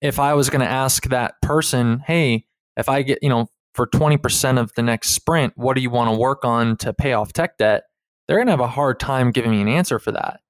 if 0.01 0.19
I 0.19 0.35
was 0.35 0.49
going 0.49 0.63
to 0.63 0.67
ask 0.67 1.05
that 1.09 1.35
person, 1.43 2.03
hey, 2.07 2.47
if 2.77 2.89
I 2.89 3.03
get, 3.03 3.19
you 3.23 3.29
know, 3.29 3.49
for 3.75 3.87
20% 3.87 4.59
of 4.59 4.73
the 4.75 4.83
next 4.83 5.11
sprint, 5.11 5.53
what 5.57 5.77
do 5.77 5.83
you 5.83 5.91
want 5.91 6.11
to 6.11 6.19
work 6.19 6.45
on 6.45 6.77
to 6.79 6.93
pay 6.93 7.13
off 7.13 7.33
tech 7.33 7.59
debt? 7.59 7.85
They're 8.27 8.39
going 8.39 8.47
to 8.47 8.53
have 8.53 8.61
a 8.61 8.69
hard 8.69 8.99
time 8.99 9.31
giving 9.31 9.51
me 9.51 9.61
an 9.61 9.69
answer 9.69 9.99
for 9.99 10.13
that. 10.13 10.41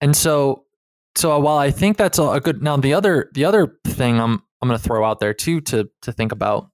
And 0.00 0.14
so, 0.16 0.64
so 1.16 1.38
while 1.40 1.58
I 1.58 1.70
think 1.70 1.96
that's 1.96 2.18
a 2.18 2.40
good, 2.42 2.62
now 2.62 2.76
the 2.76 2.94
other, 2.94 3.30
the 3.34 3.44
other 3.44 3.76
thing 3.86 4.20
I'm, 4.20 4.42
I'm 4.62 4.68
going 4.68 4.78
to 4.78 4.82
throw 4.82 5.04
out 5.04 5.20
there 5.20 5.34
too 5.34 5.60
to, 5.62 5.88
to 6.02 6.12
think 6.12 6.32
about 6.32 6.70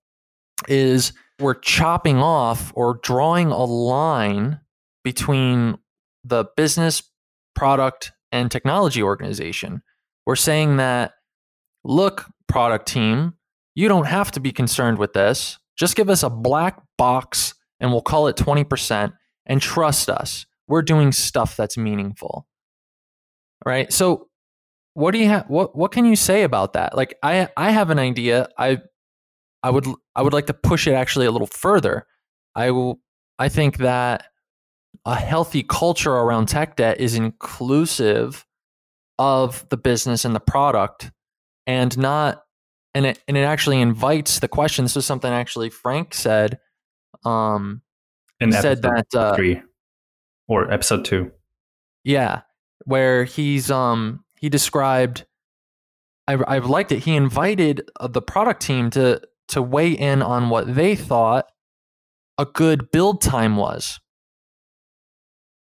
is 0.69 1.13
we're 1.41 1.55
chopping 1.55 2.19
off 2.19 2.73
or 2.75 3.01
drawing 3.03 3.49
a 3.49 3.65
line 3.65 4.61
between 5.05 5.79
the 6.25 6.45
business 6.57 7.03
product 7.57 8.13
and 8.31 8.51
technology 8.51 9.03
organization. 9.03 9.83
We're 10.27 10.37
saying 10.37 10.77
that, 10.77 11.13
look, 11.85 12.27
product 12.49 12.87
team, 12.87 13.35
you 13.75 13.89
don't 13.89 14.07
have 14.07 14.31
to 14.33 14.41
be 14.41 14.53
concerned 14.53 14.99
with 14.99 15.13
this. 15.13 15.59
Just 15.77 15.97
give 15.97 16.09
us 16.09 16.23
a 16.23 16.31
black 16.31 16.81
box 16.97 17.55
and 17.81 17.91
we'll 17.91 18.03
call 18.03 18.29
it 18.29 18.37
20% 18.37 19.13
and 19.47 19.61
trust 19.61 20.09
us. 20.09 20.47
We're 20.69 20.83
doing 20.83 21.13
stuff 21.13 21.57
that's 21.57 21.77
meaningful. 21.77 22.47
Right? 23.65 23.93
So 23.93 24.29
what 24.95 25.11
do 25.11 25.19
you 25.19 25.29
have 25.29 25.45
what 25.49 25.77
what 25.77 25.93
can 25.93 26.07
you 26.07 26.17
say 26.17 26.43
about 26.43 26.73
that? 26.73 26.97
Like 26.97 27.19
I 27.23 27.49
I 27.57 27.71
have 27.71 27.91
an 27.91 27.99
idea. 27.99 28.49
I 28.57 28.79
I 29.63 29.71
would 29.71 29.87
I 30.15 30.23
would 30.23 30.33
like 30.33 30.47
to 30.47 30.55
push 30.55 30.87
it 30.87 30.93
actually 30.93 31.27
a 31.27 31.31
little 31.31 31.49
further. 31.49 32.07
I 32.55 32.71
will 32.71 33.01
I 33.39 33.51
think 33.51 33.79
that 33.79 34.29
a 35.07 35.15
healthy 35.15 35.63
culture 35.63 36.13
around 36.13 36.47
tech 36.47 36.77
debt 36.77 37.01
is 37.01 37.15
inclusive 37.15 38.45
of 39.19 39.67
the 39.71 39.79
business 39.79 40.27
and 40.27 40.35
the 40.35 40.41
product 40.41 41.11
and 41.67 41.97
not 41.97 42.43
and 42.95 43.07
it 43.07 43.23
and 43.27 43.37
it 43.39 43.43
actually 43.43 43.81
invites 43.81 44.41
the 44.41 44.49
question 44.49 44.85
this 44.85 44.97
is 44.97 45.07
something 45.07 45.33
actually 45.33 45.71
frank 45.71 46.13
said 46.13 46.59
um 47.25 47.81
In 48.41 48.53
said 48.53 48.83
that 48.83 49.07
uh, 49.15 49.35
three 49.35 49.63
or 50.49 50.71
episode 50.71 51.05
two. 51.05 51.33
Yeah, 52.05 52.43
where 52.85 53.25
he's 53.25 53.71
um 53.71 54.25
he 54.39 54.49
described. 54.49 55.25
I 56.29 56.35
I 56.35 56.59
liked 56.59 56.93
it. 56.93 57.01
He 57.01 57.17
invited 57.17 57.89
uh, 57.99 58.09
the 58.09 58.23
product 58.23 58.63
team 58.63 58.91
to 58.91 59.21
to 59.49 59.63
weigh 59.63 59.93
in 59.93 60.23
on 60.23 60.49
what 60.49 60.75
they 60.75 60.97
thought 60.97 61.47
a 62.39 62.45
good 62.45 62.91
build 62.91 63.23
time 63.23 63.57
was. 63.57 63.99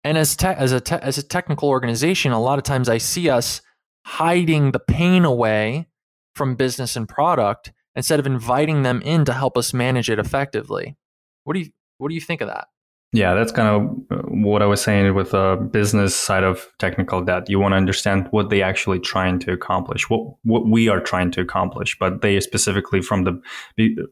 And 0.06 0.16
as 0.16 0.36
te- 0.36 0.46
as 0.46 0.70
a 0.70 0.80
te- 0.80 1.02
as 1.02 1.18
a 1.18 1.22
technical 1.22 1.68
organization, 1.68 2.30
a 2.30 2.40
lot 2.40 2.58
of 2.58 2.64
times 2.64 2.88
I 2.88 2.98
see 2.98 3.28
us 3.28 3.60
hiding 4.04 4.70
the 4.70 4.78
pain 4.78 5.24
away 5.24 5.88
from 6.36 6.54
business 6.54 6.94
and 6.94 7.08
product 7.08 7.72
instead 7.96 8.20
of 8.20 8.26
inviting 8.26 8.82
them 8.84 9.02
in 9.02 9.24
to 9.24 9.32
help 9.32 9.58
us 9.58 9.74
manage 9.74 10.08
it 10.08 10.20
effectively. 10.20 10.96
What 11.42 11.54
do 11.54 11.60
you 11.60 11.70
what 11.98 12.08
do 12.10 12.14
you 12.14 12.20
think 12.20 12.40
of 12.40 12.46
that? 12.46 12.68
Yeah, 13.12 13.34
that's 13.34 13.50
kind 13.50 13.68
of 13.68 14.18
uh, 14.18 14.22
what 14.28 14.62
I 14.62 14.66
was 14.66 14.80
saying 14.80 15.12
with 15.12 15.32
the 15.32 15.56
business 15.72 16.14
side 16.14 16.44
of 16.44 16.68
technical 16.78 17.20
debt. 17.20 17.50
You 17.50 17.58
want 17.58 17.72
to 17.72 17.76
understand 17.76 18.28
what 18.30 18.48
they 18.48 18.62
actually 18.62 19.00
trying 19.00 19.40
to 19.40 19.52
accomplish, 19.52 20.08
what 20.08 20.20
what 20.44 20.68
we 20.68 20.88
are 20.88 21.00
trying 21.00 21.32
to 21.32 21.40
accomplish, 21.40 21.96
but 21.98 22.22
they 22.22 22.38
specifically 22.38 23.02
from 23.02 23.24
the 23.24 23.42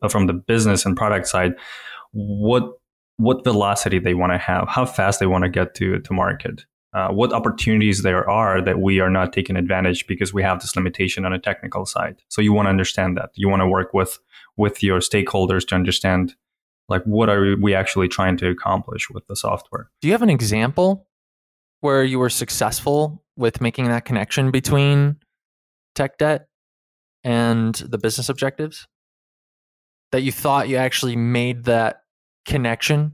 from 0.09 0.27
the 0.27 0.33
business 0.33 0.85
and 0.85 0.97
product 0.97 1.29
side, 1.29 1.53
what 2.11 2.65
what 3.17 3.45
velocity 3.45 3.99
they 3.99 4.15
want 4.15 4.33
to 4.33 4.39
have, 4.39 4.69
how 4.69 4.85
fast 4.85 5.21
they 5.21 5.27
want 5.27 5.45
to 5.45 5.51
get 5.51 5.75
to 5.77 6.01
to 6.01 6.13
market, 6.13 6.65
uh, 6.95 7.09
what 7.09 7.33
opportunities 7.33 8.03
there 8.03 8.29
are 8.29 8.63
that 8.63 8.79
we 8.79 9.01
are 9.01 9.11
not 9.11 9.33
taking 9.33 9.57
advantage 9.57 10.07
because 10.07 10.33
we 10.33 10.43
have 10.43 10.61
this 10.61 10.77
limitation 10.77 11.25
on 11.25 11.33
a 11.33 11.39
technical 11.39 11.85
side. 11.85 12.23
So 12.29 12.41
you 12.41 12.53
want 12.53 12.67
to 12.67 12.71
understand 12.71 13.17
that. 13.17 13.31
You 13.35 13.49
want 13.49 13.61
to 13.61 13.69
work 13.69 13.93
with 13.93 14.19
with 14.57 14.83
your 14.83 15.01
stakeholders 15.01 15.67
to 15.69 15.75
understand 15.75 16.37
like 16.89 17.03
what 17.05 17.29
are 17.29 17.57
we 17.61 17.75
actually 17.75 18.09
trying 18.09 18.37
to 18.37 18.49
accomplish 18.49 19.11
with 19.11 19.27
the 19.27 19.35
software. 19.35 19.91
Do 20.01 20.09
you 20.09 20.13
have 20.13 20.23
an 20.23 20.31
example 20.31 21.09
where 21.81 22.05
you 22.05 22.19
were 22.19 22.31
successful 22.31 23.25
with 23.37 23.61
making 23.61 23.89
that 23.89 24.05
connection 24.05 24.51
between 24.51 25.17
tech 25.95 26.19
debt 26.19 26.47
and 27.25 27.75
the 27.75 27.99
business 27.99 28.29
objectives? 28.29 28.87
That 30.13 30.23
you 30.23 30.31
thought 30.31 30.69
you 30.69 30.77
actually 30.77 31.17
made 31.17 31.65
that 31.65 32.04
connection? 32.45 33.13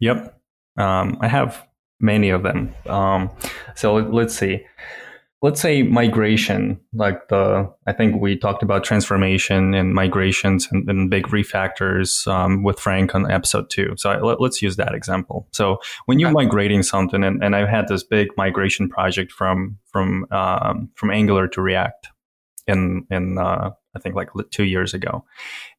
Yep. 0.00 0.40
Um, 0.76 1.18
I 1.20 1.28
have 1.28 1.66
many 2.00 2.30
of 2.30 2.42
them. 2.42 2.74
Um, 2.86 3.30
so 3.74 3.94
let's 3.94 4.34
see. 4.34 4.64
Let's 5.42 5.60
say 5.60 5.82
migration, 5.82 6.78
like 6.92 7.28
the, 7.28 7.72
I 7.86 7.94
think 7.94 8.20
we 8.20 8.36
talked 8.36 8.62
about 8.62 8.84
transformation 8.84 9.72
and 9.72 9.94
migrations 9.94 10.68
and, 10.70 10.86
and 10.88 11.08
big 11.08 11.28
refactors 11.28 12.26
um, 12.26 12.62
with 12.62 12.78
Frank 12.78 13.14
on 13.14 13.30
episode 13.30 13.70
two. 13.70 13.94
So 13.96 14.10
let, 14.18 14.38
us 14.38 14.60
use 14.60 14.76
that 14.76 14.94
example. 14.94 15.48
So 15.52 15.78
when 16.04 16.18
you're 16.18 16.30
migrating 16.30 16.82
something, 16.82 17.24
and, 17.24 17.42
and 17.42 17.56
I've 17.56 17.70
had 17.70 17.88
this 17.88 18.04
big 18.04 18.28
migration 18.36 18.90
project 18.90 19.32
from 19.32 19.78
from 19.86 20.26
um, 20.30 20.90
from 20.94 21.10
Angular 21.10 21.48
to 21.48 21.62
React 21.62 22.08
in 22.66 23.06
in 23.10 23.38
uh, 23.38 23.70
I 23.96 23.98
think 23.98 24.14
like 24.14 24.28
two 24.50 24.64
years 24.64 24.92
ago, 24.92 25.24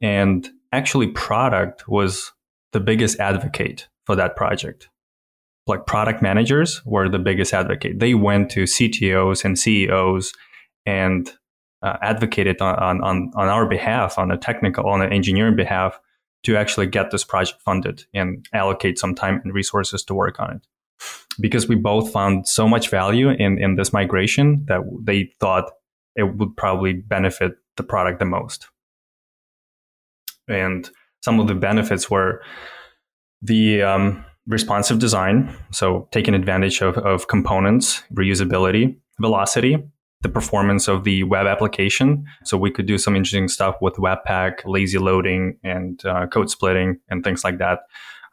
and 0.01 0.49
actually 0.71 1.07
product 1.07 1.87
was 1.87 2.31
the 2.71 2.79
biggest 2.79 3.19
advocate 3.19 3.87
for 4.05 4.15
that 4.15 4.35
project 4.35 4.89
like 5.67 5.85
product 5.85 6.21
managers 6.21 6.81
were 6.85 7.09
the 7.09 7.19
biggest 7.19 7.53
advocate. 7.53 7.99
They 7.99 8.13
went 8.13 8.51
to 8.51 8.63
CTOs 8.63 9.45
and 9.45 9.57
CEOs 9.57 10.33
and 10.85 11.31
uh, 11.81 11.97
advocated 12.01 12.61
on, 12.61 13.01
on, 13.01 13.31
on 13.35 13.47
our 13.47 13.67
behalf, 13.67 14.17
on 14.17 14.31
a 14.31 14.37
technical, 14.37 14.87
on 14.87 15.01
an 15.01 15.11
engineering 15.11 15.55
behalf, 15.55 15.99
to 16.43 16.57
actually 16.57 16.87
get 16.87 17.11
this 17.11 17.23
project 17.23 17.61
funded 17.61 18.03
and 18.13 18.45
allocate 18.53 18.97
some 18.97 19.13
time 19.13 19.41
and 19.43 19.53
resources 19.53 20.03
to 20.03 20.13
work 20.13 20.39
on 20.39 20.55
it. 20.55 20.67
Because 21.39 21.67
we 21.67 21.75
both 21.75 22.11
found 22.11 22.47
so 22.47 22.67
much 22.67 22.89
value 22.89 23.29
in, 23.29 23.57
in 23.57 23.75
this 23.75 23.93
migration 23.93 24.65
that 24.67 24.81
they 25.03 25.31
thought 25.39 25.71
it 26.15 26.35
would 26.35 26.55
probably 26.57 26.93
benefit 26.93 27.53
the 27.77 27.83
product 27.83 28.19
the 28.19 28.25
most. 28.25 28.67
And 30.51 30.89
some 31.21 31.39
of 31.39 31.47
the 31.47 31.55
benefits 31.55 32.09
were 32.09 32.41
the 33.41 33.81
um, 33.81 34.25
responsive 34.47 34.99
design, 34.99 35.55
so 35.71 36.07
taking 36.11 36.33
advantage 36.33 36.81
of, 36.81 36.97
of 36.97 37.27
components, 37.27 38.03
reusability, 38.13 38.95
velocity, 39.19 39.77
the 40.21 40.29
performance 40.29 40.87
of 40.87 41.03
the 41.03 41.23
web 41.23 41.47
application. 41.47 42.25
So 42.43 42.57
we 42.57 42.71
could 42.71 42.85
do 42.85 42.97
some 42.97 43.15
interesting 43.15 43.47
stuff 43.47 43.75
with 43.81 43.95
Webpack, 43.95 44.61
lazy 44.65 44.99
loading, 44.99 45.57
and 45.63 46.03
uh, 46.05 46.27
code 46.27 46.49
splitting, 46.49 46.99
and 47.09 47.23
things 47.23 47.43
like 47.43 47.57
that. 47.57 47.79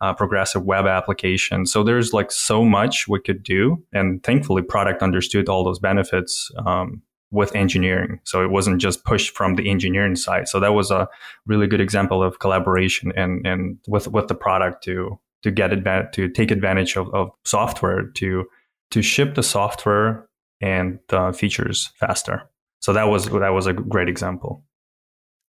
Uh, 0.01 0.15
progressive 0.15 0.65
web 0.65 0.87
application. 0.87 1.67
So 1.67 1.83
there's 1.83 2.13
like 2.13 2.31
so 2.31 2.65
much 2.65 3.09
we 3.09 3.19
could 3.21 3.43
do, 3.43 3.83
and 3.93 4.23
thankfully, 4.23 4.63
product 4.63 5.03
understood 5.03 5.49
all 5.49 5.65
those 5.65 5.81
benefits 5.81 6.53
um, 6.65 7.03
with 7.31 7.55
engineering. 7.55 8.21
So 8.25 8.43
it 8.43 8.51
wasn't 8.51 8.81
just 8.81 9.05
pushed 9.05 9.37
from 9.37 9.57
the 9.57 9.71
engineering 9.71 10.17
side. 10.17 10.49
So 10.49 10.61
that 10.61 10.73
was 10.73 10.91
a 10.91 11.09
really 11.47 11.67
good 11.67 11.81
example 11.81 12.23
of 12.23 12.39
collaboration 12.39 13.13
and 13.17 13.47
and 13.47 13.79
with 13.87 14.09
with 14.09 14.29
the 14.29 14.35
product 14.35 14.83
to 14.85 15.19
to 15.43 15.51
get 15.51 15.73
advantage 15.73 16.13
to 16.15 16.29
take 16.29 16.51
advantage 16.51 16.97
of, 16.97 17.13
of 17.15 17.31
software 17.45 18.05
to 18.15 18.47
to 18.91 19.03
ship 19.03 19.35
the 19.35 19.43
software 19.43 20.29
and 20.61 20.99
uh, 21.11 21.33
features 21.33 21.91
faster. 21.97 22.49
So 22.81 22.93
that 22.93 23.09
was 23.09 23.27
that 23.27 23.51
was 23.51 23.67
a 23.67 23.73
great 23.73 24.09
example. 24.09 24.65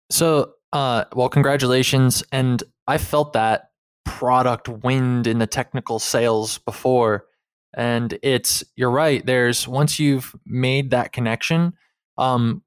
So, 0.09 0.53
uh, 0.73 1.05
well, 1.13 1.29
congratulations! 1.29 2.23
And 2.31 2.63
I 2.87 2.97
felt 2.97 3.33
that 3.33 3.69
product 4.05 4.69
wind 4.69 5.27
in 5.27 5.39
the 5.39 5.47
technical 5.47 5.99
sails 5.99 6.57
before, 6.59 7.26
and 7.77 8.17
it's 8.23 8.63
you're 8.75 8.91
right. 8.91 9.23
There's 9.25 9.67
once 9.67 9.99
you've 9.99 10.35
made 10.45 10.89
that 10.89 11.13
connection. 11.13 11.73
Um, 12.17 12.63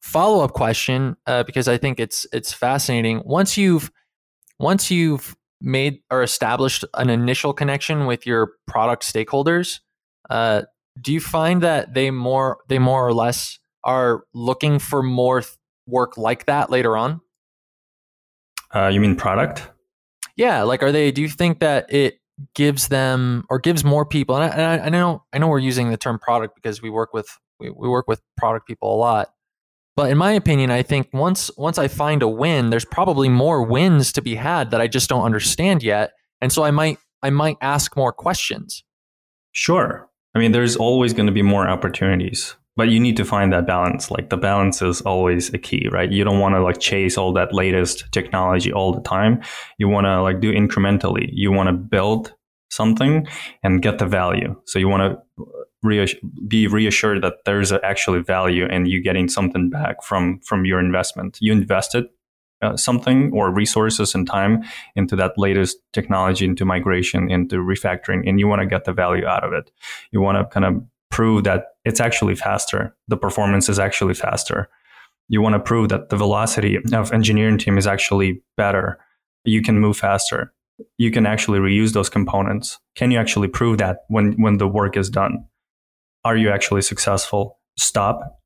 follow 0.00 0.44
up 0.44 0.52
question 0.52 1.16
uh, 1.26 1.42
because 1.42 1.66
I 1.66 1.76
think 1.76 1.98
it's 1.98 2.24
it's 2.32 2.52
fascinating. 2.52 3.20
Once 3.24 3.58
you've 3.58 3.90
once 4.58 4.90
you've 4.90 5.36
made 5.60 5.98
or 6.10 6.22
established 6.22 6.84
an 6.94 7.10
initial 7.10 7.52
connection 7.52 8.06
with 8.06 8.26
your 8.26 8.52
product 8.68 9.02
stakeholders, 9.02 9.80
uh, 10.30 10.62
do 11.00 11.12
you 11.12 11.20
find 11.20 11.62
that 11.62 11.92
they 11.92 12.12
more 12.12 12.58
they 12.68 12.78
more 12.78 13.06
or 13.06 13.12
less 13.12 13.58
are 13.82 14.22
looking 14.34 14.78
for 14.78 15.02
more 15.02 15.40
th- 15.40 15.52
work 15.88 16.16
like 16.16 16.46
that 16.46 16.70
later 16.70 16.96
on? 16.96 17.20
Uh, 18.72 18.86
you 18.86 19.00
mean 19.00 19.16
product? 19.16 19.68
Yeah, 20.36 20.62
like 20.62 20.82
are 20.84 20.92
they? 20.92 21.10
Do 21.10 21.22
you 21.22 21.28
think 21.28 21.58
that 21.58 21.92
it 21.92 22.20
gives 22.54 22.88
them 22.88 23.44
or 23.50 23.58
gives 23.58 23.84
more 23.84 24.04
people? 24.04 24.36
And 24.36 24.44
I, 24.44 24.76
and 24.76 24.82
I, 24.82 24.88
know 24.88 25.24
I 25.32 25.38
know 25.38 25.48
we're 25.48 25.58
using 25.58 25.90
the 25.90 25.96
term 25.96 26.18
product 26.18 26.54
because 26.54 26.82
we 26.82 26.90
work 26.90 27.12
with 27.12 27.28
we, 27.60 27.70
we 27.70 27.88
work 27.88 28.08
with 28.08 28.20
product 28.36 28.66
people 28.66 28.94
a 28.94 28.96
lot. 28.96 29.28
But 29.96 30.10
in 30.10 30.18
my 30.18 30.32
opinion, 30.32 30.70
I 30.70 30.82
think 30.82 31.08
once 31.12 31.50
once 31.56 31.78
I 31.78 31.88
find 31.88 32.22
a 32.22 32.28
win, 32.28 32.70
there's 32.70 32.84
probably 32.84 33.28
more 33.28 33.62
wins 33.62 34.12
to 34.12 34.22
be 34.22 34.34
had 34.34 34.70
that 34.72 34.80
I 34.80 34.88
just 34.88 35.08
don't 35.08 35.22
understand 35.22 35.82
yet. 35.82 36.12
And 36.40 36.52
so 36.52 36.64
I 36.64 36.70
might 36.70 36.98
I 37.22 37.30
might 37.30 37.56
ask 37.60 37.96
more 37.96 38.12
questions. 38.12 38.82
Sure. 39.52 40.08
I 40.34 40.40
mean, 40.40 40.52
there's 40.52 40.76
always 40.76 41.12
going 41.12 41.26
to 41.26 41.32
be 41.32 41.42
more 41.42 41.68
opportunities, 41.68 42.56
but 42.76 42.88
you 42.88 42.98
need 42.98 43.16
to 43.16 43.24
find 43.24 43.52
that 43.52 43.66
balance. 43.66 44.10
Like 44.10 44.30
the 44.30 44.36
balance 44.36 44.82
is 44.82 45.00
always 45.02 45.52
a 45.54 45.58
key, 45.58 45.88
right? 45.90 46.10
You 46.10 46.24
don't 46.24 46.40
want 46.40 46.54
to 46.54 46.62
like 46.62 46.80
chase 46.80 47.16
all 47.16 47.32
that 47.34 47.54
latest 47.54 48.04
technology 48.12 48.72
all 48.72 48.92
the 48.92 49.02
time. 49.02 49.42
You 49.78 49.88
want 49.88 50.06
to 50.06 50.22
like 50.22 50.40
do 50.40 50.52
incrementally. 50.52 51.28
You 51.32 51.52
want 51.52 51.68
to 51.68 51.72
build 51.72 52.34
something 52.70 53.26
and 53.62 53.82
get 53.82 53.98
the 53.98 54.06
value. 54.06 54.60
So 54.66 54.78
you 54.78 54.88
want 54.88 55.18
to 55.42 55.54
be 56.48 56.66
reassured 56.66 57.22
that 57.22 57.44
there's 57.44 57.70
actually 57.72 58.20
value 58.22 58.66
and 58.66 58.88
you're 58.88 59.02
getting 59.02 59.28
something 59.28 59.70
back 59.70 60.02
from 60.02 60.40
from 60.40 60.64
your 60.64 60.80
investment. 60.80 61.38
You 61.40 61.52
invested 61.52 62.06
uh, 62.62 62.76
something 62.76 63.30
or 63.32 63.52
resources 63.52 64.14
and 64.14 64.26
time 64.26 64.64
into 64.96 65.14
that 65.16 65.32
latest 65.36 65.76
technology, 65.92 66.44
into 66.44 66.64
migration, 66.64 67.30
into 67.30 67.56
refactoring, 67.56 68.26
and 68.26 68.40
you 68.40 68.48
want 68.48 68.62
to 68.62 68.66
get 68.66 68.84
the 68.84 68.92
value 68.92 69.26
out 69.26 69.44
of 69.44 69.52
it. 69.52 69.70
You 70.10 70.20
want 70.20 70.38
to 70.38 70.44
kind 70.46 70.64
of 70.64 70.82
prove 71.10 71.44
that 71.44 71.73
it's 71.84 72.00
actually 72.00 72.34
faster. 72.34 72.94
The 73.08 73.16
performance 73.16 73.68
is 73.68 73.78
actually 73.78 74.14
faster. 74.14 74.68
You 75.28 75.40
want 75.40 75.54
to 75.54 75.60
prove 75.60 75.88
that 75.88 76.10
the 76.10 76.16
velocity 76.16 76.78
of 76.92 77.12
engineering 77.12 77.58
team 77.58 77.78
is 77.78 77.86
actually 77.86 78.42
better. 78.56 78.98
You 79.44 79.62
can 79.62 79.80
move 79.80 79.96
faster. 79.96 80.52
You 80.98 81.10
can 81.10 81.24
actually 81.24 81.60
reuse 81.60 81.92
those 81.92 82.10
components. 82.10 82.78
Can 82.96 83.10
you 83.10 83.18
actually 83.18 83.48
prove 83.48 83.78
that 83.78 83.98
when 84.08 84.32
when 84.42 84.58
the 84.58 84.68
work 84.68 84.96
is 84.96 85.08
done? 85.08 85.44
are 86.24 86.36
you 86.36 86.50
actually 86.50 86.82
successful? 86.82 87.58
Stop, 87.76 88.40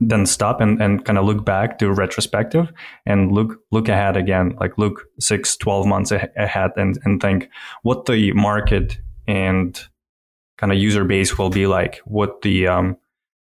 then 0.00 0.26
stop 0.26 0.60
and, 0.60 0.80
and 0.80 1.04
kind 1.04 1.18
of 1.18 1.24
look 1.24 1.44
back, 1.44 1.78
do 1.78 1.90
retrospective 1.90 2.70
and 3.06 3.32
look, 3.32 3.58
look 3.70 3.88
ahead 3.88 4.16
again, 4.16 4.54
like 4.60 4.76
look 4.78 5.04
six, 5.18 5.56
12 5.56 5.86
months 5.86 6.12
ahead 6.12 6.72
and, 6.76 6.98
and 7.04 7.20
think 7.20 7.48
what 7.82 8.04
the 8.04 8.32
market 8.32 8.98
and 9.26 9.88
kind 10.58 10.72
of 10.72 10.78
user 10.78 11.04
base 11.04 11.38
will 11.38 11.50
be 11.50 11.66
like, 11.66 12.00
what 12.04 12.42
the, 12.42 12.66
um, 12.66 12.96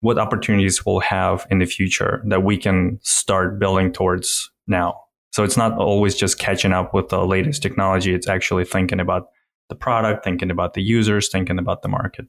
what 0.00 0.18
opportunities 0.18 0.84
we'll 0.84 1.00
have 1.00 1.46
in 1.50 1.58
the 1.58 1.66
future 1.66 2.22
that 2.26 2.42
we 2.42 2.56
can 2.56 2.98
start 3.02 3.58
building 3.58 3.92
towards 3.92 4.50
now. 4.66 5.00
So 5.32 5.44
it's 5.44 5.56
not 5.56 5.78
always 5.78 6.14
just 6.14 6.38
catching 6.38 6.72
up 6.72 6.92
with 6.92 7.08
the 7.08 7.24
latest 7.24 7.62
technology. 7.62 8.12
It's 8.12 8.28
actually 8.28 8.64
thinking 8.64 9.00
about 9.00 9.28
the 9.68 9.74
product, 9.74 10.24
thinking 10.24 10.50
about 10.50 10.74
the 10.74 10.82
users, 10.82 11.30
thinking 11.30 11.58
about 11.58 11.82
the 11.82 11.88
market. 11.88 12.26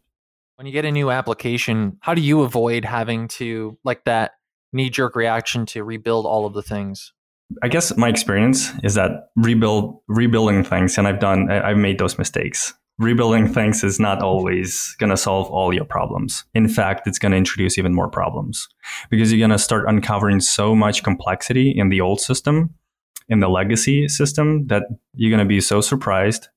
When 0.56 0.68
you 0.68 0.72
get 0.72 0.86
a 0.86 0.92
new 0.92 1.10
application, 1.10 1.98
how 2.00 2.14
do 2.14 2.22
you 2.22 2.44
avoid 2.44 2.86
having 2.86 3.28
to 3.30 3.78
like 3.84 4.06
that 4.06 4.34
knee 4.72 4.90
jerk 4.90 5.16
reaction 5.16 5.66
to 5.68 5.84
rebuild 5.84 6.26
all 6.26 6.46
of 6.46 6.54
the 6.54 6.62
things? 6.62 7.12
I 7.62 7.68
guess 7.68 7.96
my 7.98 8.08
experience 8.08 8.72
is 8.84 8.94
that 8.94 9.30
rebuild 9.36 10.00
rebuilding 10.08 10.64
things, 10.64 10.98
and 10.98 11.08
I've 11.08 11.20
done 11.20 11.52
I've 11.52 11.78
made 11.78 11.98
those 11.98 12.18
mistakes. 12.18 12.74
Rebuilding 13.00 13.52
things 13.52 13.84
is 13.84 14.00
not 14.00 14.22
always 14.22 14.96
going 15.00 15.10
to 15.10 15.18
solve 15.18 15.50
all 15.50 15.74
your 15.74 15.86
problems. 15.86 16.44
In 16.54 16.68
fact, 16.68 17.08
it's 17.08 17.18
going 17.18 17.32
to 17.32 17.38
introduce 17.38 17.78
even 17.78 17.94
more 17.94 18.08
problems 18.08 18.68
because 19.10 19.32
you're 19.32 19.40
going 19.40 19.58
to 19.58 19.58
start 19.58 19.86
uncovering 19.88 20.40
so 20.40 20.76
much 20.76 21.04
complexity 21.04 21.72
in 21.72 21.90
the 21.90 22.02
old 22.02 22.22
system, 22.22 22.74
in 23.30 23.40
the 23.40 23.50
legacy 23.50 24.08
system, 24.08 24.68
that 24.68 24.84
you're 25.16 25.32
going 25.32 25.40
to 25.40 25.50
be 25.50 25.60
so 25.60 25.82
surprised 25.82 26.50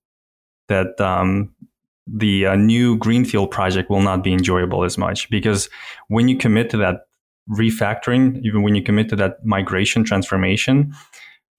that 0.69 1.01
um, 1.01 1.55
the 2.07 2.47
uh, 2.47 2.57
new 2.57 2.97
greenfield 2.99 3.51
project 3.51 3.91
will 3.91 4.03
not 4.03 4.23
be 4.23 4.33
enjoyable 4.33 4.85
as 4.85 4.97
much 4.97 5.29
because 5.31 5.69
when 6.09 6.29
you 6.29 6.37
commit 6.37 6.71
to 6.71 6.77
that 6.77 7.07
refactoring, 7.51 8.41
even 8.43 8.63
when 8.63 8.75
you 8.75 8.83
commit 8.83 9.09
to 9.09 9.17
that 9.17 9.45
migration 9.45 10.05
transformation, 10.05 10.93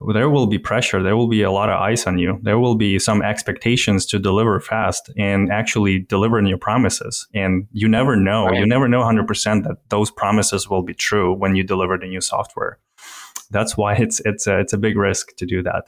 there 0.00 0.30
will 0.30 0.46
be 0.46 0.58
pressure. 0.58 1.02
There 1.02 1.16
will 1.16 1.26
be 1.26 1.42
a 1.42 1.50
lot 1.50 1.68
of 1.68 1.80
eyes 1.80 2.06
on 2.06 2.18
you. 2.18 2.38
There 2.42 2.58
will 2.58 2.76
be 2.76 2.98
some 2.98 3.20
expectations 3.20 4.06
to 4.06 4.18
deliver 4.18 4.60
fast 4.60 5.10
and 5.16 5.50
actually 5.50 6.00
deliver 6.00 6.38
on 6.38 6.46
your 6.46 6.58
promises. 6.58 7.26
And 7.34 7.66
you 7.72 7.88
never 7.88 8.14
know. 8.14 8.46
Right. 8.46 8.58
You 8.58 8.66
never 8.66 8.86
know 8.86 9.00
100% 9.00 9.64
that 9.64 9.78
those 9.88 10.10
promises 10.10 10.68
will 10.68 10.82
be 10.82 10.94
true 10.94 11.34
when 11.34 11.56
you 11.56 11.64
deliver 11.64 11.98
the 11.98 12.06
new 12.06 12.20
software. 12.20 12.78
That's 13.50 13.76
why 13.76 13.94
it's 13.94 14.20
it's 14.24 14.46
a, 14.46 14.60
it's 14.60 14.72
a 14.72 14.78
big 14.78 14.96
risk 14.96 15.34
to 15.36 15.46
do 15.46 15.62
that. 15.62 15.86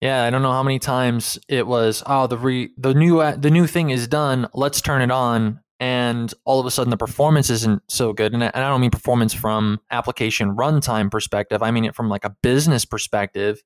Yeah, 0.00 0.24
I 0.24 0.30
don't 0.30 0.42
know 0.42 0.52
how 0.52 0.62
many 0.62 0.78
times 0.78 1.38
it 1.48 1.66
was. 1.66 2.02
Oh, 2.06 2.26
the 2.26 2.38
re 2.38 2.70
the 2.76 2.94
new 2.94 3.18
the 3.36 3.50
new 3.50 3.66
thing 3.66 3.90
is 3.90 4.06
done. 4.06 4.48
Let's 4.54 4.80
turn 4.80 5.02
it 5.02 5.10
on, 5.10 5.60
and 5.80 6.32
all 6.44 6.58
of 6.58 6.66
a 6.66 6.70
sudden 6.70 6.90
the 6.90 6.96
performance 6.96 7.50
isn't 7.50 7.82
so 7.88 8.12
good. 8.12 8.34
And 8.34 8.42
I, 8.42 8.50
and 8.54 8.64
I 8.64 8.68
don't 8.68 8.80
mean 8.80 8.90
performance 8.90 9.32
from 9.32 9.80
application 9.90 10.56
runtime 10.56 11.10
perspective. 11.10 11.62
I 11.62 11.70
mean 11.70 11.84
it 11.84 11.94
from 11.94 12.08
like 12.08 12.24
a 12.24 12.36
business 12.42 12.84
perspective. 12.84 13.62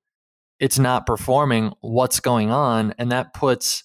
It's 0.61 0.79
not 0.79 1.07
performing. 1.07 1.73
What's 1.81 2.21
going 2.21 2.51
on? 2.51 2.95
And 2.99 3.11
that 3.13 3.35
puts 3.35 3.85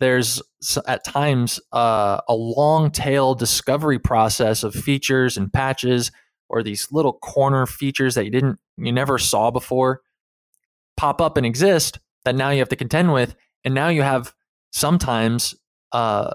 there's 0.00 0.42
at 0.86 1.04
times 1.04 1.60
uh, 1.72 2.20
a 2.28 2.34
long 2.34 2.90
tail 2.90 3.34
discovery 3.34 3.98
process 3.98 4.62
of 4.62 4.74
features 4.74 5.36
and 5.36 5.52
patches 5.52 6.10
or 6.48 6.62
these 6.62 6.88
little 6.90 7.14
corner 7.14 7.66
features 7.66 8.14
that 8.14 8.24
you 8.24 8.30
didn't 8.30 8.58
you 8.76 8.92
never 8.92 9.18
saw 9.18 9.50
before 9.50 10.00
pop 10.96 11.20
up 11.20 11.36
and 11.36 11.46
exist 11.46 12.00
that 12.24 12.34
now 12.34 12.50
you 12.50 12.58
have 12.58 12.68
to 12.68 12.76
contend 12.76 13.12
with 13.12 13.34
and 13.64 13.74
now 13.74 13.88
you 13.88 14.02
have 14.02 14.34
sometimes 14.72 15.54
uh, 15.92 16.34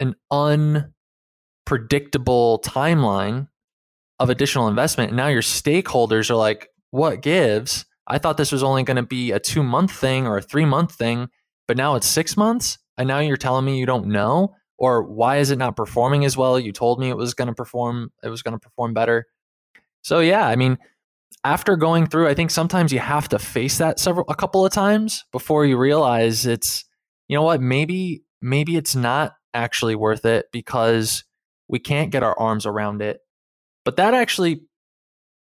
an 0.00 0.14
unpredictable 0.30 2.60
timeline 2.64 3.48
of 4.18 4.30
additional 4.30 4.68
investment. 4.68 5.10
And 5.10 5.16
now 5.16 5.28
your 5.28 5.42
stakeholders 5.42 6.30
are 6.30 6.36
like, 6.36 6.68
what 6.90 7.22
gives? 7.22 7.84
I 8.06 8.18
thought 8.18 8.36
this 8.36 8.52
was 8.52 8.62
only 8.62 8.82
going 8.82 8.96
to 8.96 9.02
be 9.02 9.32
a 9.32 9.40
two 9.40 9.62
month 9.62 9.92
thing 9.92 10.26
or 10.26 10.38
a 10.38 10.42
three 10.42 10.64
month 10.64 10.94
thing, 10.94 11.28
but 11.68 11.76
now 11.76 11.96
it's 11.96 12.06
six 12.06 12.36
months. 12.36 12.78
And 12.96 13.08
now 13.08 13.18
you're 13.18 13.36
telling 13.36 13.64
me 13.64 13.78
you 13.78 13.86
don't 13.86 14.06
know? 14.06 14.54
Or 14.78 15.02
why 15.02 15.38
is 15.38 15.50
it 15.50 15.58
not 15.58 15.76
performing 15.76 16.24
as 16.24 16.36
well? 16.36 16.60
You 16.60 16.72
told 16.72 17.00
me 17.00 17.08
it 17.08 17.16
was 17.16 17.34
going 17.34 17.48
to 17.48 17.54
perform, 17.54 18.12
it 18.22 18.28
was 18.28 18.42
going 18.42 18.52
to 18.52 18.58
perform 18.58 18.94
better. 18.94 19.26
So, 20.02 20.20
yeah, 20.20 20.46
I 20.46 20.56
mean, 20.56 20.78
after 21.44 21.76
going 21.76 22.06
through, 22.06 22.28
I 22.28 22.34
think 22.34 22.50
sometimes 22.50 22.92
you 22.92 22.98
have 22.98 23.28
to 23.30 23.38
face 23.38 23.78
that 23.78 23.98
several, 23.98 24.26
a 24.28 24.34
couple 24.34 24.64
of 24.64 24.72
times 24.72 25.24
before 25.32 25.64
you 25.64 25.76
realize 25.76 26.46
it's, 26.46 26.84
you 27.28 27.36
know 27.36 27.42
what, 27.42 27.60
maybe, 27.60 28.22
maybe 28.40 28.76
it's 28.76 28.94
not 28.94 29.32
actually 29.56 29.94
worth 29.94 30.24
it 30.24 30.46
because 30.52 31.24
we 31.68 31.78
can't 31.78 32.10
get 32.10 32.22
our 32.22 32.38
arms 32.38 32.66
around 32.66 33.02
it. 33.02 33.20
But 33.84 33.96
that 33.96 34.14
actually 34.14 34.62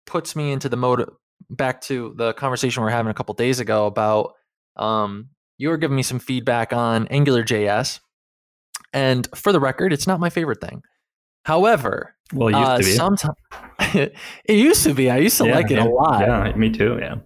puts 0.07 0.35
me 0.35 0.53
into 0.53 0.69
the 0.69 0.77
mode 0.77 1.09
back 1.51 1.81
to 1.83 2.15
the 2.17 2.33
conversation 2.35 2.83
we 2.83 2.89
are 2.89 2.93
having 2.93 3.11
a 3.11 3.15
couple 3.15 3.35
days 3.35 3.61
ago 3.61 3.87
about 3.87 4.35
um, 4.77 5.29
you 5.57 5.69
were 5.69 5.77
giving 5.77 5.97
me 5.97 6.03
some 6.03 6.19
feedback 6.19 6.73
on 6.73 7.07
Angular 7.09 7.43
JS. 7.43 8.01
And 8.93 9.29
for 9.35 9.53
the 9.53 9.61
record, 9.61 9.93
it's 9.93 10.07
not 10.07 10.21
my 10.21 10.31
favorite 10.31 10.61
thing. 10.61 10.83
However, 11.45 12.15
well, 12.33 12.49
it 12.49 12.59
used 12.59 12.71
uh, 12.71 12.79
to 12.79 12.85
be. 12.85 12.91
Sometimes 12.91 13.37
it 14.45 14.55
used 14.55 14.85
to 14.85 14.95
be. 14.95 15.11
I 15.11 15.19
used 15.19 15.39
to 15.39 15.47
yeah, 15.47 15.55
like 15.55 15.71
it 15.71 15.79
yeah, 15.79 15.85
a 15.85 15.89
lot. 15.89 16.21
Yeah, 16.21 16.57
me 16.57 16.71
too. 16.71 16.99
Yeah. 17.01 17.17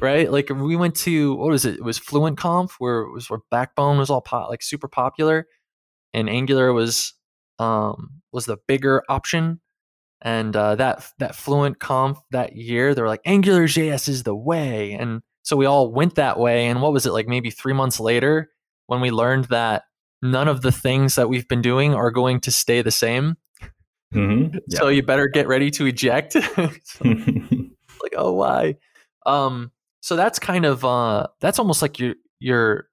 Right. 0.00 0.30
Like 0.30 0.50
we 0.50 0.76
went 0.76 0.94
to 0.96 1.34
what 1.36 1.48
was 1.48 1.64
it? 1.64 1.76
It 1.76 1.84
was 1.84 1.98
Fluent 1.98 2.36
Conf, 2.36 2.76
where 2.78 3.00
it 3.00 3.12
was 3.12 3.30
where 3.30 3.40
Backbone 3.50 3.98
was 3.98 4.10
all 4.10 4.20
po- 4.20 4.48
like 4.48 4.62
super 4.62 4.88
popular, 4.88 5.46
and 6.16 6.28
Angular 6.28 6.72
was 6.72 7.12
um, 7.58 8.22
was 8.32 8.46
the 8.46 8.56
bigger 8.66 9.02
option. 9.08 9.60
And 10.22 10.56
uh, 10.56 10.76
that 10.76 11.06
that 11.18 11.36
Fluent 11.36 11.78
Conf 11.78 12.18
that 12.30 12.56
year, 12.56 12.94
they 12.94 13.02
were 13.02 13.08
like 13.08 13.20
Angular 13.26 13.64
JS 13.64 14.08
is 14.08 14.22
the 14.22 14.34
way, 14.34 14.92
and 14.92 15.20
so 15.42 15.56
we 15.56 15.66
all 15.66 15.92
went 15.92 16.14
that 16.14 16.38
way. 16.38 16.66
And 16.66 16.80
what 16.80 16.92
was 16.92 17.04
it 17.04 17.12
like? 17.12 17.28
Maybe 17.28 17.50
three 17.50 17.74
months 17.74 18.00
later, 18.00 18.50
when 18.86 19.02
we 19.02 19.10
learned 19.10 19.44
that 19.46 19.84
none 20.22 20.48
of 20.48 20.62
the 20.62 20.72
things 20.72 21.16
that 21.16 21.28
we've 21.28 21.46
been 21.46 21.60
doing 21.60 21.94
are 21.94 22.10
going 22.10 22.40
to 22.40 22.50
stay 22.50 22.82
the 22.82 22.90
same. 22.90 23.36
Mm-hmm. 24.14 24.58
Yeah. 24.68 24.78
So 24.78 24.88
you 24.88 25.02
better 25.02 25.28
get 25.28 25.46
ready 25.46 25.70
to 25.72 25.86
eject. 25.86 26.34
like, 27.04 28.14
oh, 28.16 28.32
why? 28.32 28.76
Um, 29.26 29.70
so 30.00 30.16
that's 30.16 30.38
kind 30.38 30.64
of 30.64 30.84
uh, 30.84 31.26
that's 31.40 31.58
almost 31.58 31.82
like 31.82 31.98
you 32.00 32.14
you're 32.40 32.88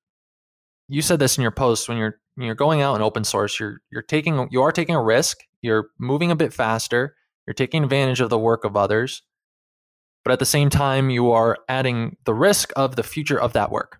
you 0.89 1.01
said 1.01 1.19
this 1.19 1.37
in 1.37 1.41
your 1.41 1.51
post 1.51 1.87
when 1.87 1.97
you're 1.97 2.19
you're 2.37 2.55
going 2.55 2.81
out 2.81 2.95
in 2.95 3.01
open 3.01 3.23
source, 3.23 3.59
you're 3.59 3.81
you're 3.91 4.01
taking 4.01 4.47
you 4.51 4.61
are 4.61 4.71
taking 4.71 4.95
a 4.95 5.03
risk. 5.03 5.39
You're 5.61 5.89
moving 5.99 6.31
a 6.31 6.35
bit 6.35 6.53
faster. 6.53 7.15
You're 7.45 7.53
taking 7.53 7.83
advantage 7.83 8.21
of 8.21 8.29
the 8.29 8.39
work 8.39 8.63
of 8.63 8.77
others, 8.77 9.21
but 10.23 10.31
at 10.31 10.39
the 10.39 10.45
same 10.45 10.69
time, 10.69 11.09
you 11.09 11.31
are 11.31 11.57
adding 11.67 12.17
the 12.23 12.33
risk 12.33 12.71
of 12.75 12.95
the 12.95 13.03
future 13.03 13.39
of 13.39 13.53
that 13.53 13.71
work. 13.71 13.99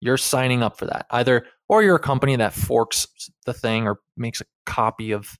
You're 0.00 0.16
signing 0.16 0.62
up 0.62 0.76
for 0.76 0.86
that 0.86 1.06
either, 1.10 1.46
or 1.68 1.82
you're 1.82 1.96
a 1.96 2.00
company 2.00 2.36
that 2.36 2.52
forks 2.52 3.06
the 3.46 3.54
thing 3.54 3.86
or 3.86 4.00
makes 4.16 4.40
a 4.40 4.44
copy 4.66 5.12
of 5.12 5.38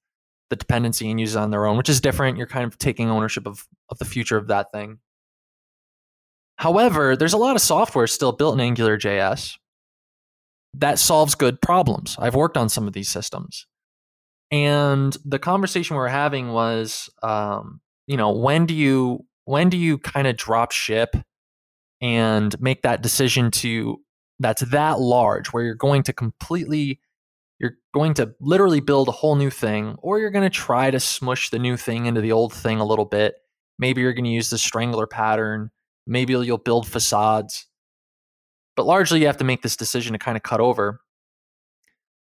the 0.50 0.56
dependency 0.56 1.10
and 1.10 1.18
uses 1.18 1.36
it 1.36 1.40
on 1.40 1.50
their 1.50 1.66
own, 1.66 1.76
which 1.76 1.88
is 1.88 2.00
different. 2.00 2.38
You're 2.38 2.46
kind 2.46 2.64
of 2.64 2.78
taking 2.78 3.10
ownership 3.10 3.46
of 3.46 3.66
of 3.90 3.98
the 3.98 4.04
future 4.04 4.36
of 4.36 4.46
that 4.48 4.72
thing. 4.72 4.98
However, 6.56 7.16
there's 7.16 7.32
a 7.32 7.38
lot 7.38 7.56
of 7.56 7.62
software 7.62 8.06
still 8.06 8.32
built 8.32 8.54
in 8.54 8.60
Angular 8.60 8.96
JS 8.96 9.56
that 10.78 10.98
solves 10.98 11.34
good 11.34 11.60
problems. 11.60 12.16
I've 12.18 12.34
worked 12.34 12.56
on 12.56 12.68
some 12.68 12.86
of 12.86 12.92
these 12.92 13.08
systems. 13.08 13.66
And 14.50 15.16
the 15.24 15.38
conversation 15.38 15.96
we 15.96 16.00
were 16.00 16.08
having 16.08 16.52
was, 16.52 17.08
um, 17.22 17.80
you 18.06 18.16
know, 18.16 18.32
when 18.32 18.66
do 18.66 18.74
you 18.74 19.24
when 19.44 19.68
do 19.68 19.76
you 19.76 19.98
kind 19.98 20.26
of 20.26 20.36
drop 20.36 20.72
ship 20.72 21.16
and 22.00 22.58
make 22.60 22.82
that 22.82 23.02
decision 23.02 23.50
to 23.50 24.00
that's 24.38 24.62
that 24.70 25.00
large 25.00 25.48
where 25.48 25.64
you're 25.64 25.74
going 25.74 26.02
to 26.02 26.12
completely 26.12 27.00
you're 27.60 27.76
going 27.94 28.14
to 28.14 28.34
literally 28.40 28.80
build 28.80 29.08
a 29.08 29.12
whole 29.12 29.36
new 29.36 29.50
thing 29.50 29.96
or 30.02 30.18
you're 30.18 30.30
going 30.30 30.44
to 30.44 30.50
try 30.50 30.90
to 30.90 30.98
smush 30.98 31.50
the 31.50 31.58
new 31.58 31.76
thing 31.76 32.06
into 32.06 32.20
the 32.20 32.32
old 32.32 32.52
thing 32.52 32.80
a 32.80 32.84
little 32.84 33.04
bit 33.04 33.34
maybe 33.78 34.00
you're 34.00 34.12
going 34.12 34.24
to 34.24 34.30
use 34.30 34.50
the 34.50 34.58
strangler 34.58 35.06
pattern 35.06 35.70
maybe 36.06 36.32
you'll 36.32 36.58
build 36.58 36.86
facades 36.86 37.66
but 38.76 38.86
largely 38.86 39.20
you 39.20 39.26
have 39.26 39.36
to 39.38 39.44
make 39.44 39.62
this 39.62 39.76
decision 39.76 40.12
to 40.12 40.18
kind 40.18 40.36
of 40.36 40.42
cut 40.42 40.60
over. 40.60 41.00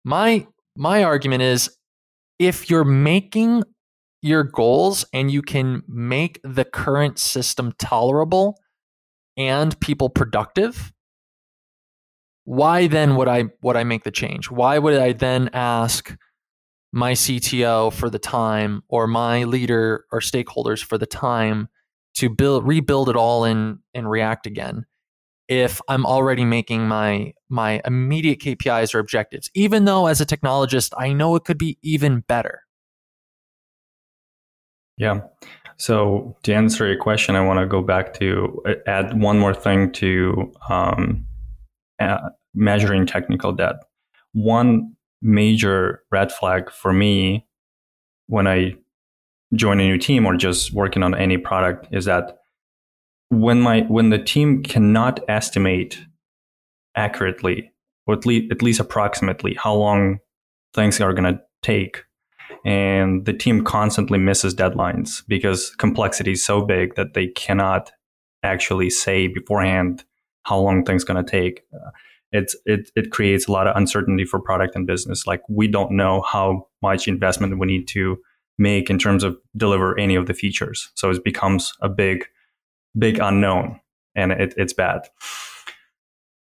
My 0.04 0.48
my 0.76 1.04
argument 1.04 1.44
is 1.44 1.70
if 2.40 2.70
you're 2.70 2.84
making 2.84 3.64
your 4.22 4.44
goals 4.44 5.06
and 5.14 5.30
you 5.30 5.42
can 5.42 5.84
make 5.88 6.40
the 6.44 6.66
current 6.66 7.20
system 7.20 7.74
tolerable 7.78 8.58
and 9.38 9.80
people 9.80 10.10
productive, 10.10 10.94
why 12.46 12.88
then 12.88 13.16
would 13.16 13.28
I 13.28 13.46
would 13.62 13.76
I 13.76 13.84
make 13.84 14.04
the 14.04 14.12
change? 14.12 14.50
Why 14.50 14.80
would 14.80 14.98
I 14.98 15.14
then 15.14 15.50
ask 15.54 16.16
my 16.92 17.14
CTO 17.14 17.92
for 17.92 18.10
the 18.10 18.20
time 18.20 18.84
or 18.88 19.08
my 19.08 19.44
leader 19.46 20.06
or 20.12 20.20
stakeholders 20.20 20.84
for 20.84 20.98
the 20.98 21.06
time 21.06 21.70
to 22.16 22.30
build 22.30 22.68
rebuild 22.68 23.10
it 23.10 23.16
all 23.16 23.46
in 23.46 23.80
in 23.94 24.08
React 24.08 24.48
again? 24.48 24.86
If 25.48 25.82
I'm 25.88 26.06
already 26.06 26.46
making 26.46 26.88
my 26.88 27.34
my 27.50 27.82
immediate 27.86 28.40
KPIs 28.40 28.96
or 28.96 29.00
objectives, 29.00 29.50
even 29.54 29.86
though 29.86 30.08
as 30.08 30.22
a 30.22 30.26
technologist, 30.26 30.92
I 30.98 31.14
know 31.14 31.36
it 31.36 31.44
could 31.44 31.58
be 31.58 31.78
even 31.82 32.22
better. 32.22 32.62
Yeah. 34.98 35.22
So 35.78 36.38
to 36.44 36.54
answer 36.54 36.88
your 36.88 36.98
question, 36.98 37.36
I 37.36 37.42
want 37.42 37.60
to 37.60 37.66
go 37.66 37.82
back 37.82 38.14
to 38.16 38.62
uh, 38.66 38.74
add 38.88 39.20
one 39.20 39.40
more 39.40 39.54
thing 39.54 39.92
to 39.94 40.52
um, 40.70 41.26
measuring 42.54 43.06
technical 43.06 43.52
debt. 43.52 43.76
One 44.34 44.96
major 45.22 46.04
red 46.12 46.32
flag 46.32 46.72
for 46.72 46.94
me 46.94 47.48
when 48.28 48.48
I 48.48 48.76
join 49.56 49.80
a 49.80 49.84
new 49.84 49.98
team 49.98 50.26
or 50.26 50.36
just 50.36 50.74
working 50.74 51.04
on 51.04 51.16
any 51.16 51.38
product 51.38 51.88
is 51.92 52.06
that 52.06 52.38
when 53.42 53.62
my 53.62 53.82
when 53.82 54.10
the 54.10 54.20
team 54.20 54.64
cannot 54.64 55.20
estimate 55.28 56.00
accurately 56.96 57.72
or 58.06 58.16
at 58.16 58.26
least, 58.26 58.52
at 58.52 58.62
least 58.62 58.80
approximately 58.80 59.54
how 59.56 59.74
long 59.74 60.20
things 60.74 61.00
are 61.00 61.14
going 61.14 61.34
to 61.36 61.42
take. 61.62 62.04
And 62.66 63.26
the 63.26 63.34
team 63.34 63.64
constantly 63.64 64.20
misses 64.20 64.56
deadlines 64.56 65.24
because 65.28 65.76
complexity 65.76 66.34
is 66.34 66.46
so 66.46 66.62
big 66.62 66.96
that 66.96 67.14
they 67.14 67.28
cannot 67.28 67.92
actually 68.42 68.90
say 68.90 69.28
beforehand 69.28 70.04
how 70.44 70.60
long 70.60 70.84
things 70.84 71.04
going 71.04 71.24
to 71.24 71.30
take. 71.30 71.64
Uh, 71.74 71.92
it's, 72.32 72.56
it, 72.66 72.90
it 72.96 73.12
creates 73.12 73.48
a 73.48 73.52
lot 73.52 73.68
of 73.68 73.76
uncertainty 73.76 74.26
for 74.26 74.40
product 74.40 74.76
and 74.76 74.88
business. 74.88 75.28
Like 75.28 75.42
we 75.50 75.68
don't 75.68 75.92
know 75.92 76.22
how 76.22 76.68
much 76.82 77.08
investment 77.08 77.60
we 77.60 77.68
need 77.68 77.88
to 77.90 78.18
make 78.58 78.90
in 78.90 78.98
terms 78.98 79.24
of 79.24 79.38
deliver 79.56 79.98
any 80.00 80.16
of 80.16 80.26
the 80.28 80.34
features. 80.34 80.92
So 80.96 81.10
it 81.10 81.24
becomes 81.24 81.74
a 81.82 81.90
big, 81.90 82.26
big 82.98 83.20
unknown 83.20 83.80
and 84.16 84.32
it, 84.32 84.54
it's 84.58 84.74
bad. 84.74 85.02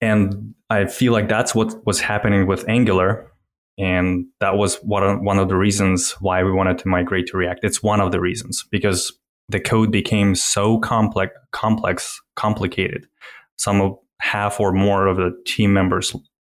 And 0.02 0.54
I 0.70 0.86
feel 0.86 1.14
like 1.14 1.30
that's 1.30 1.56
what 1.56 1.86
was 1.86 2.00
happening 2.00 2.48
with 2.48 2.68
Angular. 2.68 3.32
And 3.78 4.26
that 4.40 4.56
was 4.56 4.76
one 4.78 5.04
of, 5.04 5.22
one 5.22 5.40
of 5.40 5.50
the 5.50 5.56
reasons 5.56 6.12
why 6.20 6.44
we 6.44 6.52
wanted 6.52 6.78
to 6.80 6.88
migrate 6.88 7.28
to 7.28 7.38
React. 7.38 7.62
It's 7.64 7.84
one 7.84 8.02
of 8.02 8.12
the 8.12 8.20
reasons 8.20 8.66
because 8.72 9.12
the 9.50 9.60
code 9.60 9.92
became 9.92 10.36
so 10.36 10.80
complex, 10.80 11.34
complex, 11.52 12.22
complicated. 12.36 13.08
Some 13.58 13.82
of 13.82 13.98
half 14.22 14.60
or 14.60 14.72
more 14.72 15.08
of 15.08 15.18
the 15.18 15.32
team 15.46 15.74
members 15.74 16.16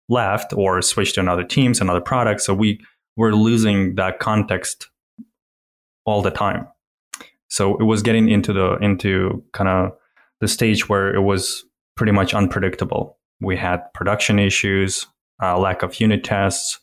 left 0.09 0.53
or 0.53 0.81
switched 0.81 1.15
to 1.15 1.21
another 1.21 1.45
teams, 1.45 1.81
another 1.81 2.01
product. 2.01 2.41
So 2.41 2.55
we 2.55 2.81
were 3.17 3.35
losing 3.35 3.97
that 3.97 4.21
context 4.21 4.89
all 6.05 6.23
the 6.23 6.31
time. 6.31 6.67
So 7.49 7.77
it 7.79 7.85
was 7.85 8.03
getting 8.03 8.29
into 8.29 8.53
the 8.53 8.77
into 8.77 9.43
kind 9.53 9.69
of 9.69 9.93
the 10.41 10.49
stage 10.49 10.89
where 10.89 11.15
it 11.15 11.23
was 11.23 11.65
pretty 11.97 12.13
much 12.13 12.35
unpredictable. 12.35 13.19
We 13.41 13.57
had 13.57 13.83
production 13.95 14.39
issues, 14.39 15.07
uh, 15.43 15.59
lack 15.59 15.83
of 15.83 16.01
unit 16.01 16.25
tests, 16.25 16.79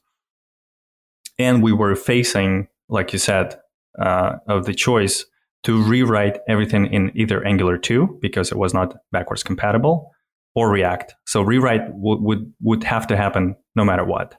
and 1.38 1.62
we 1.62 1.72
were 1.72 1.96
facing, 1.96 2.68
like 2.90 3.14
you 3.14 3.20
said, 3.20 3.60
uh, 4.00 4.38
of 4.48 4.66
the 4.66 4.74
choice 4.74 5.26
to 5.64 5.82
rewrite 5.82 6.40
everything 6.48 6.86
in 6.88 7.12
either 7.16 7.44
Angular 7.44 7.78
2 7.78 8.20
because 8.22 8.52
it 8.52 8.58
was 8.58 8.74
not 8.74 8.96
backwards 9.12 9.44
compatible 9.44 10.12
or 10.54 10.70
React. 10.70 11.16
So 11.26 11.42
rewrite 11.42 11.88
w- 11.88 12.22
would 12.22 12.54
would 12.62 12.84
have 12.84 13.08
to 13.08 13.18
happen 13.18 13.56
no 13.76 13.84
matter 13.84 14.06
what. 14.06 14.36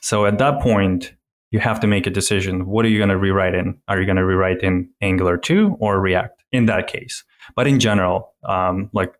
So 0.00 0.26
at 0.26 0.38
that 0.38 0.60
point, 0.60 1.14
you 1.54 1.60
have 1.60 1.78
to 1.78 1.86
make 1.86 2.04
a 2.04 2.10
decision. 2.10 2.66
What 2.66 2.84
are 2.84 2.88
you 2.88 2.98
going 2.98 3.10
to 3.10 3.16
rewrite 3.16 3.54
in? 3.54 3.78
Are 3.86 4.00
you 4.00 4.06
going 4.06 4.16
to 4.16 4.26
rewrite 4.26 4.60
in 4.60 4.90
Angular 5.00 5.36
2 5.36 5.76
or 5.78 6.00
React 6.00 6.42
in 6.50 6.66
that 6.66 6.88
case? 6.88 7.22
But 7.54 7.68
in 7.68 7.78
general, 7.78 8.34
um, 8.42 8.90
like 8.92 9.14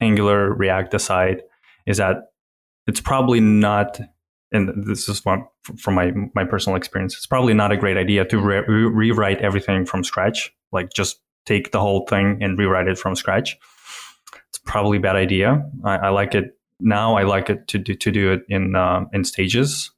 Angular, 0.00 0.52
React 0.52 0.94
aside, 0.94 1.42
is 1.86 1.98
that 1.98 2.32
it's 2.88 3.00
probably 3.00 3.38
not, 3.38 4.00
and 4.50 4.84
this 4.84 5.08
is 5.08 5.20
from 5.20 5.94
my, 5.94 6.10
my 6.34 6.44
personal 6.44 6.76
experience, 6.76 7.14
it's 7.14 7.26
probably 7.26 7.54
not 7.54 7.70
a 7.70 7.76
great 7.76 7.96
idea 7.96 8.24
to 8.24 8.40
re- 8.40 8.64
rewrite 8.66 9.40
everything 9.40 9.86
from 9.86 10.02
scratch. 10.02 10.52
Like 10.72 10.92
just 10.92 11.20
take 11.46 11.70
the 11.70 11.78
whole 11.78 12.04
thing 12.08 12.42
and 12.42 12.58
rewrite 12.58 12.88
it 12.88 12.98
from 12.98 13.14
scratch. 13.14 13.56
It's 14.48 14.58
probably 14.58 14.98
a 14.98 15.00
bad 15.00 15.14
idea. 15.14 15.64
I, 15.84 15.98
I 15.98 16.08
like 16.08 16.34
it 16.34 16.58
now. 16.80 17.16
I 17.16 17.22
like 17.22 17.48
it 17.48 17.68
to 17.68 17.78
do, 17.78 17.94
to 17.94 18.10
do 18.10 18.32
it 18.32 18.42
in, 18.48 18.74
uh, 18.74 19.04
in 19.12 19.22
stages 19.22 19.92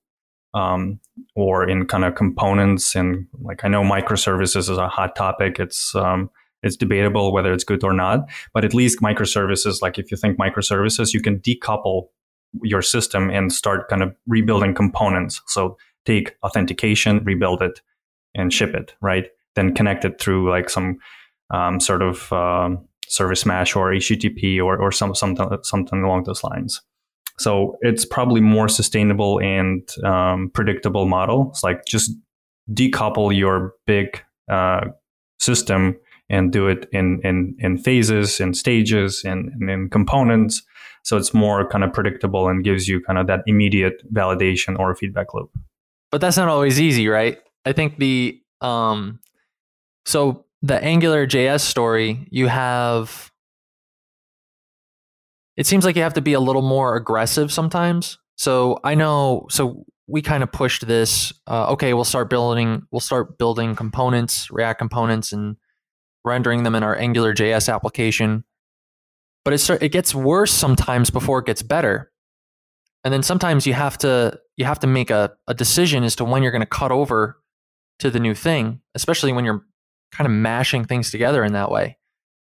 um, 0.54 1.00
or 1.34 1.68
in 1.68 1.86
kind 1.86 2.04
of 2.04 2.14
components. 2.14 2.94
And 2.94 3.26
like 3.40 3.64
I 3.64 3.68
know 3.68 3.82
microservices 3.82 4.56
is 4.56 4.70
a 4.70 4.88
hot 4.88 5.16
topic. 5.16 5.58
It's 5.58 5.94
um, 5.94 6.30
it's 6.62 6.76
debatable 6.76 7.32
whether 7.32 7.52
it's 7.52 7.64
good 7.64 7.82
or 7.82 7.92
not, 7.92 8.28
but 8.54 8.64
at 8.64 8.74
least 8.74 9.00
microservices, 9.00 9.82
like 9.82 9.98
if 9.98 10.10
you 10.10 10.16
think 10.16 10.38
microservices, 10.38 11.12
you 11.12 11.20
can 11.20 11.40
decouple 11.40 12.08
your 12.62 12.82
system 12.82 13.30
and 13.30 13.52
start 13.52 13.88
kind 13.88 14.02
of 14.02 14.14
rebuilding 14.26 14.74
components. 14.74 15.40
So 15.46 15.76
take 16.04 16.36
authentication, 16.42 17.24
rebuild 17.24 17.62
it, 17.62 17.80
and 18.34 18.52
ship 18.52 18.74
it, 18.74 18.94
right? 19.00 19.28
Then 19.54 19.74
connect 19.74 20.04
it 20.04 20.20
through 20.20 20.50
like 20.50 20.70
some 20.70 20.98
um, 21.50 21.80
sort 21.80 22.02
of 22.02 22.32
um, 22.32 22.86
service 23.08 23.44
mesh 23.44 23.74
or 23.74 23.90
HTTP 23.90 24.62
or, 24.62 24.80
or 24.80 24.92
some, 24.92 25.14
something, 25.14 25.48
something 25.62 26.02
along 26.02 26.24
those 26.24 26.44
lines. 26.44 26.80
So 27.38 27.76
it's 27.80 28.04
probably 28.04 28.40
more 28.40 28.68
sustainable 28.68 29.40
and 29.40 29.88
um, 30.04 30.50
predictable 30.52 31.06
model. 31.06 31.48
It's 31.50 31.62
like 31.62 31.84
just 31.86 32.12
decouple 32.72 33.36
your 33.36 33.74
big 33.86 34.22
uh, 34.50 34.86
system 35.38 35.96
and 36.28 36.52
do 36.52 36.68
it 36.68 36.88
in 36.92 37.20
in 37.24 37.56
in 37.58 37.78
phases 37.78 38.40
and 38.40 38.56
stages 38.56 39.22
and, 39.24 39.50
and 39.60 39.70
in 39.70 39.90
components. 39.90 40.62
So 41.04 41.16
it's 41.16 41.34
more 41.34 41.68
kind 41.68 41.82
of 41.82 41.92
predictable 41.92 42.48
and 42.48 42.62
gives 42.62 42.86
you 42.86 43.00
kind 43.02 43.18
of 43.18 43.26
that 43.26 43.40
immediate 43.46 44.02
validation 44.14 44.78
or 44.78 44.94
feedback 44.94 45.34
loop. 45.34 45.50
But 46.12 46.20
that's 46.20 46.36
not 46.36 46.48
always 46.48 46.80
easy, 46.80 47.08
right? 47.08 47.38
I 47.64 47.72
think 47.72 47.98
the 47.98 48.40
um, 48.60 49.20
so 50.06 50.44
the 50.62 50.82
Angular 50.82 51.26
JS 51.26 51.60
story, 51.60 52.28
you 52.30 52.46
have 52.46 53.31
it 55.56 55.66
seems 55.66 55.84
like 55.84 55.96
you 55.96 56.02
have 56.02 56.14
to 56.14 56.20
be 56.20 56.32
a 56.32 56.40
little 56.40 56.62
more 56.62 56.96
aggressive 56.96 57.52
sometimes. 57.52 58.18
So 58.36 58.78
I 58.84 58.94
know, 58.94 59.46
so 59.50 59.84
we 60.06 60.22
kind 60.22 60.42
of 60.42 60.50
pushed 60.50 60.86
this. 60.86 61.32
Uh, 61.46 61.72
okay, 61.72 61.94
we'll 61.94 62.04
start 62.04 62.30
building, 62.30 62.82
we'll 62.90 63.00
start 63.00 63.38
building 63.38 63.74
components, 63.74 64.50
React 64.50 64.78
components, 64.78 65.32
and 65.32 65.56
rendering 66.24 66.62
them 66.62 66.74
in 66.74 66.82
our 66.82 66.96
Angular 66.96 67.34
JS 67.34 67.72
application. 67.72 68.44
But 69.44 69.54
it 69.54 69.58
start, 69.58 69.82
it 69.82 69.90
gets 69.90 70.14
worse 70.14 70.52
sometimes 70.52 71.10
before 71.10 71.40
it 71.40 71.46
gets 71.46 71.62
better. 71.62 72.12
And 73.04 73.12
then 73.12 73.22
sometimes 73.22 73.66
you 73.66 73.74
have 73.74 73.98
to 73.98 74.38
you 74.56 74.64
have 74.64 74.78
to 74.80 74.86
make 74.86 75.10
a, 75.10 75.32
a 75.48 75.54
decision 75.54 76.04
as 76.04 76.14
to 76.16 76.24
when 76.24 76.42
you're 76.42 76.52
going 76.52 76.60
to 76.60 76.66
cut 76.66 76.92
over 76.92 77.38
to 77.98 78.10
the 78.10 78.20
new 78.20 78.34
thing, 78.34 78.80
especially 78.94 79.32
when 79.32 79.44
you're 79.44 79.64
kind 80.12 80.26
of 80.26 80.32
mashing 80.32 80.84
things 80.84 81.10
together 81.10 81.42
in 81.42 81.54
that 81.54 81.70
way. 81.70 81.96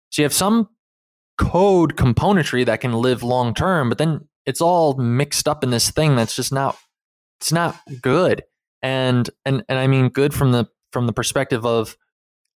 So 0.10 0.22
you 0.22 0.26
have 0.26 0.34
some 0.34 0.70
code 1.40 1.96
componentry 1.96 2.66
that 2.66 2.82
can 2.82 2.94
live 2.94 3.24
long 3.24 3.54
term, 3.54 3.90
but 3.90 3.98
then 3.98 4.28
it's 4.46 4.62
all 4.62 4.96
mixed 4.96 5.48
up 5.48 5.64
in 5.64 5.72
this 5.72 5.90
thing 5.90 6.16
that's 6.16 6.36
just 6.36 6.52
not 6.52 6.78
it's 7.40 7.52
not 7.52 7.80
good. 8.02 8.44
And 8.84 9.30
and 9.46 9.64
and 9.68 9.80
I 9.80 9.88
mean 9.88 10.10
good 10.10 10.34
from 10.34 10.52
the 10.52 10.68
from 10.92 11.08
the 11.08 11.14
perspective 11.14 11.66
of 11.66 11.96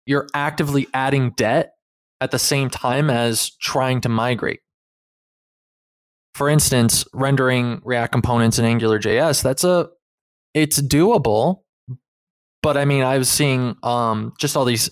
you're 0.06 0.28
actively 0.34 0.88
adding 0.94 1.32
debt 1.32 1.74
at 2.22 2.32
the 2.32 2.40
same 2.40 2.70
time 2.70 3.10
as 3.10 3.52
trying 3.58 4.02
to 4.02 4.10
migrate. 4.10 4.62
For 6.34 6.50
instance, 6.50 7.06
rendering 7.14 7.82
React 7.84 8.14
components 8.14 8.60
in 8.60 8.66
Angular 8.66 9.00
JS, 9.00 9.44
that's 9.44 9.64
a 9.64 9.90
it's 10.54 10.82
doable, 10.82 11.64
but 12.64 12.78
I 12.78 12.86
mean, 12.86 13.04
I 13.04 13.18
was 13.18 13.30
seeing 13.30 13.76
um, 13.84 14.34
just 14.40 14.56
all 14.56 14.66
these 14.66 14.90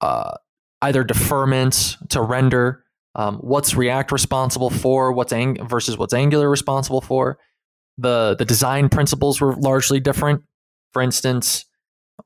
uh, 0.00 0.34
either 0.82 1.04
deferments 1.04 1.96
to 2.08 2.22
render, 2.22 2.84
um, 3.14 3.36
what's 3.38 3.74
React 3.74 4.12
responsible 4.12 4.70
for, 4.70 5.12
what's 5.12 5.32
ang- 5.32 5.66
versus 5.66 5.98
what's 5.98 6.14
Angular 6.14 6.48
responsible 6.48 7.00
for. 7.00 7.38
The 7.96 8.36
the 8.38 8.44
design 8.44 8.88
principles 8.88 9.40
were 9.40 9.56
largely 9.56 9.98
different. 9.98 10.42
For 10.92 11.02
instance, 11.02 11.64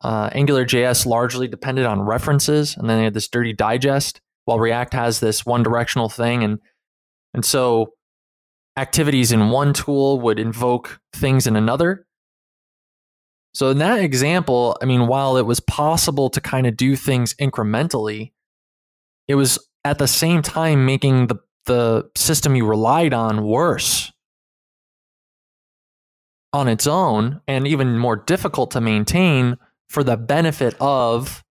uh, 0.03 0.29
Angular 0.33 0.65
JS 0.65 1.07
largely 1.07 1.49
depended 1.49 1.87
on 1.87 2.03
references, 2.03 2.77
and 2.77 2.89
then 2.89 2.99
they 2.99 3.05
had 3.05 3.15
this 3.15 3.29
dirty 3.29 3.53
digest, 3.53 4.21
while 4.45 4.59
React 4.59 4.93
has 4.95 5.21
this 5.21 5.47
one 5.47 5.63
directional 5.63 6.09
thing, 6.09 6.45
and 6.45 6.59
and 7.33 7.45
so 7.45 7.95
activities 8.77 9.33
in 9.33 9.51
one 9.51 9.73
tool 9.73 10.21
would 10.21 10.39
invoke 10.39 11.01
things 11.15 11.47
in 11.47 11.57
another. 11.57 12.07
So 13.55 13.69
in 13.69 13.79
that 13.79 14.01
example, 14.01 14.79
I 14.81 14.87
mean, 14.87 15.07
while 15.07 15.37
it 15.37 15.45
was 15.45 15.61
possible 15.61 16.31
to 16.31 16.41
kind 16.41 16.67
of 16.67 16.77
do 16.77 16.97
things 16.97 17.35
incrementally, 17.35 18.32
it 19.29 19.35
was 19.35 19.59
at 19.85 19.99
the 19.99 20.09
same 20.09 20.43
time 20.43 20.87
making 20.87 21.29
the, 21.29 21.37
the 21.67 22.11
system 22.17 22.55
you 22.55 22.67
relied 22.67 23.15
on 23.15 23.45
worse 23.45 24.13
on 26.53 26.69
its 26.69 26.87
own 26.87 27.41
and 27.49 27.67
even 27.67 27.99
more 27.99 28.17
difficult 28.17 28.71
to 28.73 28.81
maintain 28.81 29.57
for 29.89 30.05
the 30.05 30.17
benefit 30.17 30.75
of 30.81 31.43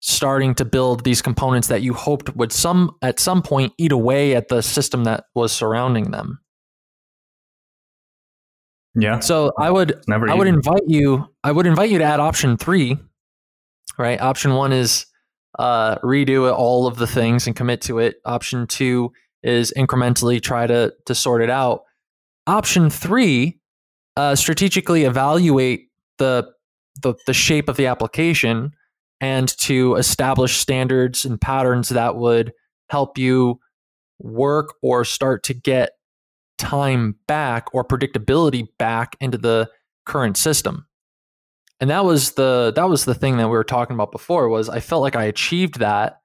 starting 0.00 0.54
to 0.54 0.64
build 0.64 1.04
these 1.04 1.22
components 1.22 1.68
that 1.68 1.82
you 1.82 1.94
hoped 1.94 2.34
would 2.36 2.52
some 2.52 2.90
at 3.02 3.18
some 3.18 3.42
point 3.42 3.72
eat 3.78 3.92
away 3.92 4.36
at 4.36 4.48
the 4.48 4.62
system 4.62 5.04
that 5.04 5.24
was 5.34 5.52
surrounding 5.52 6.10
them. 6.10 6.38
Yeah. 8.94 9.20
So 9.20 9.52
I 9.58 9.70
would 9.70 10.00
Never 10.08 10.30
I 10.30 10.34
would 10.34 10.46
invite 10.46 10.82
you 10.86 11.26
I 11.42 11.52
would 11.52 11.66
invite 11.66 11.90
you 11.90 11.98
to 11.98 12.04
add 12.04 12.20
option 12.20 12.56
3. 12.56 12.98
Right? 13.98 14.20
Option 14.20 14.54
1 14.54 14.72
is 14.72 15.06
uh, 15.58 15.96
redo 15.98 16.52
all 16.54 16.86
of 16.86 16.96
the 16.96 17.06
things 17.06 17.46
and 17.46 17.56
commit 17.56 17.80
to 17.82 17.98
it. 17.98 18.16
Option 18.24 18.66
two 18.66 19.12
is 19.42 19.72
incrementally 19.76 20.42
try 20.42 20.66
to 20.66 20.92
to 21.06 21.14
sort 21.14 21.42
it 21.42 21.50
out. 21.50 21.82
Option 22.46 22.90
three, 22.90 23.58
uh, 24.16 24.34
strategically 24.34 25.04
evaluate 25.04 25.88
the, 26.18 26.48
the 27.02 27.14
the 27.26 27.34
shape 27.34 27.68
of 27.68 27.76
the 27.76 27.86
application 27.86 28.72
and 29.20 29.48
to 29.58 29.94
establish 29.96 30.56
standards 30.56 31.24
and 31.24 31.40
patterns 31.40 31.88
that 31.88 32.16
would 32.16 32.52
help 32.90 33.18
you 33.18 33.58
work 34.18 34.74
or 34.82 35.04
start 35.04 35.42
to 35.44 35.54
get 35.54 35.92
time 36.58 37.16
back 37.26 37.66
or 37.72 37.84
predictability 37.84 38.66
back 38.78 39.16
into 39.20 39.38
the 39.38 39.68
current 40.04 40.36
system. 40.36 40.85
And 41.80 41.90
that 41.90 42.04
was 42.04 42.32
the 42.32 42.72
that 42.74 42.88
was 42.88 43.04
the 43.04 43.14
thing 43.14 43.36
that 43.36 43.48
we 43.48 43.52
were 43.52 43.64
talking 43.64 43.94
about 43.94 44.12
before 44.12 44.48
was 44.48 44.68
I 44.68 44.80
felt 44.80 45.02
like 45.02 45.16
I 45.16 45.24
achieved 45.24 45.78
that 45.80 46.20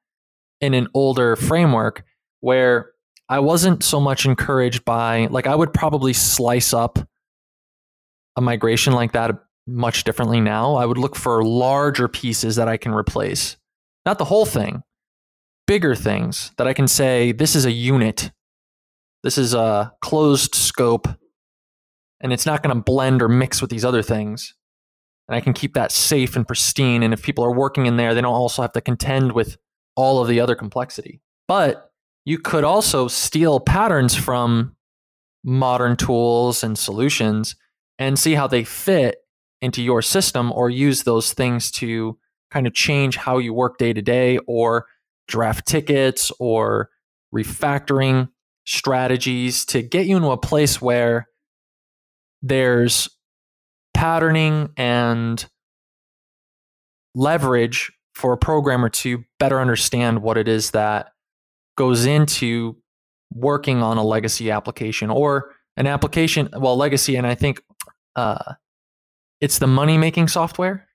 in 0.62 0.74
an 0.74 0.88
older 0.94 1.36
framework 1.36 2.06
where 2.40 2.92
I 3.28 3.40
wasn't 3.40 3.84
so 3.84 4.00
much 4.00 4.26
encouraged 4.26 4.86
by 4.86 5.28
like 5.28 5.48
I 5.48 5.56
would 5.56 5.74
probably 5.74 6.14
slice 6.14 6.74
up 6.74 7.00
a 8.38 8.42
migration 8.42 8.94
like 8.94 9.12
that 9.12 9.32
much 9.68 10.04
differently 10.04 10.40
now. 10.40 10.76
I 10.76 10.86
would 10.86 10.98
look 10.98 11.16
for 11.16 11.44
larger 11.44 12.08
pieces 12.08 12.56
that 12.56 12.68
I 12.68 12.78
can 12.78 12.94
replace. 12.94 13.58
Not 14.06 14.18
the 14.18 14.26
whole 14.26 14.46
thing. 14.46 14.84
Bigger 15.68 15.96
things 15.96 16.52
that 16.58 16.68
I 16.68 16.74
can 16.74 16.88
say 16.88 17.32
this 17.32 17.56
is 17.56 17.66
a 17.66 17.72
unit. 17.72 18.32
This 19.24 19.38
is 19.38 19.54
a 19.54 19.94
closed 20.02 20.56
scope 20.56 21.08
and 22.22 22.32
it's 22.32 22.46
not 22.46 22.64
going 22.64 22.76
to 22.76 22.82
blend 22.82 23.22
or 23.22 23.28
mix 23.28 23.62
with 23.62 23.70
these 23.70 23.86
other 23.86 24.02
things. 24.02 24.56
And 25.28 25.36
I 25.36 25.42
can 25.42 25.54
keep 25.54 25.74
that 25.76 25.92
safe 25.92 26.36
and 26.36 26.48
pristine 26.48 27.04
and 27.04 27.14
if 27.14 27.24
people 27.24 27.44
are 27.44 27.56
working 27.56 27.86
in 27.86 27.98
there, 27.98 28.14
they 28.14 28.22
don't 28.22 28.34
also 28.34 28.62
have 28.62 28.74
to 28.74 28.82
contend 28.82 29.32
with 29.32 29.58
all 29.96 30.22
of 30.22 30.28
the 30.28 30.40
other 30.40 30.56
complexity. 30.56 31.22
But 31.48 31.92
you 32.26 32.38
could 32.38 32.64
also 32.64 33.08
steal 33.08 33.60
patterns 33.60 34.16
from 34.16 34.76
modern 35.44 35.96
tools 35.96 36.64
and 36.64 36.78
solutions 36.78 37.56
and 37.98 38.18
see 38.18 38.34
how 38.34 38.48
they 38.48 38.64
fit 38.64 39.18
into 39.62 39.82
your 39.82 40.02
system 40.02 40.52
or 40.52 40.70
use 40.70 41.04
those 41.04 41.34
things 41.34 41.72
to 41.72 42.18
kind 42.50 42.68
of 42.68 42.74
change 42.74 43.16
how 43.16 43.38
you 43.38 43.54
work 43.54 43.78
day 43.78 43.94
to 43.94 44.02
day 44.02 44.38
or 44.48 44.86
draft 45.28 45.66
tickets 45.66 46.32
or 46.40 46.90
refactoring 47.34 48.30
strategies 48.66 49.66
to 49.66 49.82
get 49.82 50.06
you 50.06 50.18
into 50.18 50.32
a 50.32 50.38
place 50.38 50.82
where 50.82 51.28
there's 52.42 53.10
patterning 53.94 54.70
and 54.78 55.46
leverage 57.16 57.92
for 58.16 58.34
a 58.34 58.38
programmer 58.38 58.90
to 58.90 59.24
better 59.40 59.60
understand 59.60 60.22
what 60.22 60.38
it 60.38 60.48
is 60.48 60.72
that 60.72 61.12
goes 61.78 62.06
into 62.06 62.76
working 63.34 63.82
on 63.82 63.98
a 63.98 64.04
legacy 64.04 64.52
application 64.52 65.10
or 65.10 65.56
an 65.78 65.88
application 65.88 66.50
well 66.58 66.76
legacy 66.76 67.16
and 67.16 67.26
i 67.26 67.34
think 67.34 67.62
uh, 68.18 68.54
it's 69.40 69.60
the 69.60 69.68
money 69.68 69.98
making 69.98 70.28
software 70.28 70.86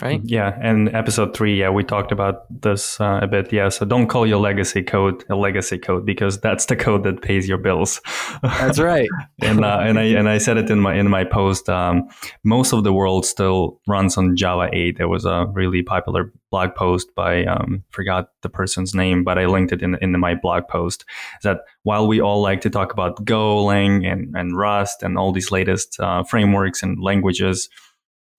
right? 0.00 0.20
Yeah, 0.24 0.56
and 0.60 0.94
episode 0.94 1.36
three, 1.36 1.58
yeah, 1.58 1.70
we 1.70 1.84
talked 1.84 2.12
about 2.12 2.44
this 2.62 3.00
uh, 3.00 3.20
a 3.22 3.26
bit. 3.26 3.52
Yeah, 3.52 3.68
so 3.68 3.84
don't 3.84 4.06
call 4.06 4.26
your 4.26 4.38
legacy 4.38 4.82
code 4.82 5.24
a 5.28 5.36
legacy 5.36 5.78
code 5.78 6.06
because 6.06 6.40
that's 6.40 6.66
the 6.66 6.76
code 6.76 7.04
that 7.04 7.20
pays 7.20 7.48
your 7.48 7.58
bills. 7.58 8.00
That's 8.42 8.78
right. 8.78 9.08
and 9.42 9.64
uh, 9.64 9.80
and 9.82 9.98
I 9.98 10.04
and 10.04 10.28
I 10.28 10.38
said 10.38 10.56
it 10.56 10.70
in 10.70 10.80
my 10.80 10.94
in 10.94 11.08
my 11.10 11.24
post. 11.24 11.68
Um, 11.68 12.08
most 12.44 12.72
of 12.72 12.84
the 12.84 12.92
world 12.92 13.26
still 13.26 13.80
runs 13.86 14.16
on 14.16 14.36
Java 14.36 14.70
8. 14.72 14.96
There 14.96 15.08
was 15.08 15.24
a 15.24 15.46
really 15.52 15.82
popular 15.82 16.32
blog 16.50 16.74
post 16.74 17.14
by 17.14 17.44
um, 17.44 17.82
forgot 17.90 18.28
the 18.42 18.48
person's 18.48 18.94
name, 18.94 19.24
but 19.24 19.38
I 19.38 19.46
linked 19.46 19.72
it 19.72 19.82
in 19.82 19.96
in 19.96 20.18
my 20.18 20.34
blog 20.34 20.68
post. 20.68 21.04
That 21.42 21.60
while 21.82 22.06
we 22.06 22.20
all 22.20 22.40
like 22.40 22.62
to 22.62 22.70
talk 22.70 22.92
about 22.92 23.24
Golang 23.24 24.10
and 24.10 24.34
and 24.34 24.56
Rust 24.56 25.02
and 25.02 25.18
all 25.18 25.32
these 25.32 25.50
latest 25.50 26.00
uh, 26.00 26.24
frameworks 26.24 26.82
and 26.82 27.02
languages 27.02 27.68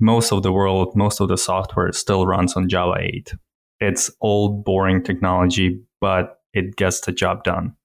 most 0.04 0.34
of 0.34 0.44
the 0.44 0.52
world, 0.52 0.96
most 0.96 1.22
of 1.22 1.30
the 1.30 1.38
software 1.38 1.92
still 1.94 2.28
runs 2.28 2.56
on 2.56 2.68
Java 2.68 2.98
8. 3.00 3.34
It's 3.80 4.12
old, 4.22 4.66
boring 4.66 5.02
technology, 5.02 5.82
but 6.02 6.42
it 6.54 6.76
gets 6.76 7.02
the 7.02 7.14
job 7.14 7.44
done. 7.46 7.76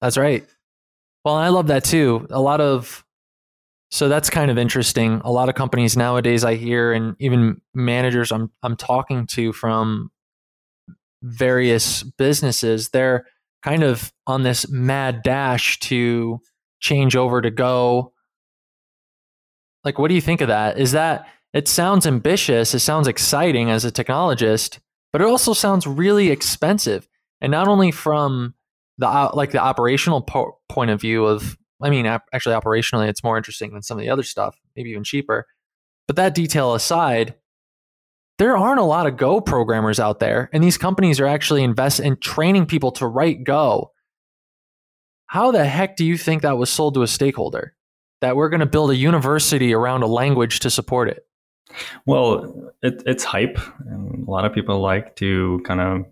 That's 0.00 0.16
right. 0.16 0.44
Well, 1.24 1.34
I 1.34 1.48
love 1.48 1.66
that 1.66 1.84
too. 1.84 2.26
A 2.30 2.40
lot 2.40 2.62
of 2.62 3.04
so 3.92 4.08
that's 4.08 4.30
kind 4.30 4.50
of 4.50 4.56
interesting. 4.56 5.20
A 5.24 5.30
lot 5.32 5.48
of 5.48 5.54
companies 5.54 5.96
nowadays 5.96 6.44
I 6.44 6.54
hear 6.54 6.92
and 6.92 7.14
even 7.18 7.60
managers 7.74 8.32
I'm 8.32 8.50
I'm 8.62 8.76
talking 8.76 9.26
to 9.28 9.52
from 9.52 10.10
various 11.22 12.02
businesses, 12.02 12.88
they're 12.88 13.26
kind 13.62 13.82
of 13.82 14.10
on 14.26 14.44
this 14.44 14.66
mad 14.70 15.22
dash 15.22 15.78
to 15.80 16.40
change 16.80 17.16
over 17.16 17.42
to 17.42 17.50
Go 17.50 18.14
like, 19.84 19.98
what 19.98 20.08
do 20.08 20.14
you 20.14 20.20
think 20.20 20.40
of 20.40 20.48
that? 20.48 20.78
Is 20.78 20.92
that 20.92 21.26
it 21.52 21.68
sounds 21.68 22.06
ambitious, 22.06 22.74
it 22.74 22.80
sounds 22.80 23.08
exciting 23.08 23.70
as 23.70 23.84
a 23.84 23.90
technologist, 23.90 24.78
but 25.12 25.20
it 25.20 25.26
also 25.26 25.52
sounds 25.52 25.86
really 25.86 26.30
expensive. 26.30 27.08
And 27.40 27.50
not 27.50 27.68
only 27.68 27.90
from 27.90 28.54
the 28.98 29.30
like 29.34 29.50
the 29.50 29.58
operational 29.58 30.22
po- 30.22 30.58
point 30.68 30.90
of 30.90 31.00
view 31.00 31.24
of, 31.24 31.56
I 31.82 31.90
mean, 31.90 32.06
actually 32.06 32.54
operationally, 32.54 33.08
it's 33.08 33.24
more 33.24 33.36
interesting 33.36 33.72
than 33.72 33.82
some 33.82 33.98
of 33.98 34.02
the 34.02 34.10
other 34.10 34.22
stuff, 34.22 34.56
maybe 34.76 34.90
even 34.90 35.04
cheaper. 35.04 35.46
But 36.06 36.16
that 36.16 36.34
detail 36.34 36.74
aside, 36.74 37.34
there 38.38 38.56
aren't 38.56 38.80
a 38.80 38.84
lot 38.84 39.06
of 39.06 39.16
Go 39.16 39.40
programmers 39.40 39.98
out 39.98 40.20
there, 40.20 40.50
and 40.52 40.62
these 40.62 40.78
companies 40.78 41.20
are 41.20 41.26
actually 41.26 41.62
investing 41.62 42.06
in 42.06 42.16
training 42.16 42.66
people 42.66 42.92
to 42.92 43.06
write 43.06 43.44
Go. 43.44 43.92
How 45.26 45.50
the 45.52 45.64
heck 45.64 45.96
do 45.96 46.04
you 46.04 46.18
think 46.18 46.42
that 46.42 46.58
was 46.58 46.70
sold 46.70 46.94
to 46.94 47.02
a 47.02 47.06
stakeholder? 47.06 47.74
That 48.20 48.36
we're 48.36 48.48
going 48.48 48.60
to 48.60 48.66
build 48.66 48.90
a 48.90 48.96
university 48.96 49.72
around 49.72 50.02
a 50.02 50.06
language 50.06 50.60
to 50.60 50.70
support 50.70 51.08
it? 51.08 51.26
Well, 52.06 52.72
it, 52.82 53.02
it's 53.06 53.24
hype. 53.24 53.58
And 53.86 54.26
a 54.26 54.30
lot 54.30 54.44
of 54.44 54.52
people 54.52 54.80
like 54.80 55.16
to 55.16 55.60
kind 55.64 55.80
of 55.80 56.04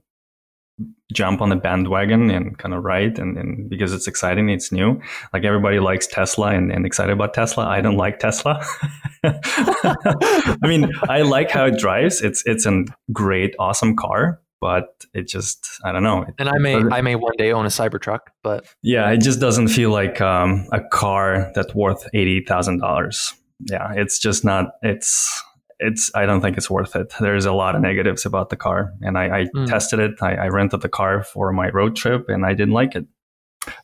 jump 1.12 1.40
on 1.40 1.48
the 1.48 1.56
bandwagon 1.56 2.30
and 2.30 2.58
kind 2.58 2.74
of 2.74 2.84
ride 2.84 3.18
and, 3.18 3.36
and, 3.36 3.68
because 3.70 3.92
it's 3.92 4.06
exciting 4.06 4.48
it's 4.50 4.70
new 4.70 5.00
like 5.32 5.44
everybody 5.44 5.80
likes 5.80 6.06
tesla 6.06 6.48
and, 6.48 6.70
and 6.70 6.84
excited 6.84 7.12
about 7.12 7.32
tesla 7.32 7.66
i 7.66 7.80
don't 7.80 7.96
like 7.96 8.18
tesla 8.18 8.64
i 9.24 10.56
mean 10.62 10.90
i 11.08 11.22
like 11.22 11.50
how 11.50 11.64
it 11.64 11.78
drives 11.78 12.20
it's 12.20 12.42
it's 12.46 12.66
a 12.66 12.84
great 13.12 13.54
awesome 13.58 13.96
car 13.96 14.40
but 14.60 15.04
it 15.14 15.28
just 15.28 15.68
I 15.84 15.92
don't 15.92 16.02
know. 16.02 16.26
And 16.38 16.48
I 16.48 16.58
may 16.58 16.76
I 16.76 17.00
may 17.00 17.14
one 17.14 17.34
day 17.38 17.52
own 17.52 17.64
a 17.64 17.68
Cybertruck, 17.68 18.20
but 18.42 18.66
yeah, 18.82 19.10
it 19.10 19.18
just 19.18 19.40
doesn't 19.40 19.68
feel 19.68 19.90
like 19.90 20.20
um, 20.20 20.66
a 20.72 20.80
car 20.80 21.52
that's 21.54 21.74
worth 21.74 22.06
eighty 22.14 22.44
thousand 22.44 22.80
dollars. 22.80 23.32
Yeah, 23.60 23.92
it's 23.94 24.18
just 24.18 24.44
not. 24.44 24.66
It's 24.82 25.42
it's 25.78 26.10
I 26.14 26.26
don't 26.26 26.40
think 26.40 26.56
it's 26.56 26.70
worth 26.70 26.96
it. 26.96 27.12
There's 27.20 27.46
a 27.46 27.52
lot 27.52 27.74
of 27.74 27.82
negatives 27.82 28.26
about 28.26 28.50
the 28.50 28.56
car, 28.56 28.92
and 29.00 29.16
I, 29.16 29.40
I 29.40 29.44
mm. 29.54 29.66
tested 29.66 30.00
it. 30.00 30.12
I, 30.20 30.34
I 30.34 30.48
rented 30.48 30.80
the 30.80 30.88
car 30.88 31.22
for 31.22 31.52
my 31.52 31.70
road 31.70 31.96
trip, 31.96 32.28
and 32.28 32.44
I 32.44 32.54
didn't 32.54 32.74
like 32.74 32.94
it. 32.94 33.06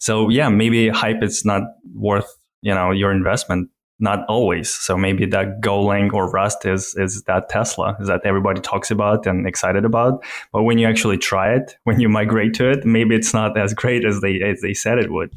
So 0.00 0.28
yeah, 0.28 0.48
maybe 0.48 0.88
hype 0.88 1.22
is 1.22 1.44
not 1.44 1.62
worth 1.94 2.32
you 2.62 2.74
know 2.74 2.90
your 2.90 3.12
investment 3.12 3.70
not 4.00 4.24
always. 4.28 4.72
So 4.72 4.96
maybe 4.96 5.26
that 5.26 5.60
Golang 5.60 6.12
or 6.12 6.30
Rust 6.30 6.64
is 6.66 6.94
is 6.96 7.22
that 7.24 7.48
Tesla 7.48 7.96
is 8.00 8.08
that 8.08 8.22
everybody 8.24 8.60
talks 8.60 8.90
about 8.90 9.26
and 9.26 9.46
excited 9.46 9.84
about. 9.84 10.24
But 10.52 10.64
when 10.64 10.78
you 10.78 10.86
actually 10.86 11.18
try 11.18 11.54
it, 11.54 11.76
when 11.84 12.00
you 12.00 12.08
migrate 12.08 12.54
to 12.54 12.70
it, 12.70 12.84
maybe 12.84 13.14
it's 13.14 13.32
not 13.32 13.56
as 13.56 13.72
great 13.72 14.04
as 14.04 14.20
they 14.20 14.40
as 14.42 14.60
they 14.60 14.74
said 14.74 14.98
it 14.98 15.12
would. 15.12 15.32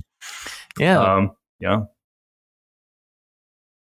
Yeah. 0.80 1.00
Um, 1.00 1.32
yeah. 1.60 1.82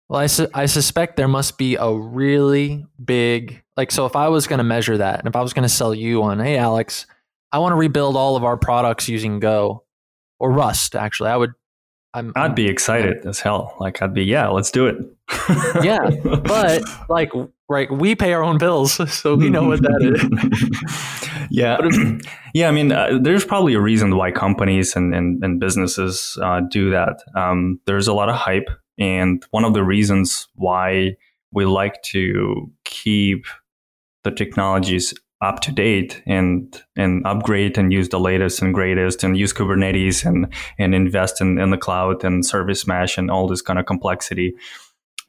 Well, 0.09 0.21
I, 0.21 0.27
su- 0.27 0.47
I 0.53 0.67
suspect 0.67 1.17
there 1.17 1.27
must 1.27 1.57
be 1.57 1.75
a 1.75 1.91
really 1.91 2.85
big 3.03 3.61
like. 3.75 3.91
So 3.91 4.05
if 4.05 4.15
I 4.15 4.29
was 4.29 4.47
going 4.47 4.59
to 4.59 4.63
measure 4.63 4.97
that, 4.97 5.19
and 5.19 5.27
if 5.27 5.35
I 5.35 5.41
was 5.41 5.53
going 5.53 5.63
to 5.63 5.69
sell 5.69 5.93
you 5.93 6.23
on, 6.23 6.39
hey 6.39 6.57
Alex, 6.57 7.05
I 7.51 7.59
want 7.59 7.73
to 7.73 7.77
rebuild 7.77 8.15
all 8.15 8.35
of 8.35 8.43
our 8.43 8.57
products 8.57 9.09
using 9.09 9.39
Go 9.39 9.83
or 10.39 10.51
Rust. 10.51 10.95
Actually, 10.95 11.31
I 11.31 11.35
would 11.35 11.51
I'm, 12.17 12.33
I'd 12.35 12.55
be 12.55 12.67
excited 12.67 13.27
as 13.27 13.39
hell. 13.39 13.75
Like 13.79 14.01
I'd 14.01 14.13
be, 14.13 14.23
yeah, 14.23 14.47
let's 14.47 14.71
do 14.71 14.87
it. 14.87 14.97
yeah, 15.83 16.09
but 16.23 16.81
like, 17.09 17.31
right, 17.69 17.91
we 17.91 18.15
pay 18.15 18.33
our 18.33 18.43
own 18.43 18.57
bills, 18.57 18.93
so 19.13 19.35
we 19.35 19.51
know 19.51 19.67
what 19.67 19.81
that 19.81 20.01
is. 20.01 21.47
yeah, 21.51 21.77
yeah. 22.55 22.69
I 22.69 22.71
mean, 22.71 22.91
uh, 22.91 23.19
there's 23.21 23.45
probably 23.45 23.75
a 23.75 23.81
reason 23.81 24.15
why 24.15 24.31
companies 24.31 24.95
and 24.95 25.13
and, 25.13 25.43
and 25.43 25.59
businesses 25.59 26.39
uh, 26.41 26.61
do 26.61 26.89
that. 26.89 27.21
Um, 27.35 27.79
there's 27.85 28.07
a 28.07 28.13
lot 28.13 28.29
of 28.29 28.35
hype, 28.35 28.69
and 28.97 29.45
one 29.51 29.63
of 29.63 29.75
the 29.75 29.83
reasons 29.83 30.47
why 30.55 31.17
we 31.51 31.65
like 31.65 32.01
to 32.13 32.71
keep 32.83 33.45
the 34.23 34.31
technologies 34.31 35.13
up 35.41 35.59
to 35.61 35.71
date 35.71 36.21
and 36.25 36.81
and 36.95 37.25
upgrade 37.25 37.77
and 37.77 37.93
use 37.93 38.09
the 38.09 38.19
latest 38.19 38.61
and 38.61 38.73
greatest 38.73 39.23
and 39.23 39.37
use 39.37 39.53
Kubernetes 39.53 40.25
and 40.25 40.51
and 40.79 40.95
invest 40.95 41.41
in, 41.41 41.59
in 41.59 41.69
the 41.69 41.77
cloud 41.77 42.23
and 42.23 42.45
service 42.45 42.87
mesh 42.87 43.17
and 43.17 43.29
all 43.29 43.47
this 43.47 43.61
kind 43.61 43.77
of 43.77 43.85
complexity. 43.85 44.55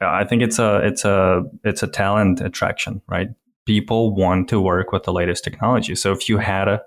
Uh, 0.01 0.07
I 0.07 0.23
think 0.23 0.41
it's 0.41 0.59
a 0.59 0.77
it's 0.85 1.05
a 1.05 1.43
it's 1.63 1.83
a 1.83 1.87
talent 1.87 2.41
attraction, 2.41 3.01
right? 3.07 3.29
People 3.65 4.15
want 4.15 4.49
to 4.49 4.59
work 4.59 4.91
with 4.91 5.03
the 5.03 5.13
latest 5.13 5.43
technology. 5.43 5.93
So 5.93 6.11
if 6.11 6.27
you 6.27 6.37
had 6.37 6.67
a 6.67 6.81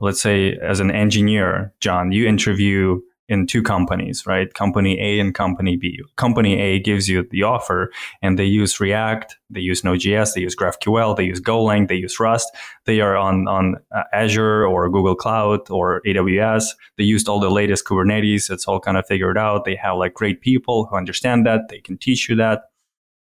let's 0.00 0.22
say 0.22 0.56
as 0.62 0.78
an 0.78 0.92
engineer, 0.92 1.74
John, 1.80 2.12
you 2.12 2.28
interview 2.28 3.00
in 3.28 3.46
two 3.46 3.62
companies, 3.62 4.26
right? 4.26 4.52
Company 4.54 4.98
A 4.98 5.20
and 5.20 5.34
company 5.34 5.76
B. 5.76 6.00
Company 6.16 6.58
A 6.58 6.78
gives 6.78 7.08
you 7.08 7.26
the 7.30 7.42
offer 7.42 7.92
and 8.22 8.38
they 8.38 8.44
use 8.44 8.80
React, 8.80 9.36
they 9.50 9.60
use 9.60 9.84
Node.js, 9.84 10.34
they 10.34 10.40
use 10.40 10.56
GraphQL, 10.56 11.16
they 11.16 11.24
use 11.24 11.40
Golang, 11.40 11.88
they 11.88 11.96
use 11.96 12.18
Rust. 12.18 12.50
They 12.86 13.00
are 13.00 13.16
on, 13.16 13.46
on 13.46 13.76
uh, 13.94 14.04
Azure 14.12 14.66
or 14.66 14.88
Google 14.88 15.14
Cloud 15.14 15.70
or 15.70 16.00
AWS. 16.06 16.70
They 16.96 17.04
used 17.04 17.28
all 17.28 17.40
the 17.40 17.50
latest 17.50 17.84
Kubernetes. 17.84 18.50
It's 18.50 18.66
all 18.66 18.80
kind 18.80 18.96
of 18.96 19.06
figured 19.06 19.36
out. 19.36 19.64
They 19.64 19.76
have 19.76 19.96
like 19.96 20.14
great 20.14 20.40
people 20.40 20.86
who 20.86 20.96
understand 20.96 21.44
that. 21.46 21.68
They 21.68 21.80
can 21.80 21.98
teach 21.98 22.28
you 22.28 22.36
that. 22.36 22.62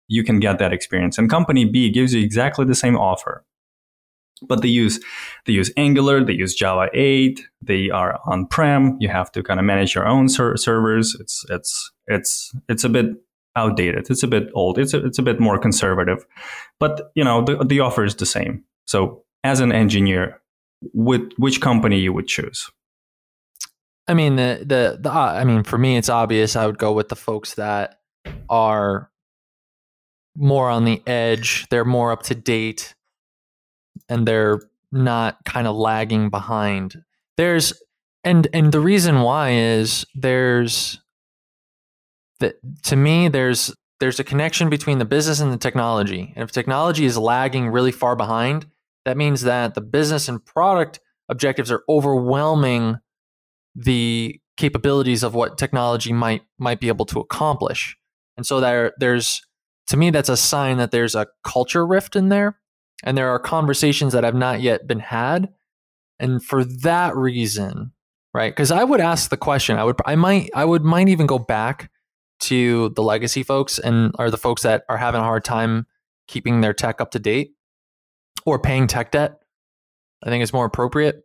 You 0.08 0.22
can 0.22 0.38
get 0.38 0.58
that 0.58 0.72
experience. 0.72 1.18
And 1.18 1.28
company 1.28 1.64
B 1.64 1.90
gives 1.90 2.14
you 2.14 2.22
exactly 2.22 2.64
the 2.64 2.74
same 2.74 2.96
offer 2.96 3.44
but 4.42 4.62
they 4.62 4.68
use 4.68 5.00
they 5.46 5.52
use 5.52 5.70
Angular, 5.76 6.24
they 6.24 6.34
use 6.34 6.54
Java 6.54 6.88
8, 6.92 7.40
they 7.62 7.90
are 7.90 8.18
on 8.26 8.46
prem. 8.46 8.96
You 9.00 9.08
have 9.08 9.32
to 9.32 9.42
kind 9.42 9.58
of 9.60 9.66
manage 9.66 9.94
your 9.94 10.06
own 10.06 10.28
ser- 10.28 10.56
servers. 10.56 11.16
It's 11.20 11.44
it's 11.48 11.90
it's 12.06 12.54
it's 12.68 12.84
a 12.84 12.88
bit 12.88 13.06
outdated. 13.56 14.10
It's 14.10 14.22
a 14.22 14.28
bit 14.28 14.48
old. 14.54 14.78
It's 14.78 14.94
a, 14.94 15.04
it's 15.04 15.18
a 15.18 15.22
bit 15.22 15.40
more 15.40 15.58
conservative, 15.58 16.24
but 16.78 17.10
you 17.14 17.24
know 17.24 17.42
the 17.42 17.64
the 17.64 17.80
offer 17.80 18.04
is 18.04 18.14
the 18.16 18.26
same. 18.26 18.64
So 18.86 19.24
as 19.42 19.60
an 19.60 19.72
engineer, 19.72 20.40
with 20.92 21.32
which 21.38 21.60
company 21.60 21.98
you 21.98 22.12
would 22.12 22.28
choose? 22.28 22.70
I 24.06 24.14
mean 24.14 24.36
the 24.36 24.58
the 24.60 24.98
the 25.00 25.10
uh, 25.10 25.32
I 25.32 25.44
mean 25.44 25.62
for 25.62 25.78
me 25.78 25.96
it's 25.96 26.08
obvious. 26.08 26.56
I 26.56 26.66
would 26.66 26.78
go 26.78 26.92
with 26.92 27.08
the 27.08 27.16
folks 27.16 27.54
that 27.54 27.98
are 28.48 29.10
more 30.36 30.68
on 30.68 30.84
the 30.84 31.02
edge. 31.06 31.66
They're 31.70 31.84
more 31.84 32.12
up 32.12 32.22
to 32.24 32.34
date 32.34 32.94
and 34.08 34.26
they're 34.26 34.60
not 34.92 35.44
kind 35.44 35.66
of 35.66 35.76
lagging 35.76 36.30
behind. 36.30 37.02
There's 37.36 37.72
and 38.24 38.48
and 38.52 38.72
the 38.72 38.80
reason 38.80 39.20
why 39.20 39.52
is 39.52 40.04
there's 40.14 41.00
that 42.40 42.56
to 42.84 42.96
me 42.96 43.28
there's 43.28 43.74
there's 44.00 44.20
a 44.20 44.24
connection 44.24 44.68
between 44.68 44.98
the 44.98 45.04
business 45.04 45.40
and 45.40 45.52
the 45.52 45.56
technology. 45.56 46.32
And 46.36 46.42
if 46.42 46.52
technology 46.52 47.06
is 47.06 47.16
lagging 47.16 47.68
really 47.68 47.92
far 47.92 48.14
behind, 48.14 48.66
that 49.04 49.16
means 49.16 49.42
that 49.42 49.74
the 49.74 49.80
business 49.80 50.28
and 50.28 50.44
product 50.44 51.00
objectives 51.28 51.70
are 51.70 51.82
overwhelming 51.88 52.98
the 53.74 54.40
capabilities 54.56 55.22
of 55.22 55.34
what 55.34 55.58
technology 55.58 56.12
might 56.12 56.42
might 56.58 56.80
be 56.80 56.88
able 56.88 57.06
to 57.06 57.20
accomplish. 57.20 57.96
And 58.36 58.46
so 58.46 58.60
there 58.60 58.92
there's 58.98 59.42
to 59.88 59.96
me 59.96 60.10
that's 60.10 60.28
a 60.28 60.36
sign 60.36 60.78
that 60.78 60.90
there's 60.90 61.14
a 61.14 61.26
culture 61.44 61.86
rift 61.86 62.16
in 62.16 62.28
there 62.28 62.58
and 63.02 63.16
there 63.16 63.30
are 63.30 63.38
conversations 63.38 64.12
that 64.12 64.24
have 64.24 64.34
not 64.34 64.60
yet 64.60 64.86
been 64.86 65.00
had. 65.00 65.48
And 66.18 66.42
for 66.42 66.64
that 66.64 67.14
reason 67.14 67.92
right 68.36 68.52
because 68.52 68.70
i 68.70 68.84
would 68.84 69.00
ask 69.00 69.30
the 69.30 69.36
question 69.36 69.78
i 69.78 69.82
would 69.82 69.96
i 70.04 70.14
might 70.14 70.50
i 70.54 70.64
would 70.64 70.84
might 70.84 71.08
even 71.08 71.26
go 71.26 71.38
back 71.38 71.90
to 72.38 72.90
the 72.90 73.02
legacy 73.02 73.42
folks 73.42 73.78
and 73.78 74.14
are 74.18 74.30
the 74.30 74.36
folks 74.36 74.62
that 74.62 74.84
are 74.90 74.98
having 74.98 75.22
a 75.22 75.24
hard 75.24 75.42
time 75.42 75.86
keeping 76.28 76.60
their 76.60 76.74
tech 76.74 77.00
up 77.00 77.10
to 77.10 77.18
date 77.18 77.52
or 78.44 78.58
paying 78.58 78.86
tech 78.86 79.10
debt 79.10 79.38
i 80.22 80.28
think 80.28 80.42
is 80.42 80.52
more 80.52 80.66
appropriate 80.66 81.22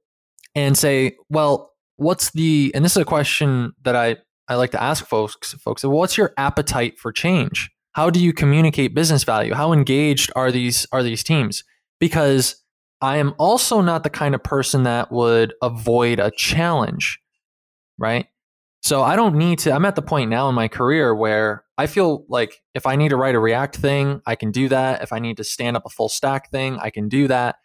and 0.55 0.78
say 0.78 1.13
well 1.30 1.74
what's 1.97 2.32
the 2.32 2.72
and 2.74 2.86
this 2.86 2.93
is 2.93 3.01
a 3.01 3.05
question 3.05 3.74
that 3.84 3.95
i 3.95 4.15
i 4.47 4.55
like 4.55 4.72
to 4.72 4.82
ask 4.82 5.05
folks 5.05 5.53
folks 5.55 5.84
what's 5.84 6.17
your 6.17 6.34
appetite 6.38 6.97
for 6.97 7.11
change 7.11 7.69
how 7.93 8.09
do 8.09 8.19
you 8.19 8.33
communicate 8.33 8.95
business 8.95 9.23
value? 9.23 9.53
How 9.53 9.73
engaged 9.73 10.31
are 10.35 10.51
these 10.51 10.87
are 10.91 11.03
these 11.03 11.23
teams? 11.23 11.63
Because 11.99 12.55
I 13.01 13.17
am 13.17 13.33
also 13.37 13.81
not 13.81 14.03
the 14.03 14.09
kind 14.09 14.35
of 14.35 14.43
person 14.43 14.83
that 14.83 15.11
would 15.11 15.53
avoid 15.61 16.19
a 16.19 16.31
challenge, 16.31 17.19
right? 17.97 18.27
So 18.83 19.03
I 19.03 19.15
don't 19.15 19.35
need 19.35 19.59
to 19.59 19.73
I'm 19.73 19.85
at 19.85 19.95
the 19.95 20.01
point 20.01 20.29
now 20.29 20.49
in 20.49 20.55
my 20.55 20.67
career 20.67 21.13
where 21.13 21.63
I 21.77 21.87
feel 21.87 22.25
like 22.29 22.61
if 22.73 22.85
I 22.85 22.95
need 22.95 23.09
to 23.09 23.17
write 23.17 23.35
a 23.35 23.39
React 23.39 23.75
thing, 23.77 24.21
I 24.25 24.35
can 24.35 24.51
do 24.51 24.69
that. 24.69 25.03
If 25.03 25.11
I 25.11 25.19
need 25.19 25.37
to 25.37 25.43
stand 25.43 25.75
up 25.75 25.85
a 25.85 25.89
full 25.89 26.09
stack 26.09 26.49
thing, 26.51 26.77
I 26.79 26.89
can 26.89 27.09
do 27.09 27.27
that. 27.27 27.57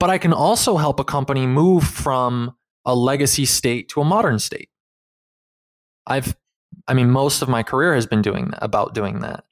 But 0.00 0.10
I 0.10 0.18
can 0.18 0.32
also 0.32 0.76
help 0.76 0.98
a 1.00 1.04
company 1.04 1.46
move 1.46 1.84
from 1.84 2.56
a 2.84 2.94
legacy 2.94 3.46
state 3.46 3.88
to 3.90 4.00
a 4.00 4.04
modern 4.04 4.38
state. 4.38 4.68
I've 6.06 6.36
I 6.88 6.94
mean, 6.94 7.10
most 7.10 7.42
of 7.42 7.48
my 7.48 7.62
career 7.62 7.94
has 7.94 8.06
been 8.06 8.22
doing 8.22 8.50
that, 8.50 8.62
about 8.62 8.94
doing 8.94 9.20
that. 9.20 9.44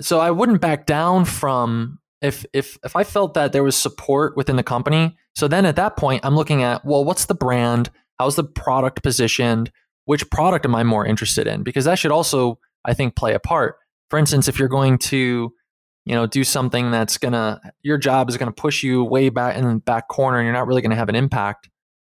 So 0.00 0.20
I 0.20 0.30
wouldn't 0.30 0.60
back 0.60 0.86
down 0.86 1.24
from 1.24 1.98
if 2.22 2.44
if 2.52 2.78
if 2.84 2.96
I 2.96 3.04
felt 3.04 3.34
that 3.34 3.52
there 3.52 3.64
was 3.64 3.76
support 3.76 4.36
within 4.36 4.56
the 4.56 4.62
company. 4.62 5.16
So 5.34 5.48
then 5.48 5.66
at 5.66 5.76
that 5.76 5.96
point, 5.96 6.24
I'm 6.24 6.36
looking 6.36 6.62
at 6.62 6.84
well, 6.84 7.04
what's 7.04 7.26
the 7.26 7.34
brand? 7.34 7.90
How's 8.18 8.36
the 8.36 8.44
product 8.44 9.02
positioned? 9.02 9.70
Which 10.04 10.28
product 10.30 10.64
am 10.64 10.74
I 10.74 10.82
more 10.82 11.06
interested 11.06 11.46
in? 11.46 11.62
Because 11.62 11.84
that 11.86 11.98
should 11.98 12.10
also, 12.10 12.58
I 12.84 12.94
think, 12.94 13.16
play 13.16 13.34
a 13.34 13.40
part. 13.40 13.76
For 14.10 14.18
instance, 14.18 14.48
if 14.48 14.58
you're 14.58 14.68
going 14.68 14.98
to, 14.98 15.52
you 16.04 16.14
know, 16.14 16.26
do 16.26 16.44
something 16.44 16.90
that's 16.90 17.16
gonna 17.16 17.60
your 17.82 17.98
job 17.98 18.28
is 18.28 18.36
gonna 18.36 18.52
push 18.52 18.82
you 18.82 19.04
way 19.04 19.28
back 19.28 19.56
in 19.56 19.64
the 19.64 19.76
back 19.76 20.08
corner, 20.08 20.38
and 20.38 20.46
you're 20.46 20.54
not 20.54 20.66
really 20.66 20.82
gonna 20.82 20.96
have 20.96 21.08
an 21.08 21.16
impact, 21.16 21.68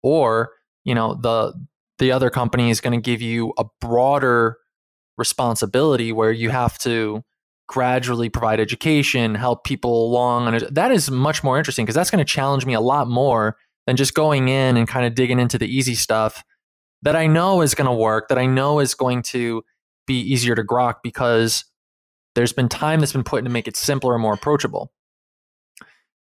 or 0.02 0.50
you 0.84 0.94
know 0.94 1.14
the 1.14 1.54
the 2.02 2.10
other 2.10 2.30
company 2.30 2.68
is 2.68 2.80
going 2.80 3.00
to 3.00 3.00
give 3.00 3.22
you 3.22 3.52
a 3.56 3.64
broader 3.80 4.58
responsibility 5.16 6.10
where 6.10 6.32
you 6.32 6.50
have 6.50 6.76
to 6.76 7.22
gradually 7.68 8.28
provide 8.28 8.58
education, 8.58 9.36
help 9.36 9.62
people 9.62 10.06
along. 10.06 10.48
And 10.48 10.66
that 10.74 10.90
is 10.90 11.12
much 11.12 11.44
more 11.44 11.58
interesting 11.58 11.84
because 11.84 11.94
that's 11.94 12.10
going 12.10 12.18
to 12.18 12.24
challenge 12.24 12.66
me 12.66 12.74
a 12.74 12.80
lot 12.80 13.06
more 13.06 13.56
than 13.86 13.96
just 13.96 14.14
going 14.14 14.48
in 14.48 14.76
and 14.76 14.88
kind 14.88 15.06
of 15.06 15.14
digging 15.14 15.38
into 15.38 15.58
the 15.58 15.68
easy 15.68 15.94
stuff 15.94 16.42
that 17.02 17.14
I 17.14 17.28
know 17.28 17.62
is 17.62 17.72
going 17.72 17.86
to 17.86 17.94
work, 17.94 18.28
that 18.30 18.38
I 18.38 18.46
know 18.46 18.80
is 18.80 18.94
going 18.94 19.22
to 19.24 19.62
be 20.08 20.18
easier 20.20 20.56
to 20.56 20.64
grok 20.64 20.96
because 21.04 21.64
there's 22.34 22.52
been 22.52 22.68
time 22.68 22.98
that's 22.98 23.12
been 23.12 23.22
put 23.22 23.38
in 23.38 23.44
to 23.44 23.50
make 23.50 23.68
it 23.68 23.76
simpler 23.76 24.14
and 24.14 24.22
more 24.22 24.34
approachable. 24.34 24.90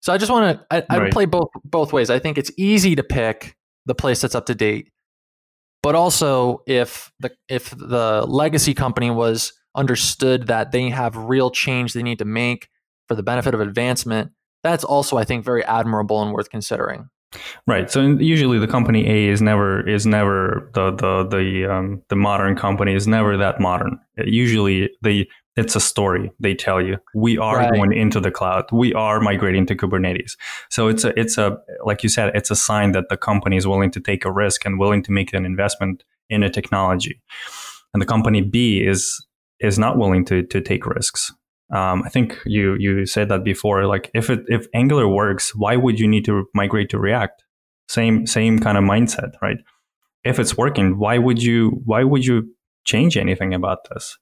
So 0.01 0.13
I 0.13 0.19
just 0.19 0.31
want 0.31 0.59
to 0.59 0.65
I, 0.69 0.77
I 0.77 0.97
right. 0.97 1.03
would 1.05 1.11
play 1.11 1.25
both 1.25 1.49
both 1.65 1.91
ways. 1.91 2.11
I 2.11 2.19
think 2.19 2.37
it's 2.37 2.51
easy 2.55 2.95
to 2.95 3.03
pick 3.03 3.55
the 3.87 3.95
place 3.95 4.21
that's 4.21 4.35
up 4.35 4.45
to 4.45 4.53
date 4.53 4.90
but 5.83 5.95
also 5.95 6.61
if 6.67 7.11
the 7.19 7.31
if 7.49 7.71
the 7.71 8.25
legacy 8.27 8.73
company 8.73 9.09
was 9.09 9.53
understood 9.75 10.47
that 10.47 10.71
they 10.71 10.89
have 10.89 11.15
real 11.15 11.49
change 11.49 11.93
they 11.93 12.03
need 12.03 12.19
to 12.19 12.25
make 12.25 12.69
for 13.07 13.15
the 13.15 13.23
benefit 13.23 13.53
of 13.53 13.61
advancement 13.61 14.31
that's 14.63 14.83
also 14.83 15.17
i 15.17 15.23
think 15.23 15.43
very 15.43 15.63
admirable 15.65 16.21
and 16.21 16.33
worth 16.33 16.49
considering. 16.49 17.09
Right. 17.65 17.89
So 17.89 18.01
usually 18.01 18.59
the 18.59 18.67
company 18.67 19.07
a 19.07 19.31
is 19.31 19.41
never 19.41 19.87
is 19.87 20.05
never 20.05 20.69
the 20.73 20.91
the 20.91 21.23
the 21.23 21.73
um, 21.73 22.01
the 22.09 22.15
modern 22.17 22.57
company 22.57 22.93
is 22.93 23.07
never 23.07 23.37
that 23.37 23.59
modern. 23.59 23.97
Usually 24.17 24.89
the 25.01 25.29
it's 25.57 25.75
a 25.75 25.79
story 25.79 26.31
they 26.39 26.55
tell 26.55 26.81
you. 26.81 26.97
We 27.13 27.37
are 27.37 27.57
right. 27.57 27.73
going 27.73 27.93
into 27.93 28.19
the 28.19 28.31
cloud. 28.31 28.65
We 28.71 28.93
are 28.93 29.19
migrating 29.19 29.65
to 29.67 29.75
kubernetes. 29.75 30.37
So 30.69 30.87
it's 30.87 31.03
a 31.03 31.17
it's 31.19 31.37
a 31.37 31.57
like 31.83 32.03
you 32.03 32.09
said 32.09 32.31
it's 32.35 32.51
a 32.51 32.55
sign 32.55 32.93
that 32.93 33.09
the 33.09 33.17
company 33.17 33.57
is 33.57 33.67
willing 33.67 33.91
to 33.91 33.99
take 33.99 34.23
a 34.23 34.31
risk 34.31 34.65
and 34.65 34.79
willing 34.79 35.03
to 35.03 35.11
make 35.11 35.33
an 35.33 35.45
investment 35.45 36.03
in 36.29 36.43
a 36.43 36.49
technology. 36.49 37.21
And 37.93 38.01
the 38.01 38.05
company 38.05 38.41
b 38.41 38.85
is 38.85 39.25
is 39.59 39.77
not 39.77 39.97
willing 39.97 40.23
to 40.25 40.43
to 40.43 40.61
take 40.61 40.85
risks. 40.85 41.33
Um, 41.73 42.03
i 42.05 42.09
think 42.09 42.37
you 42.45 42.75
you 42.79 43.05
said 43.05 43.29
that 43.29 43.43
before 43.43 43.85
like 43.85 44.11
if 44.13 44.29
it 44.29 44.41
if 44.47 44.67
angular 44.73 45.07
works 45.07 45.55
why 45.55 45.77
would 45.77 45.99
you 45.99 46.07
need 46.07 46.25
to 46.25 46.45
migrate 46.53 46.89
to 46.91 46.99
react? 46.99 47.43
Same 47.89 48.25
same 48.25 48.59
kind 48.59 48.77
of 48.77 48.85
mindset 48.85 49.33
right? 49.41 49.57
If 50.23 50.39
it's 50.39 50.57
working 50.57 50.97
why 50.97 51.17
would 51.17 51.43
you 51.43 51.81
why 51.83 52.03
would 52.03 52.25
you 52.25 52.55
change 52.85 53.17
anything 53.17 53.53
about 53.53 53.89
this 53.89 54.17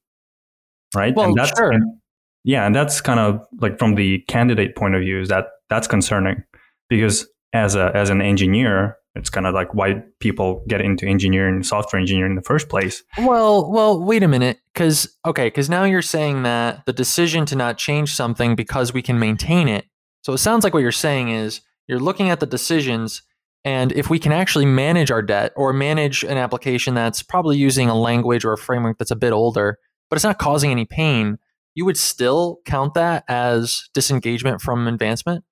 right? 0.96 1.16
Well, 1.16 1.28
and 1.28 1.36
that's, 1.36 1.58
sure. 1.58 1.72
And, 1.72 2.00
yeah, 2.44 2.66
and 2.66 2.76
that's 2.76 3.02
kind 3.02 3.20
of 3.20 3.46
like 3.60 3.80
from 3.80 3.96
the 3.96 4.20
candidate 4.28 4.76
point 4.76 4.96
of 4.96 5.02
view, 5.02 5.20
is 5.20 5.30
that 5.30 5.48
that's 5.70 5.88
concerning 5.88 6.44
because 6.90 7.28
as 7.54 7.76
a 7.76 7.92
as 7.96 8.10
an 8.10 8.22
engineer, 8.22 8.98
it's 9.16 9.30
kind 9.30 9.46
of 9.46 9.54
like 9.54 9.74
why 9.74 10.04
people 10.20 10.64
get 10.68 10.82
into 10.82 11.06
engineering, 11.06 11.64
software 11.64 12.00
engineering 12.00 12.32
in 12.32 12.36
the 12.36 12.42
first 12.42 12.70
place. 12.70 13.04
Well, 13.18 13.70
well, 13.72 14.04
wait 14.04 14.24
a 14.24 14.28
minute, 14.28 14.60
because 14.74 15.16
okay, 15.26 15.48
because 15.48 15.70
now 15.70 15.84
you're 15.84 16.02
saying 16.02 16.44
that 16.44 16.86
the 16.86 16.94
decision 16.94 17.46
to 17.48 17.56
not 17.56 17.78
change 17.78 18.14
something 18.14 18.56
because 18.56 18.94
we 18.94 19.02
can 19.02 19.20
maintain 19.20 19.68
it. 19.68 19.86
So 20.22 20.34
it 20.34 20.40
sounds 20.40 20.64
like 20.64 20.74
what 20.74 20.82
you're 20.82 20.92
saying 20.92 21.30
is 21.30 21.62
you're 21.88 22.00
looking 22.00 22.30
at 22.30 22.40
the 22.40 22.46
decisions 22.46 23.22
and 23.66 23.92
if 23.92 24.10
we 24.10 24.20
can 24.20 24.32
actually 24.32 24.66
manage 24.66 25.12
our 25.12 25.22
debt 25.22 25.52
or 25.56 25.74
manage 25.74 26.24
an 26.24 26.38
application 26.38 26.94
that's 26.94 27.22
probably 27.22 27.58
using 27.58 27.90
a 27.90 28.00
language 28.00 28.46
or 28.46 28.54
a 28.54 28.58
framework 28.58 28.98
that's 28.98 29.12
a 29.12 29.18
bit 29.18 29.34
older, 29.34 29.78
but 30.10 30.16
it's 30.16 30.24
not 30.24 30.39
causing 30.39 30.72
any 30.72 30.86
pain, 30.86 31.38
you 31.76 31.86
would 31.86 31.97
still 31.97 32.60
count 32.66 32.93
that 32.95 33.24
as 33.28 33.89
disengagement 33.93 34.62
from 34.62 34.88
advancement? 34.88 35.43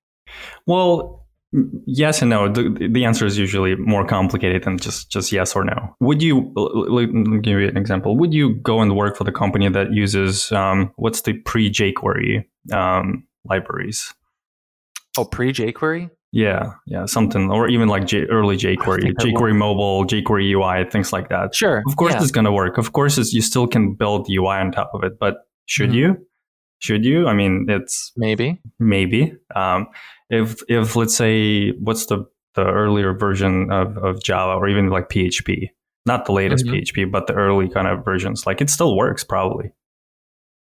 Well, 0.66 1.26
yes 1.86 2.20
and 2.20 2.30
no. 2.30 2.48
The, 2.48 2.88
the 2.92 3.04
answer 3.04 3.24
is 3.24 3.38
usually 3.38 3.74
more 3.76 4.06
complicated 4.06 4.64
than 4.64 4.78
just, 4.78 5.10
just 5.10 5.32
yes 5.32 5.56
or 5.56 5.64
no. 5.64 5.96
Would 6.00 6.22
you, 6.22 6.52
let 6.54 7.10
me 7.10 7.40
give 7.40 7.60
you 7.60 7.68
an 7.68 7.76
example. 7.76 8.16
Would 8.18 8.34
you 8.34 8.56
go 8.56 8.80
and 8.80 8.96
work 8.96 9.16
for 9.16 9.24
the 9.24 9.32
company 9.32 9.68
that 9.68 9.92
uses, 9.92 10.52
um, 10.52 10.92
what's 10.96 11.22
the 11.22 11.34
pre 11.34 11.70
jQuery 11.70 12.44
um, 12.72 13.26
libraries? 13.44 14.12
Oh, 15.16 15.24
pre 15.24 15.52
jQuery? 15.52 16.10
Yeah, 16.30 16.72
yeah, 16.86 17.06
something, 17.06 17.50
or 17.50 17.68
even 17.68 17.88
like 17.88 18.06
J- 18.06 18.26
early 18.26 18.56
jQuery, 18.58 19.14
jQuery 19.14 19.56
mobile, 19.56 20.04
jQuery 20.04 20.52
UI, 20.52 20.88
things 20.90 21.10
like 21.10 21.30
that. 21.30 21.54
Sure. 21.54 21.82
Of 21.86 21.96
course, 21.96 22.12
yeah. 22.12 22.22
it's 22.22 22.30
going 22.30 22.44
to 22.44 22.52
work. 22.52 22.76
Of 22.76 22.92
course, 22.92 23.16
you 23.32 23.40
still 23.40 23.66
can 23.66 23.94
build 23.94 24.28
UI 24.30 24.58
on 24.58 24.70
top 24.70 24.90
of 24.92 25.04
it, 25.04 25.18
but 25.18 25.36
should 25.64 25.90
mm-hmm. 25.90 25.98
you? 25.98 26.26
Should 26.80 27.04
you? 27.04 27.26
I 27.26 27.32
mean, 27.32 27.66
it's 27.68 28.12
maybe, 28.16 28.60
maybe. 28.78 29.32
Um, 29.56 29.88
if 30.28 30.60
if 30.68 30.96
let's 30.96 31.16
say, 31.16 31.70
what's 31.72 32.06
the 32.06 32.26
the 32.54 32.66
earlier 32.66 33.14
version 33.14 33.70
of, 33.70 33.96
of 33.98 34.22
Java 34.22 34.52
or 34.58 34.68
even 34.68 34.88
like 34.90 35.08
PHP, 35.08 35.68
not 36.06 36.26
the 36.26 36.32
latest 36.32 36.66
mm-hmm. 36.66 36.74
PHP, 36.74 37.10
but 37.10 37.26
the 37.26 37.34
early 37.34 37.68
kind 37.68 37.86
of 37.86 38.04
versions, 38.04 38.46
like 38.46 38.60
it 38.60 38.68
still 38.68 38.96
works 38.96 39.24
probably. 39.24 39.72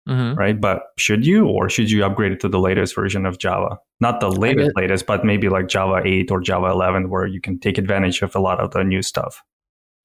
Mm-hmm. 0.09 0.37
Right. 0.37 0.61
But 0.61 0.83
should 0.99 1.25
you, 1.25 1.47
or 1.47 1.69
should 1.69 1.91
you 1.91 2.05
upgrade 2.05 2.33
it 2.33 2.41
to 2.41 2.49
the 2.49 2.59
latest 2.59 2.95
version 2.95 3.25
of 3.25 3.39
Java? 3.39 3.79
Not 4.01 4.21
the 4.21 4.31
latest, 4.31 4.73
latest, 4.75 5.07
but 5.07 5.25
maybe 5.25 5.49
like 5.49 5.69
Java 5.69 6.03
8 6.05 6.31
or 6.31 6.41
Java 6.41 6.67
11, 6.67 7.09
where 7.09 7.27
you 7.27 7.41
can 7.41 7.61
take 7.61 7.79
advantage 7.79 8.21
of 8.21 8.35
a 8.35 8.41
lot 8.41 8.59
of 8.59 8.73
the 8.73 8.83
new 8.83 9.01
stuff. 9.01 9.41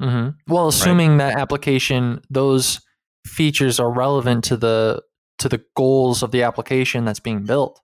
Mm-hmm. 0.02 0.54
Well, 0.54 0.68
assuming 0.68 1.12
right? 1.12 1.34
that 1.34 1.40
application, 1.40 2.22
those 2.30 2.80
features 3.26 3.80
are 3.80 3.92
relevant 3.92 4.44
to 4.46 4.58
the 4.58 5.02
to 5.40 5.50
the 5.50 5.64
goals 5.76 6.24
of 6.24 6.32
the 6.32 6.44
application 6.44 7.06
that's 7.06 7.20
being 7.20 7.44
built. 7.44 7.80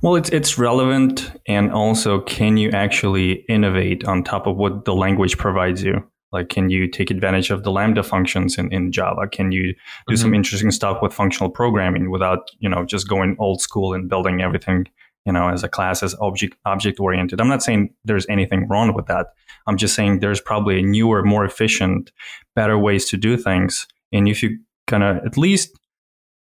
Well, 0.00 0.16
it's 0.16 0.30
it's 0.30 0.56
relevant, 0.56 1.32
and 1.46 1.72
also, 1.72 2.20
can 2.20 2.56
you 2.56 2.70
actually 2.70 3.44
innovate 3.48 4.04
on 4.04 4.22
top 4.22 4.46
of 4.46 4.56
what 4.56 4.84
the 4.84 4.94
language 4.94 5.36
provides 5.36 5.82
you? 5.82 6.08
Like, 6.30 6.50
can 6.50 6.68
you 6.68 6.88
take 6.88 7.10
advantage 7.10 7.50
of 7.50 7.62
the 7.62 7.70
Lambda 7.70 8.02
functions 8.02 8.58
in, 8.58 8.70
in 8.72 8.92
Java? 8.92 9.26
Can 9.28 9.50
you 9.50 9.72
do 9.72 10.14
mm-hmm. 10.14 10.16
some 10.16 10.34
interesting 10.34 10.70
stuff 10.70 10.98
with 11.00 11.14
functional 11.14 11.50
programming 11.50 12.10
without, 12.10 12.50
you 12.58 12.68
know, 12.68 12.84
just 12.84 13.08
going 13.08 13.36
old 13.38 13.62
school 13.62 13.94
and 13.94 14.08
building 14.08 14.42
everything, 14.42 14.86
you 15.24 15.32
know, 15.32 15.48
as 15.48 15.64
a 15.64 15.68
class 15.68 16.02
as 16.02 16.14
object 16.20 16.56
object 16.66 17.00
oriented? 17.00 17.40
I'm 17.40 17.48
not 17.48 17.62
saying 17.62 17.94
there's 18.04 18.26
anything 18.28 18.68
wrong 18.68 18.94
with 18.94 19.06
that. 19.06 19.28
I'm 19.66 19.78
just 19.78 19.94
saying 19.94 20.20
there's 20.20 20.40
probably 20.40 20.80
a 20.80 20.82
newer, 20.82 21.22
more 21.22 21.44
efficient, 21.44 22.12
better 22.54 22.78
ways 22.78 23.08
to 23.10 23.16
do 23.16 23.36
things. 23.36 23.86
And 24.12 24.28
if 24.28 24.42
you 24.42 24.58
kind 24.86 25.02
of 25.02 25.24
at 25.24 25.38
least, 25.38 25.78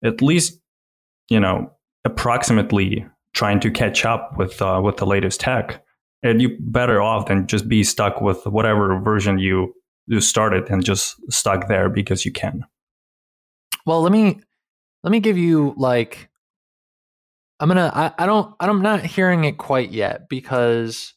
at 0.03 0.23
least, 0.23 0.59
you 1.29 1.41
know, 1.41 1.71
approximately 2.05 3.07
trying 3.35 3.61
to 3.61 3.71
catch 3.71 4.07
up 4.07 4.39
with 4.39 4.63
uh, 4.63 4.81
with 4.83 4.97
the 4.97 5.07
latest 5.07 5.41
tech, 5.41 5.83
and 6.23 6.41
you're 6.41 6.57
better 6.61 7.01
off 7.01 7.27
than 7.27 7.47
just 7.47 7.69
be 7.69 7.85
stuck 7.85 8.21
with 8.21 8.47
whatever 8.47 8.99
version 9.01 9.39
you 9.39 9.75
you 10.07 10.21
started 10.21 10.71
and 10.71 10.85
just 10.85 11.17
stuck 11.33 11.69
there 11.69 11.89
because 11.89 12.25
you 12.25 12.33
can. 12.33 12.65
Well, 13.85 14.03
let 14.03 14.13
me 14.13 14.41
let 15.03 15.11
me 15.11 15.21
give 15.21 15.39
you 15.39 15.75
like 15.77 16.29
I'm 17.61 17.69
gonna 17.69 17.91
I, 17.95 18.13
I 18.19 18.27
don't 18.27 18.55
I'm 18.61 18.83
not 18.83 19.05
hearing 19.05 19.45
it 19.45 19.59
quite 19.59 19.91
yet 19.91 20.29
because 20.29 21.15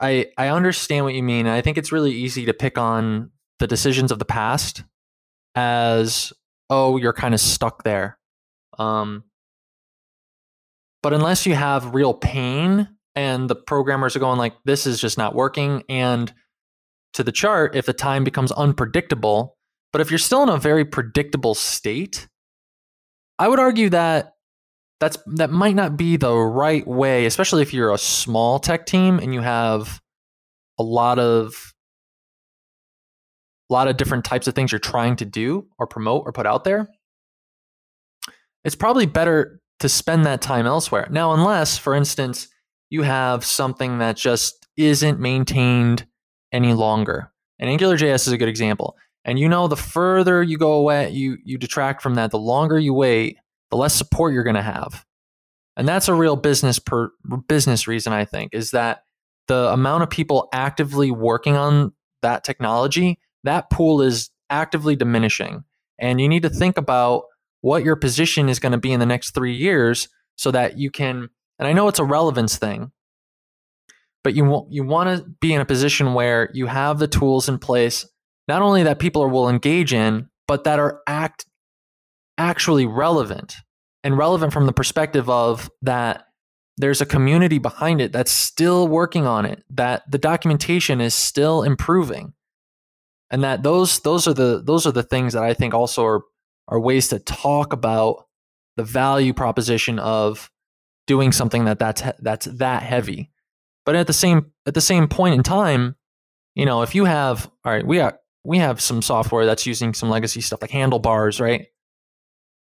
I 0.00 0.26
I 0.36 0.48
understand 0.48 1.04
what 1.04 1.14
you 1.14 1.22
mean. 1.22 1.46
I 1.46 1.60
think 1.60 1.78
it's 1.78 1.92
really 1.92 2.12
easy 2.12 2.46
to 2.46 2.54
pick 2.54 2.78
on 2.78 3.30
the 3.58 3.66
decisions 3.66 4.10
of 4.10 4.18
the 4.18 4.24
past 4.24 4.84
as 5.54 6.32
oh 6.70 6.96
you're 6.96 7.12
kind 7.12 7.34
of 7.34 7.40
stuck 7.40 7.84
there. 7.84 8.18
Um, 8.78 9.24
but 11.02 11.12
unless 11.12 11.46
you 11.46 11.54
have 11.54 11.94
real 11.94 12.14
pain 12.14 12.88
and 13.14 13.48
the 13.48 13.54
programmers 13.54 14.16
are 14.16 14.20
going 14.20 14.38
like 14.38 14.54
this 14.64 14.86
is 14.86 15.00
just 15.00 15.18
not 15.18 15.34
working. 15.34 15.82
And 15.88 16.32
to 17.14 17.22
the 17.22 17.32
chart 17.32 17.74
if 17.74 17.86
the 17.86 17.92
time 17.92 18.24
becomes 18.24 18.52
unpredictable 18.52 19.56
but 19.92 20.00
if 20.00 20.10
you're 20.10 20.18
still 20.18 20.42
in 20.42 20.48
a 20.48 20.56
very 20.56 20.84
predictable 20.84 21.54
state 21.54 22.28
i 23.38 23.48
would 23.48 23.58
argue 23.58 23.88
that 23.90 24.32
that's 25.00 25.18
that 25.26 25.50
might 25.50 25.74
not 25.74 25.96
be 25.96 26.16
the 26.16 26.34
right 26.34 26.86
way 26.86 27.26
especially 27.26 27.62
if 27.62 27.74
you're 27.74 27.92
a 27.92 27.98
small 27.98 28.58
tech 28.58 28.86
team 28.86 29.18
and 29.18 29.34
you 29.34 29.40
have 29.40 30.00
a 30.78 30.82
lot 30.82 31.18
of 31.18 31.74
a 33.70 33.72
lot 33.72 33.88
of 33.88 33.96
different 33.96 34.24
types 34.24 34.46
of 34.46 34.54
things 34.54 34.72
you're 34.72 34.78
trying 34.78 35.16
to 35.16 35.24
do 35.24 35.66
or 35.78 35.86
promote 35.86 36.22
or 36.26 36.32
put 36.32 36.46
out 36.46 36.64
there 36.64 36.88
it's 38.64 38.76
probably 38.76 39.06
better 39.06 39.60
to 39.80 39.88
spend 39.88 40.24
that 40.24 40.40
time 40.40 40.64
elsewhere. 40.64 41.08
Now 41.10 41.32
unless 41.32 41.76
for 41.76 41.94
instance 41.94 42.46
you 42.92 43.02
have 43.02 43.42
something 43.42 43.98
that 43.98 44.18
just 44.18 44.68
isn't 44.76 45.18
maintained 45.18 46.06
any 46.52 46.74
longer. 46.74 47.32
And 47.58 47.70
AngularJS 47.70 48.26
is 48.26 48.28
a 48.28 48.36
good 48.36 48.50
example. 48.50 48.96
And 49.24 49.38
you 49.38 49.48
know, 49.48 49.66
the 49.66 49.76
further 49.76 50.42
you 50.42 50.58
go 50.58 50.74
away, 50.74 51.08
you 51.08 51.38
you 51.42 51.56
detract 51.56 52.02
from 52.02 52.16
that, 52.16 52.32
the 52.32 52.38
longer 52.38 52.78
you 52.78 52.92
wait, 52.92 53.38
the 53.70 53.78
less 53.78 53.94
support 53.94 54.34
you're 54.34 54.44
going 54.44 54.56
to 54.56 54.62
have. 54.62 55.06
And 55.74 55.88
that's 55.88 56.08
a 56.08 56.14
real 56.14 56.36
business 56.36 56.78
per 56.78 57.10
business 57.48 57.88
reason 57.88 58.12
I 58.12 58.26
think 58.26 58.52
is 58.52 58.72
that 58.72 59.04
the 59.48 59.72
amount 59.72 60.02
of 60.02 60.10
people 60.10 60.50
actively 60.52 61.10
working 61.10 61.56
on 61.56 61.94
that 62.20 62.44
technology, 62.44 63.18
that 63.44 63.70
pool 63.70 64.02
is 64.02 64.28
actively 64.50 64.96
diminishing. 64.96 65.64
And 65.98 66.20
you 66.20 66.28
need 66.28 66.42
to 66.42 66.50
think 66.50 66.76
about 66.76 67.22
what 67.62 67.84
your 67.84 67.96
position 67.96 68.50
is 68.50 68.58
going 68.58 68.72
to 68.72 68.78
be 68.78 68.92
in 68.92 69.00
the 69.00 69.06
next 69.06 69.30
3 69.30 69.54
years 69.54 70.08
so 70.36 70.50
that 70.50 70.76
you 70.76 70.90
can 70.90 71.30
and 71.62 71.68
I 71.68 71.74
know 71.74 71.86
it's 71.86 72.00
a 72.00 72.04
relevance 72.04 72.58
thing, 72.58 72.90
but 74.24 74.34
you 74.34 74.44
want 74.44 74.72
you 74.72 74.82
want 74.82 75.16
to 75.16 75.24
be 75.40 75.54
in 75.54 75.60
a 75.60 75.64
position 75.64 76.12
where 76.12 76.50
you 76.52 76.66
have 76.66 76.98
the 76.98 77.06
tools 77.06 77.48
in 77.48 77.60
place, 77.60 78.04
not 78.48 78.62
only 78.62 78.82
that 78.82 78.98
people 78.98 79.22
are 79.22 79.28
will 79.28 79.48
engage 79.48 79.94
in, 79.94 80.28
but 80.48 80.64
that 80.64 80.80
are 80.80 81.02
act 81.06 81.46
actually 82.36 82.84
relevant 82.84 83.54
and 84.02 84.18
relevant 84.18 84.52
from 84.52 84.66
the 84.66 84.72
perspective 84.72 85.30
of 85.30 85.70
that 85.82 86.24
there's 86.78 87.00
a 87.00 87.06
community 87.06 87.58
behind 87.58 88.00
it 88.00 88.10
that's 88.10 88.32
still 88.32 88.88
working 88.88 89.24
on 89.24 89.46
it, 89.46 89.62
that 89.70 90.02
the 90.10 90.18
documentation 90.18 91.00
is 91.00 91.14
still 91.14 91.62
improving. 91.62 92.32
And 93.30 93.44
that 93.44 93.62
those 93.62 94.00
those 94.00 94.26
are 94.26 94.34
the 94.34 94.60
those 94.66 94.84
are 94.84 94.90
the 94.90 95.04
things 95.04 95.34
that 95.34 95.44
I 95.44 95.54
think 95.54 95.74
also 95.74 96.04
are 96.04 96.22
are 96.66 96.80
ways 96.80 97.06
to 97.10 97.20
talk 97.20 97.72
about 97.72 98.26
the 98.76 98.82
value 98.82 99.32
proposition 99.32 100.00
of 100.00 100.50
doing 101.06 101.32
something 101.32 101.64
that 101.64 101.78
that's 101.78 102.02
that's 102.20 102.46
that 102.46 102.82
heavy. 102.82 103.30
But 103.84 103.96
at 103.96 104.06
the 104.06 104.12
same 104.12 104.52
at 104.66 104.74
the 104.74 104.80
same 104.80 105.08
point 105.08 105.34
in 105.34 105.42
time, 105.42 105.96
you 106.54 106.64
know, 106.64 106.82
if 106.82 106.94
you 106.94 107.04
have 107.04 107.50
all 107.64 107.72
right, 107.72 107.86
we 107.86 107.98
have 107.98 108.16
we 108.44 108.58
have 108.58 108.80
some 108.80 109.02
software 109.02 109.46
that's 109.46 109.66
using 109.66 109.94
some 109.94 110.10
legacy 110.10 110.40
stuff 110.40 110.62
like 110.62 110.70
handlebars, 110.70 111.40
right? 111.40 111.66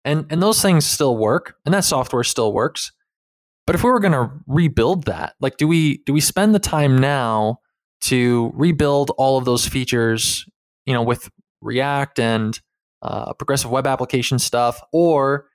And 0.04 0.26
and 0.30 0.42
those 0.42 0.62
things 0.62 0.86
still 0.86 1.16
work, 1.16 1.56
and 1.64 1.74
that 1.74 1.84
software 1.84 2.24
still 2.24 2.52
works. 2.52 2.92
But 3.66 3.76
if 3.76 3.84
we 3.84 3.90
were 3.90 4.00
going 4.00 4.12
to 4.12 4.30
rebuild 4.46 5.04
that, 5.04 5.34
like 5.40 5.56
do 5.56 5.68
we 5.68 5.98
do 5.98 6.12
we 6.12 6.20
spend 6.20 6.54
the 6.54 6.58
time 6.58 6.98
now 6.98 7.60
to 8.02 8.50
rebuild 8.54 9.12
all 9.18 9.36
of 9.36 9.44
those 9.44 9.68
features, 9.68 10.46
you 10.86 10.94
know, 10.94 11.02
with 11.02 11.30
React 11.60 12.18
and 12.18 12.60
uh, 13.02 13.32
progressive 13.34 13.70
web 13.70 13.86
application 13.86 14.38
stuff, 14.38 14.80
or 14.92 15.49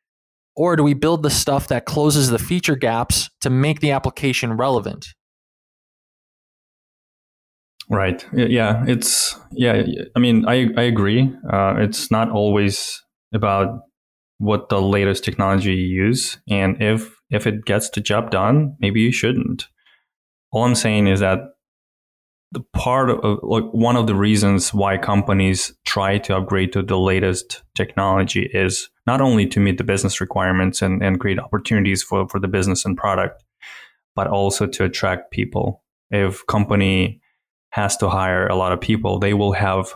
or 0.55 0.75
do 0.75 0.83
we 0.83 0.93
build 0.93 1.23
the 1.23 1.29
stuff 1.29 1.67
that 1.67 1.85
closes 1.85 2.29
the 2.29 2.39
feature 2.39 2.75
gaps 2.75 3.29
to 3.41 3.49
make 3.49 3.79
the 3.79 3.91
application 3.91 4.53
relevant? 4.53 5.07
Right. 7.89 8.25
Yeah. 8.33 8.83
It's, 8.87 9.39
yeah. 9.51 9.83
I 10.15 10.19
mean, 10.19 10.45
I, 10.47 10.69
I 10.75 10.83
agree. 10.83 11.31
Uh, 11.51 11.75
it's 11.77 12.09
not 12.09 12.31
always 12.31 13.01
about 13.33 13.81
what 14.37 14.69
the 14.69 14.81
latest 14.81 15.23
technology 15.23 15.73
you 15.75 16.05
use. 16.05 16.39
And 16.49 16.81
if, 16.81 17.13
if 17.29 17.45
it 17.45 17.65
gets 17.65 17.89
the 17.89 18.01
job 18.01 18.31
done, 18.31 18.75
maybe 18.79 19.01
you 19.01 19.11
shouldn't. 19.11 19.67
All 20.51 20.63
I'm 20.63 20.75
saying 20.75 21.07
is 21.07 21.19
that 21.19 21.39
the 22.55 22.61
part 22.73 23.09
of 23.09 23.39
like 23.43 23.65
one 23.73 23.97
of 23.97 24.07
the 24.07 24.15
reasons 24.15 24.73
why 24.73 24.97
companies 24.97 25.73
try 25.83 26.17
to 26.17 26.37
upgrade 26.37 26.71
to 26.71 26.81
the 26.81 26.97
latest 26.97 27.63
technology 27.75 28.49
is 28.53 28.89
not 29.05 29.19
only 29.19 29.45
to 29.45 29.59
meet 29.59 29.77
the 29.77 29.83
business 29.83 30.21
requirements 30.21 30.81
and, 30.81 31.03
and 31.03 31.19
create 31.19 31.37
opportunities 31.37 32.01
for, 32.01 32.29
for 32.29 32.39
the 32.39 32.47
business 32.47 32.85
and 32.85 32.95
product, 32.95 33.43
but 34.15 34.27
also 34.27 34.65
to 34.65 34.85
attract 34.85 35.31
people. 35.31 35.83
If 36.11 36.45
company 36.47 37.19
has 37.71 37.97
to 37.97 38.07
hire 38.07 38.47
a 38.47 38.55
lot 38.55 38.71
of 38.71 38.79
people, 38.79 39.19
they 39.19 39.33
will 39.33 39.51
have 39.51 39.93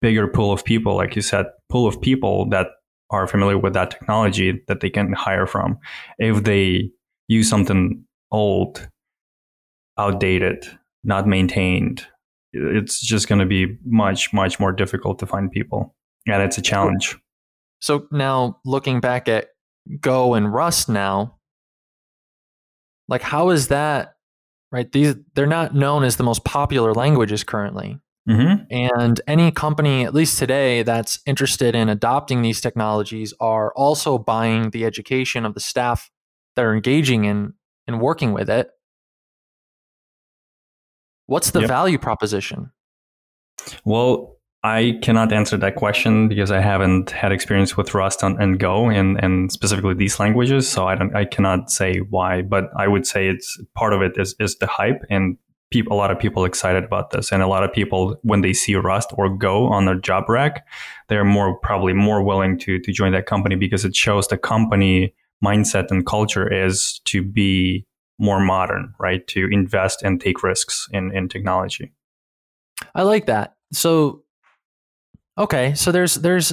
bigger 0.00 0.26
pool 0.26 0.52
of 0.52 0.64
people, 0.64 0.96
like 0.96 1.14
you 1.14 1.20
said, 1.20 1.44
pool 1.68 1.86
of 1.86 2.00
people 2.00 2.48
that 2.48 2.68
are 3.10 3.26
familiar 3.26 3.58
with 3.58 3.74
that 3.74 3.90
technology 3.90 4.62
that 4.68 4.80
they 4.80 4.88
can 4.88 5.12
hire 5.12 5.46
from. 5.46 5.76
If 6.18 6.44
they 6.44 6.88
use 7.28 7.50
something 7.50 8.04
old, 8.32 8.88
outdated, 9.98 10.66
not 11.04 11.26
maintained, 11.26 12.06
it's 12.52 13.00
just 13.00 13.28
going 13.28 13.40
to 13.40 13.46
be 13.46 13.78
much, 13.84 14.32
much 14.32 14.58
more 14.58 14.72
difficult 14.72 15.18
to 15.18 15.26
find 15.26 15.50
people. 15.50 15.94
And 16.26 16.42
it's 16.42 16.58
a 16.58 16.62
challenge. 16.62 17.16
So 17.80 18.06
now 18.10 18.60
looking 18.64 19.00
back 19.00 19.28
at 19.28 19.48
Go 20.00 20.34
and 20.34 20.52
Rust 20.52 20.88
now, 20.88 21.38
like 23.08 23.22
how 23.22 23.50
is 23.50 23.68
that 23.68 24.14
right? 24.72 24.90
These 24.90 25.16
they're 25.34 25.46
not 25.46 25.74
known 25.74 26.02
as 26.04 26.16
the 26.16 26.24
most 26.24 26.44
popular 26.44 26.94
languages 26.94 27.44
currently. 27.44 28.00
Mm-hmm. 28.28 28.64
And 28.70 29.20
any 29.26 29.50
company, 29.50 30.04
at 30.04 30.14
least 30.14 30.38
today, 30.38 30.82
that's 30.82 31.18
interested 31.26 31.74
in 31.74 31.90
adopting 31.90 32.40
these 32.40 32.60
technologies 32.60 33.34
are 33.38 33.70
also 33.76 34.16
buying 34.16 34.70
the 34.70 34.86
education 34.86 35.44
of 35.44 35.52
the 35.52 35.60
staff 35.60 36.10
that 36.56 36.64
are 36.64 36.74
engaging 36.74 37.24
in 37.24 37.52
in 37.86 37.98
working 37.98 38.32
with 38.32 38.48
it 38.48 38.70
What's 41.26 41.50
the 41.50 41.60
Yep. 41.60 41.68
value 41.68 41.98
proposition? 41.98 42.70
Well, 43.84 44.36
I 44.62 44.98
cannot 45.02 45.30
answer 45.32 45.58
that 45.58 45.74
question 45.74 46.26
because 46.26 46.50
I 46.50 46.60
haven't 46.60 47.10
had 47.10 47.32
experience 47.32 47.76
with 47.76 47.92
Rust 47.92 48.22
and, 48.22 48.40
and 48.42 48.58
Go 48.58 48.88
and, 48.88 49.22
and 49.22 49.52
specifically 49.52 49.94
these 49.94 50.18
languages. 50.18 50.66
So 50.66 50.88
I 50.88 50.94
don't, 50.94 51.14
I 51.14 51.26
cannot 51.26 51.70
say 51.70 51.98
why, 51.98 52.40
but 52.40 52.70
I 52.76 52.88
would 52.88 53.06
say 53.06 53.28
it's 53.28 53.60
part 53.74 53.92
of 53.92 54.00
it 54.00 54.12
is, 54.16 54.34
is 54.40 54.56
the 54.56 54.66
hype 54.66 55.02
and 55.10 55.36
people, 55.70 55.94
a 55.94 55.98
lot 55.98 56.10
of 56.10 56.18
people 56.18 56.46
excited 56.46 56.82
about 56.82 57.10
this. 57.10 57.30
And 57.30 57.42
a 57.42 57.46
lot 57.46 57.62
of 57.62 57.74
people, 57.74 58.16
when 58.22 58.40
they 58.40 58.54
see 58.54 58.74
Rust 58.74 59.10
or 59.18 59.28
Go 59.28 59.66
on 59.66 59.84
their 59.84 59.96
job 59.96 60.30
rack, 60.30 60.66
they're 61.08 61.24
more, 61.24 61.58
probably 61.58 61.92
more 61.92 62.22
willing 62.22 62.58
to, 62.60 62.78
to 62.78 62.92
join 62.92 63.12
that 63.12 63.26
company 63.26 63.56
because 63.56 63.84
it 63.84 63.94
shows 63.94 64.28
the 64.28 64.38
company 64.38 65.14
mindset 65.44 65.90
and 65.90 66.06
culture 66.06 66.50
is 66.50 67.00
to 67.04 67.22
be 67.22 67.84
more 68.18 68.40
modern, 68.40 68.94
right? 68.98 69.26
To 69.28 69.48
invest 69.50 70.02
and 70.02 70.20
take 70.20 70.42
risks 70.42 70.88
in, 70.92 71.14
in 71.14 71.28
technology. 71.28 71.92
I 72.94 73.02
like 73.02 73.26
that. 73.26 73.54
So, 73.72 74.22
okay, 75.38 75.74
so 75.74 75.92
there's 75.92 76.14
there's 76.14 76.52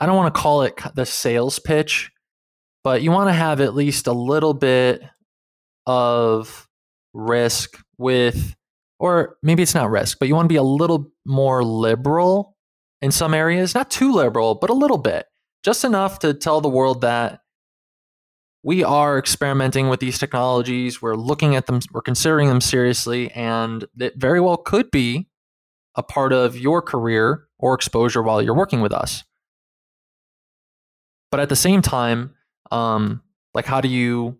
I 0.00 0.06
don't 0.06 0.16
want 0.16 0.34
to 0.34 0.40
call 0.40 0.62
it 0.62 0.78
the 0.94 1.06
sales 1.06 1.58
pitch, 1.58 2.10
but 2.82 3.02
you 3.02 3.10
want 3.10 3.28
to 3.28 3.34
have 3.34 3.60
at 3.60 3.74
least 3.74 4.06
a 4.06 4.12
little 4.12 4.54
bit 4.54 5.02
of 5.86 6.68
risk 7.12 7.78
with, 7.98 8.54
or 8.98 9.36
maybe 9.42 9.62
it's 9.62 9.74
not 9.74 9.90
risk, 9.90 10.18
but 10.18 10.28
you 10.28 10.34
want 10.34 10.46
to 10.46 10.52
be 10.52 10.56
a 10.56 10.62
little 10.62 11.12
more 11.24 11.64
liberal 11.64 12.56
in 13.00 13.10
some 13.10 13.34
areas, 13.34 13.74
not 13.74 13.90
too 13.90 14.12
liberal, 14.12 14.54
but 14.54 14.70
a 14.70 14.74
little 14.74 14.98
bit, 14.98 15.26
just 15.62 15.84
enough 15.84 16.18
to 16.20 16.34
tell 16.34 16.60
the 16.60 16.68
world 16.68 17.02
that 17.02 17.40
we 18.64 18.82
are 18.82 19.18
experimenting 19.18 19.90
with 19.90 20.00
these 20.00 20.18
technologies. 20.18 21.02
We're 21.02 21.16
looking 21.16 21.54
at 21.54 21.66
them, 21.66 21.80
we're 21.92 22.00
considering 22.00 22.48
them 22.48 22.62
seriously, 22.62 23.30
and 23.32 23.84
it 24.00 24.14
very 24.16 24.40
well 24.40 24.56
could 24.56 24.90
be 24.90 25.28
a 25.96 26.02
part 26.02 26.32
of 26.32 26.58
your 26.58 26.80
career 26.80 27.46
or 27.58 27.74
exposure 27.74 28.22
while 28.22 28.40
you're 28.40 28.56
working 28.56 28.80
with 28.80 28.92
us. 28.92 29.22
But 31.30 31.40
at 31.40 31.50
the 31.50 31.56
same 31.56 31.82
time, 31.82 32.34
um, 32.70 33.22
like 33.52 33.66
how 33.66 33.82
do 33.82 33.88
you 33.88 34.38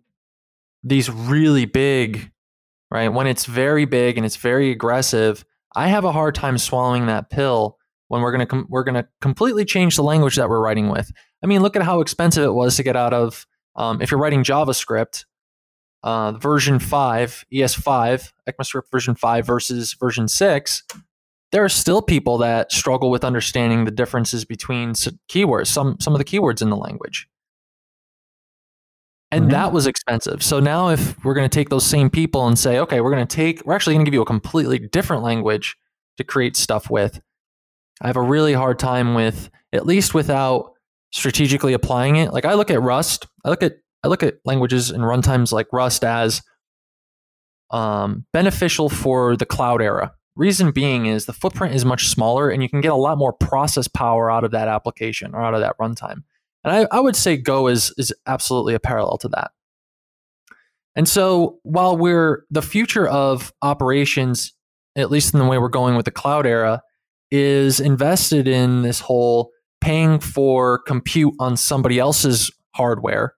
these 0.83 1.09
really 1.09 1.65
big, 1.65 2.31
right? 2.89 3.09
When 3.09 3.27
it's 3.27 3.45
very 3.45 3.85
big 3.85 4.17
and 4.17 4.25
it's 4.25 4.37
very 4.37 4.71
aggressive, 4.71 5.45
I 5.75 5.87
have 5.87 6.03
a 6.03 6.11
hard 6.11 6.33
time 6.33 6.57
swallowing 6.57 7.05
that 7.05 7.29
pill 7.29 7.77
when 8.07 8.21
we're 8.21 8.31
gonna 8.31 8.45
com- 8.47 8.67
we're 8.69 8.83
gonna 8.83 9.07
completely 9.21 9.65
change 9.65 9.97
the 9.97 10.03
language 10.03 10.35
that 10.37 10.49
we're 10.49 10.61
writing 10.61 10.89
with. 10.89 11.11
I 11.43 11.47
mean, 11.47 11.61
look 11.61 11.75
at 11.75 11.83
how 11.83 12.01
expensive 12.01 12.43
it 12.43 12.53
was 12.53 12.75
to 12.77 12.83
get 12.83 12.95
out 12.95 13.13
of 13.13 13.45
um, 13.75 14.01
if 14.01 14.11
you're 14.11 14.19
writing 14.19 14.43
JavaScript, 14.43 15.25
uh, 16.03 16.33
version 16.33 16.79
five, 16.79 17.43
ES5, 17.53 18.31
ECMAScript 18.47 18.91
version 18.91 19.15
five 19.15 19.45
versus 19.45 19.93
version 19.93 20.27
six 20.27 20.83
there 21.55 21.63
are 21.63 21.69
still 21.69 22.01
people 22.01 22.37
that 22.39 22.69
struggle 22.69 23.09
with 23.09 23.23
understanding 23.23 23.85
the 23.85 23.91
differences 23.91 24.43
between 24.43 24.91
keywords, 24.91 25.67
some 25.67 25.95
some 26.01 26.13
of 26.13 26.19
the 26.19 26.25
keywords 26.25 26.61
in 26.61 26.69
the 26.69 26.75
language. 26.75 27.29
And 29.31 29.43
mm-hmm. 29.43 29.51
that 29.51 29.71
was 29.71 29.87
expensive. 29.87 30.43
So 30.43 30.59
now 30.59 30.89
if 30.89 31.23
we're 31.23 31.33
going 31.33 31.49
to 31.49 31.55
take 31.55 31.69
those 31.69 31.85
same 31.85 32.09
people 32.09 32.45
and 32.45 32.59
say, 32.59 32.79
okay, 32.79 32.99
we're 32.99 33.11
going 33.11 33.25
to 33.25 33.35
take 33.35 33.65
we're 33.65 33.73
actually 33.73 33.95
going 33.95 34.03
to 34.03 34.09
give 34.09 34.15
you 34.15 34.21
a 34.21 34.25
completely 34.25 34.79
different 34.79 35.23
language 35.23 35.77
to 36.17 36.25
create 36.25 36.57
stuff 36.57 36.89
with. 36.89 37.21
I 38.01 38.07
have 38.07 38.17
a 38.17 38.21
really 38.21 38.51
hard 38.51 38.77
time 38.77 39.13
with 39.13 39.49
at 39.71 39.85
least 39.85 40.13
without 40.13 40.73
strategically 41.15 41.73
applying 41.73 42.17
it. 42.17 42.31
Like 42.31 42.45
I 42.45 42.53
look 42.53 42.69
at 42.69 42.81
Rust, 42.81 43.25
I 43.43 43.49
look 43.49 43.63
at 43.63 43.77
I 44.03 44.07
look 44.07 44.21
at 44.21 44.35
languages 44.45 44.91
and 44.91 45.03
runtimes 45.03 45.51
like 45.51 45.67
Rust 45.73 46.03
as 46.03 46.43
um, 47.71 48.25
beneficial 48.31 48.87
for 48.87 49.35
the 49.35 49.47
cloud 49.47 49.81
era 49.81 50.13
Reason 50.35 50.71
being 50.71 51.05
is 51.05 51.25
the 51.25 51.33
footprint 51.33 51.75
is 51.75 51.85
much 51.85 52.09
smaller 52.09 52.49
and 52.49 52.61
you 52.61 52.67
can 52.67 52.81
get 52.81 52.91
a 52.91 52.95
lot 52.95 53.17
more 53.17 53.31
process 53.31 53.87
power 53.87 54.29
out 54.29 54.43
of 54.43 54.51
that 54.51 54.67
application 54.67 55.33
or 55.33 55.41
out 55.41 55.53
of 55.53 55.61
that 55.61 55.77
runtime. 55.77 56.23
And 56.65 56.73
I, 56.73 56.87
I 56.91 56.99
would 56.99 57.15
say 57.15 57.37
Go 57.37 57.67
is, 57.67 57.93
is 57.97 58.13
absolutely 58.27 58.73
a 58.73 58.79
parallel 58.79 59.17
to 59.19 59.29
that. 59.29 59.51
And 60.93 61.07
so 61.07 61.59
while 61.63 61.95
we're 61.95 62.43
the 62.51 62.61
future 62.61 63.07
of 63.07 63.53
operations, 63.61 64.53
at 64.97 65.09
least 65.09 65.33
in 65.33 65.39
the 65.39 65.45
way 65.45 65.57
we're 65.57 65.69
going 65.69 65.95
with 65.95 66.05
the 66.05 66.11
cloud 66.11 66.45
era, 66.45 66.81
is 67.31 67.79
invested 67.79 68.45
in 68.45 68.81
this 68.81 68.99
whole 68.99 69.51
paying 69.85 70.19
for 70.19 70.79
compute 70.79 71.35
on 71.39 71.55
somebody 71.55 71.99
else's 71.99 72.49
hardware, 72.73 73.35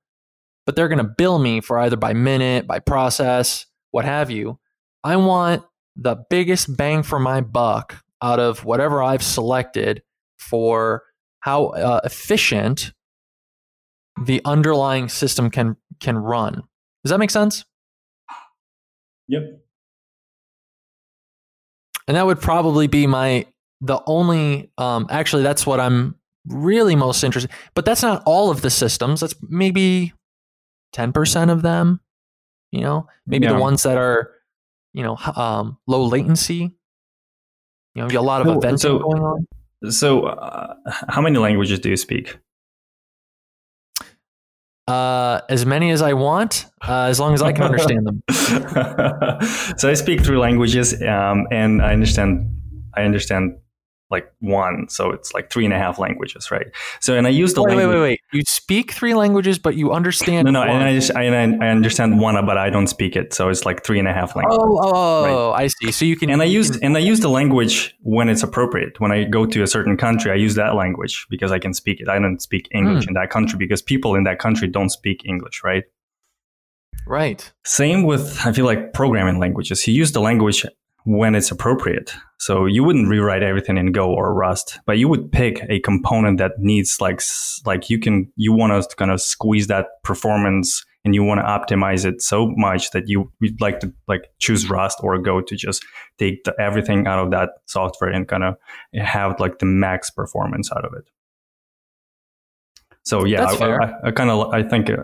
but 0.65 0.77
they're 0.77 0.87
going 0.87 0.97
to 0.97 1.03
bill 1.03 1.39
me 1.39 1.59
for 1.59 1.77
either 1.77 1.97
by 1.97 2.13
minute, 2.13 2.65
by 2.65 2.79
process, 2.79 3.65
what 3.91 4.05
have 4.05 4.31
you. 4.31 4.57
I 5.03 5.17
want 5.17 5.65
the 5.97 6.15
biggest 6.29 6.77
bang 6.77 7.03
for 7.03 7.19
my 7.19 7.41
buck 7.41 8.01
out 8.21 8.39
of 8.39 8.63
whatever 8.63 9.03
I've 9.03 9.21
selected 9.21 10.01
for 10.39 11.03
how 11.41 11.65
uh, 11.65 11.99
efficient 12.05 12.93
the 14.23 14.39
underlying 14.45 15.09
system 15.09 15.49
can 15.49 15.75
can 15.99 16.17
run. 16.17 16.63
Does 17.03 17.09
that 17.09 17.19
make 17.19 17.29
sense? 17.29 17.65
Yep. 19.27 19.43
And 22.07 22.15
that 22.15 22.25
would 22.25 22.39
probably 22.39 22.87
be 22.87 23.05
my 23.05 23.47
the 23.81 23.99
only 24.05 24.71
um 24.77 25.07
actually 25.09 25.43
that's 25.43 25.65
what 25.65 25.81
I'm 25.81 26.15
really 26.47 26.95
most 26.95 27.23
interesting. 27.23 27.51
But 27.75 27.85
that's 27.85 28.01
not 28.01 28.23
all 28.25 28.49
of 28.49 28.61
the 28.61 28.69
systems. 28.69 29.21
That's 29.21 29.35
maybe 29.41 30.13
10% 30.95 31.51
of 31.51 31.61
them, 31.61 31.99
you 32.71 32.81
know, 32.81 33.07
maybe 33.25 33.45
yeah. 33.45 33.53
the 33.53 33.59
ones 33.59 33.83
that 33.83 33.97
are 33.97 34.31
you 34.97 35.03
know, 35.03 35.15
um, 35.35 35.77
low 35.85 36.05
latency. 36.05 36.73
You 37.93 38.07
know, 38.07 38.19
a 38.19 38.21
lot 38.21 38.45
of 38.45 38.57
events 38.57 38.81
so, 38.81 38.97
going 38.97 39.21
on. 39.21 39.91
So, 39.91 40.23
uh, 40.23 40.73
how 41.07 41.21
many 41.21 41.37
languages 41.37 41.79
do 41.79 41.89
you 41.89 41.97
speak? 41.97 42.37
Uh, 44.87 45.41
as 45.49 45.67
many 45.67 45.91
as 45.91 46.01
I 46.01 46.13
want, 46.13 46.65
uh, 46.87 47.03
as 47.03 47.19
long 47.19 47.35
as 47.35 47.43
I 47.43 47.53
can 47.53 47.63
understand 47.63 48.07
them. 48.07 48.23
so 49.77 49.89
I 49.89 49.93
speak 49.93 50.21
three 50.21 50.37
languages, 50.37 50.99
um, 51.03 51.45
and 51.51 51.81
I 51.81 51.93
understand. 51.93 52.53
I 52.95 53.03
understand 53.03 53.57
like 54.09 54.31
one, 54.39 54.87
so 54.89 55.11
it's 55.11 55.33
like 55.33 55.51
three 55.51 55.65
and 55.65 55.73
a 55.73 55.77
half 55.77 55.99
languages, 55.99 56.49
right? 56.49 56.67
So, 57.01 57.15
and 57.15 57.27
I 57.27 57.29
use 57.29 57.53
the 57.53 57.63
wait, 57.63 57.75
language. 57.75 57.87
Wait, 57.87 58.01
wait, 58.01 58.01
wait. 58.01 58.19
You 58.31 58.41
speak 58.43 58.93
three 58.93 59.13
languages, 59.13 59.59
but 59.59 59.75
you 59.75 59.91
understand. 59.91 60.45
No, 60.45 60.51
no, 60.51 60.59
one. 60.59 60.69
and 60.69 60.83
I 60.83 60.93
just 60.93 61.13
I, 61.15 61.25
I 61.25 61.69
understand 61.69 62.19
one, 62.19 62.33
but 62.45 62.57
I 62.57 62.69
don't 62.69 62.87
speak 62.87 63.15
it, 63.15 63.33
so 63.33 63.49
it's 63.49 63.65
like 63.65 63.83
three 63.85 63.99
and 63.99 64.07
a 64.07 64.13
half 64.13 64.35
languages. 64.35 64.59
Oh, 64.61 64.81
oh, 64.83 65.51
right? 65.51 65.63
I 65.63 65.67
see. 65.67 65.91
So 65.91 66.05
you 66.05 66.15
can. 66.15 66.29
And 66.29 66.41
I 66.41 66.45
use 66.45 66.71
can, 66.71 66.83
and 66.85 66.97
I 66.97 67.01
use 67.01 67.19
the 67.19 67.29
language 67.29 67.95
when 68.01 68.29
it's 68.29 68.43
appropriate. 68.43 68.99
When 68.99 69.11
I 69.11 69.25
go 69.25 69.45
to 69.45 69.61
a 69.61 69.67
certain 69.67 69.97
country, 69.97 70.31
I 70.31 70.35
use 70.35 70.55
that 70.55 70.75
language 70.75 71.27
because 71.29 71.51
I 71.51 71.59
can 71.59 71.73
speak 71.73 71.99
it. 71.99 72.07
I 72.07 72.17
don't 72.17 72.41
speak 72.41 72.69
English 72.71 73.05
hmm. 73.05 73.09
in 73.09 73.13
that 73.15 73.29
country 73.29 73.57
because 73.57 73.81
people 73.81 74.15
in 74.15 74.23
that 74.23 74.39
country 74.39 74.67
don't 74.67 74.89
speak 74.89 75.23
English, 75.25 75.61
right? 75.63 75.83
Right. 77.05 77.51
Same 77.65 78.03
with 78.03 78.39
I 78.45 78.51
feel 78.51 78.65
like 78.65 78.93
programming 78.93 79.39
languages. 79.39 79.85
You 79.87 79.93
use 79.93 80.11
the 80.11 80.21
language 80.21 80.65
when 81.03 81.35
it's 81.35 81.51
appropriate. 81.51 82.13
So 82.39 82.65
you 82.65 82.83
wouldn't 82.83 83.07
rewrite 83.07 83.43
everything 83.43 83.77
in 83.77 83.91
Go 83.91 84.13
or 84.13 84.33
Rust, 84.33 84.79
but 84.85 84.97
you 84.97 85.07
would 85.07 85.31
pick 85.31 85.65
a 85.69 85.79
component 85.79 86.37
that 86.37 86.53
needs 86.59 87.01
like 87.01 87.21
like 87.65 87.89
you 87.89 87.99
can 87.99 88.31
you 88.35 88.53
want 88.53 88.73
us 88.73 88.85
to 88.87 88.95
kind 88.95 89.11
of 89.11 89.21
squeeze 89.21 89.67
that 89.67 89.87
performance 90.03 90.85
and 91.05 91.15
you 91.15 91.23
want 91.23 91.39
to 91.39 91.45
optimize 91.45 92.05
it 92.05 92.21
so 92.21 92.53
much 92.57 92.91
that 92.91 93.07
you 93.07 93.31
would 93.39 93.61
like 93.61 93.79
to 93.79 93.93
like 94.07 94.29
choose 94.39 94.69
Rust 94.69 94.99
or 95.01 95.17
Go 95.17 95.41
to 95.41 95.55
just 95.55 95.83
take 96.19 96.43
the, 96.43 96.53
everything 96.59 97.07
out 97.07 97.19
of 97.19 97.31
that 97.31 97.51
software 97.65 98.11
and 98.11 98.27
kind 98.27 98.43
of 98.43 98.57
have 98.93 99.39
like 99.39 99.59
the 99.59 99.65
max 99.65 100.09
performance 100.09 100.69
out 100.71 100.83
of 100.83 100.93
it. 100.93 101.09
So 103.03 103.23
yeah, 103.23 103.45
I, 103.45 103.65
I, 103.65 103.93
I 104.07 104.11
kind 104.11 104.29
of 104.29 104.53
I 104.53 104.63
think 104.63 104.89
uh, 104.89 104.97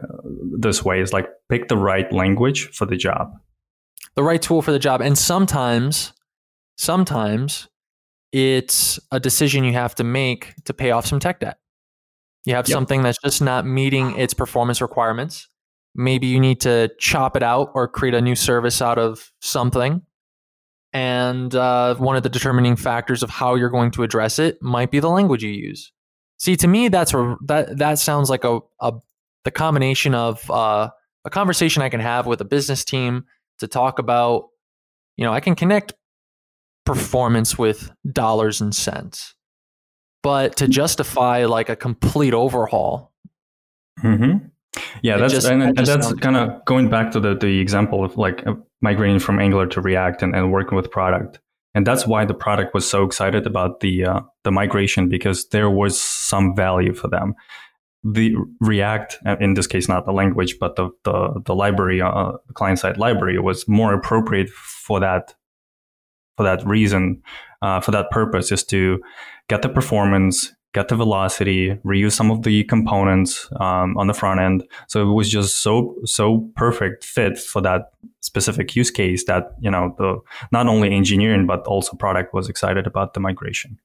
this 0.60 0.84
way 0.84 1.00
is 1.00 1.14
like 1.14 1.30
pick 1.48 1.70
the 1.70 1.78
right 1.78 2.12
language 2.12 2.70
for 2.72 2.86
the 2.86 2.98
job 2.98 3.40
the 4.16 4.24
right 4.24 4.42
tool 4.42 4.62
for 4.62 4.72
the 4.72 4.80
job. 4.80 5.02
And 5.02 5.18
sometimes, 5.18 6.14
sometimes 6.78 7.68
it's 8.32 9.00
a 9.12 9.20
decision 9.20 9.64
you 9.64 9.74
have 9.74 9.96
to 9.96 10.04
make 10.04 10.54
to 10.66 10.74
pay 10.74 10.92
off 10.92 11.06
some 11.06 11.20
tech 11.20 11.40
debt. 11.40 11.58
You 12.46 12.56
have 12.56 12.68
yep. 12.68 12.74
something 12.74 13.04
that's 13.04 13.20
just 13.24 13.42
not 13.42 13.66
meeting 13.66 14.18
its 14.18 14.34
performance 14.34 14.82
requirements. 14.82 15.48
Maybe 15.96 16.28
you 16.28 16.40
need 16.40 16.60
to 16.62 16.90
chop 17.00 17.38
it 17.38 17.44
out 17.44 17.72
or 17.76 17.88
create 17.88 18.16
a 18.16 18.22
new 18.22 18.36
service 18.36 18.82
out 18.82 18.98
of 18.98 19.32
something. 19.42 20.02
And 20.92 21.54
uh, 21.56 21.96
one 21.96 22.16
of 22.16 22.24
the 22.24 22.30
determining 22.30 22.76
factors 22.76 23.24
of 23.24 23.30
how 23.30 23.56
you're 23.56 23.70
going 23.70 23.92
to 23.92 24.04
address 24.04 24.40
it 24.40 24.62
might 24.62 24.92
be 24.92 25.00
the 25.00 25.10
language 25.10 25.44
you 25.44 25.52
use. 25.52 25.92
See, 26.38 26.56
to 26.58 26.68
me, 26.68 26.90
that's 26.90 27.14
a, 27.14 27.38
that 27.46 27.78
that 27.78 28.00
sounds 28.00 28.30
like 28.30 28.44
a, 28.44 28.60
a 28.82 28.94
the 29.44 29.52
combination 29.52 30.14
of 30.14 30.50
uh, 30.52 30.90
a 31.26 31.30
conversation 31.30 31.82
I 31.82 31.90
can 31.90 32.00
have 32.00 32.26
with 32.28 32.42
a 32.42 32.46
business 32.46 32.84
team 32.84 33.26
to 33.64 33.68
talk 33.68 34.00
about, 34.00 34.50
you 35.18 35.26
know, 35.26 35.34
I 35.34 35.40
can 35.40 35.56
connect 35.56 35.94
performance 36.86 37.58
with 37.58 37.92
dollars 38.12 38.62
and 38.62 38.76
cents. 38.76 39.36
But 40.22 40.58
to 40.58 40.68
justify 40.68 41.46
like 41.46 41.70
a 41.70 41.76
complete 41.76 42.34
overhaul, 42.34 43.12
mm-hmm. 44.02 44.48
Yeah, 45.02 45.18
that's 45.18 45.34
just- 45.34 45.48
and, 45.48 45.62
and 45.62 45.78
that's 45.78 46.14
kind 46.16 46.36
of 46.36 46.66
going 46.66 46.90
back 46.90 47.12
to 47.12 47.20
the 47.20 47.36
the 47.36 47.60
example 47.60 48.04
of 48.04 48.18
like 48.18 48.46
uh, 48.48 48.56
migrating 48.82 49.20
from 49.20 49.40
Angular 49.40 49.68
to 49.68 49.82
React 49.82 50.24
and, 50.24 50.36
and 50.36 50.52
working 50.52 50.76
with 50.76 50.90
product. 50.90 51.40
And 51.76 51.88
that's 51.88 52.06
why 52.06 52.26
the 52.26 52.34
product 52.34 52.74
was 52.74 52.88
so 52.88 53.04
excited 53.04 53.48
about 53.48 53.80
the 53.80 54.06
uh, 54.06 54.22
the 54.44 54.52
migration 54.52 55.10
because 55.10 55.48
there 55.50 55.70
was 55.70 56.00
some 56.00 56.56
value 56.56 56.94
for 56.94 57.08
them. 57.08 57.34
The 58.04 58.36
React, 58.60 59.20
uh, 59.26 59.38
in 59.40 59.54
this 59.54 59.68
case, 59.68 59.88
not 59.88 60.06
the 60.06 60.12
language, 60.12 60.58
but 60.60 60.76
the 60.76 60.90
the, 61.04 61.42
the 61.46 61.56
library, 61.56 62.02
uh, 62.02 62.34
client 62.54 62.80
side 62.80 62.98
library, 62.98 63.40
was 63.40 63.68
more 63.68 63.94
appropriate 63.94 64.50
for 64.50 65.00
that 65.00 65.36
for 66.38 66.44
that 66.44 66.66
reason, 66.66 67.22
uh, 67.62 67.80
for 67.80 67.92
that 67.92 68.10
purpose, 68.12 68.52
is 68.52 68.64
to 68.66 69.02
get 69.48 69.62
the 69.62 69.70
performance, 69.70 70.52
get 70.74 70.88
the 70.88 70.96
velocity, 70.96 71.76
reuse 71.86 72.14
some 72.14 72.32
of 72.32 72.42
the 72.42 72.64
components 72.66 73.48
um, 73.60 73.96
on 73.98 74.08
the 74.08 74.14
front 74.14 74.40
end. 74.40 74.64
So 74.88 75.10
it 75.10 75.14
was 75.14 75.30
just 75.30 75.62
so 75.62 75.96
so 76.06 76.50
perfect 76.56 77.04
fit 77.04 77.38
for 77.38 77.62
that 77.62 77.92
specific 78.22 78.76
use 78.76 78.92
case 78.92 79.26
that 79.26 79.52
you 79.60 79.70
know 79.70 79.96
the 79.98 80.20
not 80.52 80.68
only 80.68 80.92
engineering 80.92 81.46
but 81.46 81.62
also 81.68 81.96
product 81.96 82.34
was 82.34 82.50
excited 82.50 82.88
about 82.88 83.14
the 83.14 83.20
migration. 83.20 83.80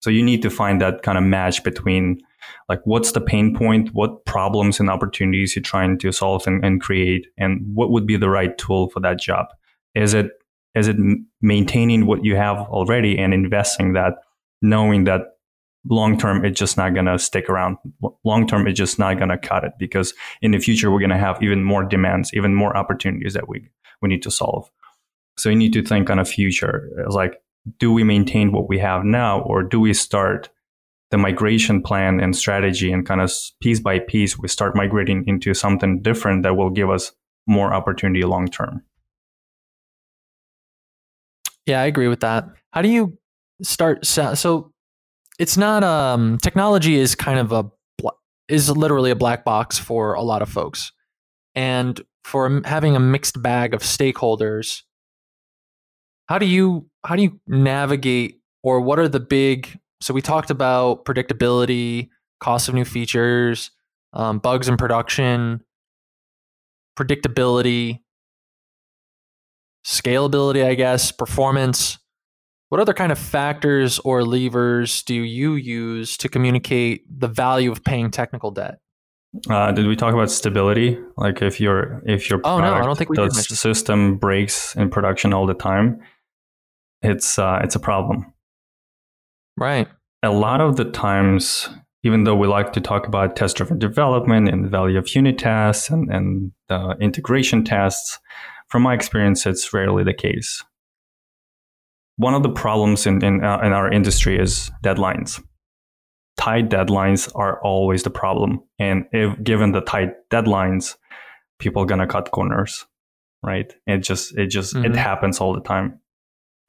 So 0.00 0.10
you 0.10 0.22
need 0.22 0.42
to 0.42 0.50
find 0.50 0.80
that 0.80 1.02
kind 1.02 1.16
of 1.16 1.24
match 1.24 1.64
between 1.64 2.20
like 2.68 2.80
what's 2.84 3.12
the 3.12 3.20
pain 3.20 3.56
point, 3.56 3.90
what 3.92 4.24
problems 4.24 4.80
and 4.80 4.90
opportunities 4.90 5.54
you're 5.54 5.62
trying 5.62 5.98
to 5.98 6.12
solve 6.12 6.46
and, 6.46 6.64
and 6.64 6.80
create, 6.80 7.26
and 7.36 7.60
what 7.74 7.90
would 7.90 8.06
be 8.06 8.16
the 8.16 8.30
right 8.30 8.56
tool 8.58 8.88
for 8.90 9.00
that 9.00 9.18
job. 9.18 9.46
Is 9.94 10.14
it 10.14 10.30
is 10.74 10.88
it 10.88 10.96
maintaining 11.40 12.06
what 12.06 12.24
you 12.24 12.34
have 12.36 12.58
already 12.58 13.16
and 13.16 13.32
investing 13.32 13.92
that, 13.92 14.14
knowing 14.60 15.04
that 15.04 15.22
long 15.88 16.18
term 16.18 16.44
it's 16.44 16.58
just 16.58 16.76
not 16.76 16.94
going 16.94 17.06
to 17.06 17.18
stick 17.18 17.48
around. 17.48 17.76
Long 18.24 18.46
term 18.46 18.66
it's 18.66 18.78
just 18.78 18.98
not 18.98 19.18
going 19.18 19.28
to 19.28 19.38
cut 19.38 19.64
it 19.64 19.72
because 19.78 20.14
in 20.42 20.50
the 20.50 20.58
future 20.58 20.90
we're 20.90 20.98
going 20.98 21.10
to 21.10 21.18
have 21.18 21.42
even 21.42 21.62
more 21.62 21.84
demands, 21.84 22.32
even 22.34 22.54
more 22.54 22.76
opportunities 22.76 23.34
that 23.34 23.48
we 23.48 23.68
we 24.00 24.08
need 24.08 24.22
to 24.22 24.30
solve. 24.30 24.70
So 25.36 25.48
you 25.48 25.56
need 25.56 25.72
to 25.72 25.82
think 25.82 26.10
on 26.10 26.18
a 26.18 26.24
future. 26.24 26.88
It's 26.98 27.14
like, 27.14 27.40
do 27.78 27.92
we 27.92 28.04
maintain 28.04 28.52
what 28.52 28.68
we 28.68 28.78
have 28.78 29.04
now, 29.04 29.40
or 29.40 29.62
do 29.62 29.80
we 29.80 29.94
start 29.94 30.48
the 31.14 31.18
migration 31.18 31.80
plan 31.80 32.18
and 32.18 32.34
strategy 32.34 32.90
and 32.90 33.06
kind 33.06 33.20
of 33.20 33.32
piece 33.60 33.78
by 33.78 34.00
piece 34.00 34.36
we 34.36 34.48
start 34.48 34.74
migrating 34.74 35.22
into 35.28 35.54
something 35.54 36.02
different 36.02 36.42
that 36.42 36.56
will 36.56 36.70
give 36.70 36.90
us 36.90 37.12
more 37.46 37.72
opportunity 37.72 38.24
long 38.24 38.48
term? 38.48 38.82
Yeah, 41.66 41.80
I 41.80 41.84
agree 41.84 42.08
with 42.08 42.18
that. 42.20 42.48
How 42.72 42.82
do 42.82 42.88
you 42.88 43.16
start? 43.62 44.04
So, 44.04 44.72
it's 45.38 45.56
not 45.56 45.84
um 45.84 46.38
technology 46.38 46.96
is 46.96 47.14
kind 47.14 47.38
of 47.38 47.52
a 47.52 47.70
is 48.48 48.68
literally 48.68 49.12
a 49.12 49.16
black 49.16 49.44
box 49.44 49.78
for 49.78 50.14
a 50.14 50.22
lot 50.22 50.42
of 50.42 50.48
folks, 50.48 50.90
and 51.54 52.00
for 52.24 52.60
having 52.64 52.96
a 52.96 53.00
mixed 53.00 53.40
bag 53.40 53.72
of 53.72 53.82
stakeholders. 53.82 54.82
How 56.26 56.38
do 56.38 56.46
you 56.46 56.88
how 57.04 57.14
do 57.14 57.22
you 57.22 57.40
navigate, 57.46 58.40
or 58.64 58.80
what 58.80 58.98
are 58.98 59.08
the 59.08 59.20
big? 59.20 59.78
So 60.04 60.12
we 60.12 60.20
talked 60.20 60.50
about 60.50 61.06
predictability, 61.06 62.10
cost 62.38 62.68
of 62.68 62.74
new 62.74 62.84
features, 62.84 63.70
um, 64.12 64.38
bugs 64.38 64.68
in 64.68 64.76
production, 64.76 65.62
predictability, 66.94 68.00
scalability, 69.82 70.62
I 70.62 70.74
guess, 70.74 71.10
performance. 71.10 71.98
What 72.68 72.82
other 72.82 72.92
kind 72.92 73.12
of 73.12 73.18
factors 73.18 73.98
or 74.00 74.24
levers 74.24 75.02
do 75.04 75.14
you 75.14 75.54
use 75.54 76.18
to 76.18 76.28
communicate 76.28 77.06
the 77.08 77.28
value 77.28 77.72
of 77.72 77.82
paying 77.82 78.10
technical 78.10 78.50
debt? 78.50 78.80
Uh, 79.48 79.72
did 79.72 79.86
we 79.86 79.96
talk 79.96 80.12
about 80.12 80.30
stability? 80.30 80.98
Like 81.16 81.40
if 81.40 81.62
your 81.62 82.02
if 82.04 82.28
your 82.28 82.42
Oh, 82.44 82.60
no, 82.60 82.74
I 82.74 82.82
don't 82.82 82.98
think 82.98 83.08
we 83.08 83.16
the 83.16 83.30
system 83.30 84.18
breaks 84.18 84.76
in 84.76 84.90
production 84.90 85.32
all 85.32 85.46
the 85.46 85.54
time, 85.54 86.02
it's 87.00 87.38
uh, 87.38 87.60
it's 87.64 87.74
a 87.74 87.80
problem. 87.80 88.33
Right. 89.56 89.88
a 90.22 90.30
lot 90.30 90.60
of 90.60 90.76
the 90.76 90.84
times, 90.84 91.68
even 92.02 92.24
though 92.24 92.34
we 92.34 92.46
like 92.48 92.72
to 92.72 92.80
talk 92.80 93.06
about 93.06 93.36
test 93.36 93.56
driven 93.56 93.78
development 93.78 94.48
and 94.48 94.64
the 94.64 94.68
value 94.68 94.98
of 94.98 95.14
unit 95.14 95.38
tests 95.38 95.90
and, 95.90 96.10
and 96.12 96.52
the 96.68 96.96
integration 97.00 97.62
tests, 97.64 98.18
from 98.68 98.82
my 98.82 98.94
experience, 98.94 99.46
it's 99.46 99.72
rarely 99.72 100.02
the 100.02 100.14
case. 100.14 100.64
One 102.16 102.34
of 102.34 102.42
the 102.42 102.48
problems 102.50 103.06
in, 103.06 103.22
in, 103.24 103.44
uh, 103.44 103.58
in 103.62 103.72
our 103.72 103.90
industry 103.92 104.38
is 104.38 104.70
deadlines. 104.82 105.42
Tight 106.36 106.68
deadlines 106.70 107.30
are 107.34 107.60
always 107.62 108.02
the 108.02 108.10
problem. 108.10 108.60
And 108.78 109.04
if 109.12 109.42
given 109.44 109.72
the 109.72 109.80
tight 109.82 110.10
deadlines, 110.30 110.96
people 111.58 111.82
are 111.82 111.86
going 111.86 112.00
to 112.00 112.06
cut 112.06 112.30
corners, 112.30 112.86
right? 113.44 113.72
It 113.86 113.98
just, 113.98 114.36
it 114.36 114.46
just, 114.48 114.74
it 114.74 114.92
Mhm. 114.92 114.96
happens 114.96 115.40
all 115.40 115.52
the 115.52 115.60
time. 115.60 116.00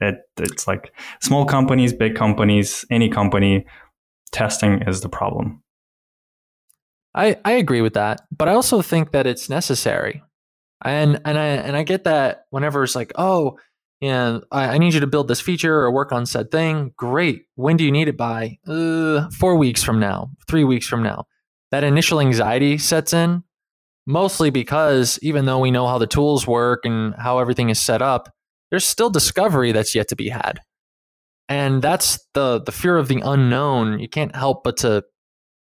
It, 0.00 0.16
it's 0.38 0.66
like 0.66 0.92
small 1.22 1.46
companies, 1.46 1.92
big 1.92 2.14
companies, 2.14 2.84
any 2.90 3.08
company, 3.08 3.64
testing 4.32 4.82
is 4.82 5.00
the 5.00 5.08
problem. 5.08 5.62
I, 7.14 7.38
I 7.44 7.52
agree 7.52 7.80
with 7.80 7.94
that, 7.94 8.20
but 8.30 8.48
I 8.48 8.52
also 8.52 8.82
think 8.82 9.12
that 9.12 9.26
it's 9.26 9.48
necessary. 9.48 10.22
And 10.84 11.20
and 11.24 11.38
I 11.38 11.46
and 11.46 11.74
I 11.74 11.82
get 11.82 12.04
that 12.04 12.44
whenever 12.50 12.84
it's 12.84 12.94
like, 12.94 13.12
oh, 13.16 13.58
yeah, 14.00 14.40
I, 14.52 14.74
I 14.74 14.78
need 14.78 14.92
you 14.92 15.00
to 15.00 15.06
build 15.06 15.28
this 15.28 15.40
feature 15.40 15.74
or 15.80 15.90
work 15.90 16.12
on 16.12 16.26
said 16.26 16.50
thing. 16.50 16.92
Great. 16.96 17.46
When 17.54 17.78
do 17.78 17.84
you 17.84 17.90
need 17.90 18.08
it 18.08 18.16
by? 18.18 18.58
Uh, 18.66 19.30
four 19.30 19.56
weeks 19.56 19.82
from 19.82 19.98
now, 19.98 20.30
three 20.46 20.64
weeks 20.64 20.86
from 20.86 21.02
now. 21.02 21.24
That 21.70 21.84
initial 21.84 22.20
anxiety 22.20 22.76
sets 22.76 23.14
in, 23.14 23.42
mostly 24.06 24.50
because 24.50 25.18
even 25.22 25.46
though 25.46 25.58
we 25.58 25.70
know 25.70 25.86
how 25.86 25.96
the 25.96 26.06
tools 26.06 26.46
work 26.46 26.84
and 26.84 27.14
how 27.14 27.38
everything 27.38 27.70
is 27.70 27.80
set 27.80 28.02
up, 28.02 28.28
there's 28.70 28.84
still 28.84 29.10
discovery 29.10 29.72
that's 29.72 29.94
yet 29.94 30.08
to 30.08 30.16
be 30.16 30.28
had. 30.28 30.60
And 31.48 31.80
that's 31.80 32.26
the 32.34 32.60
the 32.60 32.72
fear 32.72 32.96
of 32.96 33.08
the 33.08 33.20
unknown. 33.24 34.00
You 34.00 34.08
can't 34.08 34.34
help 34.34 34.64
but 34.64 34.78
to 34.78 35.04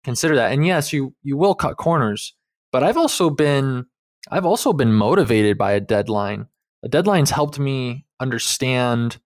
consider 0.04 0.36
that. 0.36 0.52
And 0.52 0.66
yes, 0.66 0.92
you 0.92 1.14
you 1.22 1.38
will 1.38 1.54
cut 1.54 1.78
corners, 1.78 2.34
but 2.72 2.84
I've 2.84 2.98
also 2.98 3.30
been 3.30 3.86
I've 4.32 4.46
also 4.46 4.74
been 4.74 4.94
motivated 4.94 5.58
by 5.58 5.74
a 5.74 5.80
deadline. 5.80 6.48
A 6.84 6.90
deadline's 6.90 7.30
helped 7.30 7.60
me 7.60 8.06
understand 8.20 9.18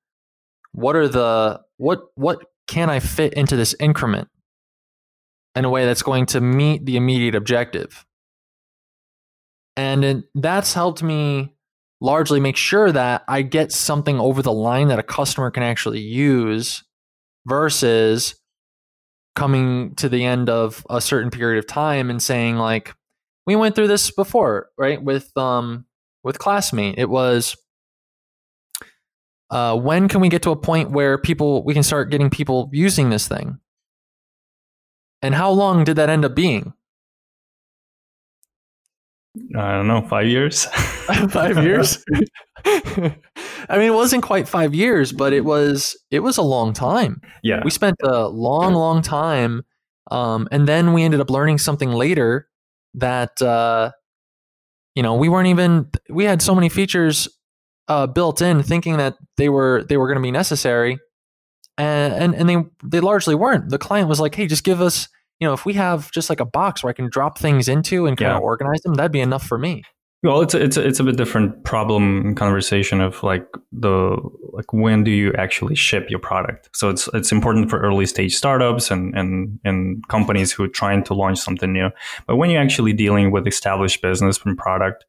what 0.73 0.95
are 0.95 1.07
the 1.07 1.61
what 1.77 2.01
what 2.15 2.45
can 2.67 2.89
I 2.89 2.99
fit 2.99 3.33
into 3.33 3.55
this 3.55 3.75
increment 3.79 4.27
in 5.55 5.65
a 5.65 5.69
way 5.69 5.85
that's 5.85 6.01
going 6.01 6.25
to 6.27 6.41
meet 6.41 6.85
the 6.85 6.97
immediate 6.97 7.35
objective. 7.35 8.05
And 9.75 10.05
it, 10.05 10.23
that's 10.35 10.73
helped 10.73 11.03
me 11.03 11.52
largely 12.03 12.41
make 12.41 12.57
sure 12.57 12.91
that 12.91 13.23
I 13.29 13.43
get 13.43 13.71
something 13.71 14.19
over 14.19 14.41
the 14.41 14.51
line 14.51 14.89
that 14.89 14.99
a 14.99 15.03
customer 15.03 15.49
can 15.49 15.63
actually 15.63 16.01
use 16.01 16.83
versus 17.47 18.35
coming 19.35 19.95
to 19.95 20.09
the 20.09 20.25
end 20.25 20.49
of 20.49 20.85
a 20.89 20.99
certain 20.99 21.31
period 21.31 21.59
of 21.59 21.65
time 21.65 22.09
and 22.09 22.21
saying 22.21 22.57
like 22.57 22.93
we 23.47 23.55
went 23.55 23.73
through 23.73 23.87
this 23.87 24.11
before 24.11 24.69
right 24.77 25.01
with 25.01 25.35
um 25.37 25.85
with 26.25 26.37
classmate. 26.37 26.95
It 26.97 27.09
was 27.09 27.55
uh 29.49 29.77
when 29.77 30.09
can 30.09 30.19
we 30.19 30.27
get 30.27 30.41
to 30.43 30.51
a 30.51 30.57
point 30.57 30.91
where 30.91 31.17
people 31.17 31.63
we 31.63 31.73
can 31.73 31.83
start 31.83 32.11
getting 32.11 32.29
people 32.29 32.69
using 32.73 33.11
this 33.11 33.29
thing? 33.29 33.59
And 35.21 35.33
how 35.33 35.51
long 35.51 35.85
did 35.85 35.95
that 35.95 36.09
end 36.09 36.25
up 36.25 36.35
being 36.35 36.73
I 39.57 39.71
don't 39.73 39.87
know, 39.87 40.01
five 40.01 40.27
years? 40.27 40.67
five 41.29 41.61
years 41.63 42.03
i 42.65 43.77
mean 43.77 43.87
it 43.87 43.93
wasn't 43.93 44.23
quite 44.23 44.47
five 44.47 44.73
years 44.73 45.11
but 45.11 45.33
it 45.33 45.43
was 45.43 45.97
it 46.11 46.19
was 46.19 46.37
a 46.37 46.41
long 46.41 46.71
time 46.71 47.21
yeah. 47.43 47.61
we 47.63 47.69
spent 47.69 47.97
a 48.03 48.27
long 48.27 48.73
long 48.73 49.01
time 49.01 49.63
um, 50.11 50.47
and 50.51 50.67
then 50.67 50.93
we 50.93 51.03
ended 51.03 51.19
up 51.19 51.29
learning 51.29 51.57
something 51.57 51.91
later 51.91 52.47
that 52.93 53.41
uh, 53.41 53.91
you 54.95 55.03
know 55.03 55.15
we 55.15 55.27
weren't 55.27 55.47
even 55.47 55.89
we 56.09 56.23
had 56.23 56.41
so 56.41 56.55
many 56.55 56.69
features 56.69 57.27
uh, 57.89 58.07
built 58.07 58.41
in 58.41 58.63
thinking 58.63 58.97
that 58.97 59.15
they 59.37 59.49
were 59.49 59.83
they 59.89 59.97
were 59.97 60.07
going 60.07 60.17
to 60.17 60.21
be 60.21 60.31
necessary 60.31 60.99
and, 61.77 62.13
and 62.13 62.35
and 62.35 62.49
they 62.49 62.57
they 62.83 62.99
largely 63.01 63.35
weren't 63.35 63.69
the 63.69 63.77
client 63.77 64.07
was 64.07 64.19
like 64.19 64.35
hey 64.35 64.47
just 64.47 64.63
give 64.63 64.79
us 64.79 65.09
you 65.43 65.47
know 65.49 65.53
if 65.53 65.65
we 65.65 65.73
have 65.73 66.09
just 66.11 66.29
like 66.29 66.39
a 66.39 66.45
box 66.45 66.83
where 66.83 66.89
i 66.89 66.93
can 66.93 67.09
drop 67.09 67.37
things 67.37 67.67
into 67.67 68.05
and 68.07 68.17
kind 68.17 68.31
Yeah. 68.31 68.37
of 68.37 68.43
organize 68.43 68.81
them 68.81 68.93
that'd 68.93 69.11
be 69.11 69.19
enough 69.19 69.45
for 69.45 69.57
me 69.57 69.83
Well, 70.23 70.39
it's 70.41 70.53
a, 70.55 70.63
it's 70.63 70.77
a, 70.77 70.87
it's 70.87 70.99
a 71.01 71.03
bit 71.03 71.17
different 71.17 71.65
problem 71.65 72.33
conversation 72.35 73.01
of 73.01 73.21
like 73.23 73.45
the 73.73 74.15
like 74.57 74.71
when 74.71 75.03
do 75.03 75.11
you 75.11 75.33
actually 75.37 75.75
ship 75.75 76.09
your 76.09 76.21
product? 76.29 76.69
So 76.79 76.89
it's 76.89 77.09
it's 77.13 77.31
important 77.33 77.69
for 77.69 77.77
early 77.87 78.05
stage 78.05 78.33
startups 78.33 78.89
and 78.93 79.13
and 79.19 79.59
and 79.65 80.07
companies 80.07 80.53
who 80.53 80.63
are 80.63 80.69
trying 80.81 81.03
to 81.07 81.13
launch 81.13 81.39
something 81.39 81.73
new. 81.73 81.89
But 82.25 82.37
when 82.37 82.49
you're 82.49 82.61
actually 82.63 82.93
dealing 82.93 83.31
with 83.33 83.47
established 83.47 84.01
business 84.01 84.39
and 84.45 84.57
product, 84.57 85.03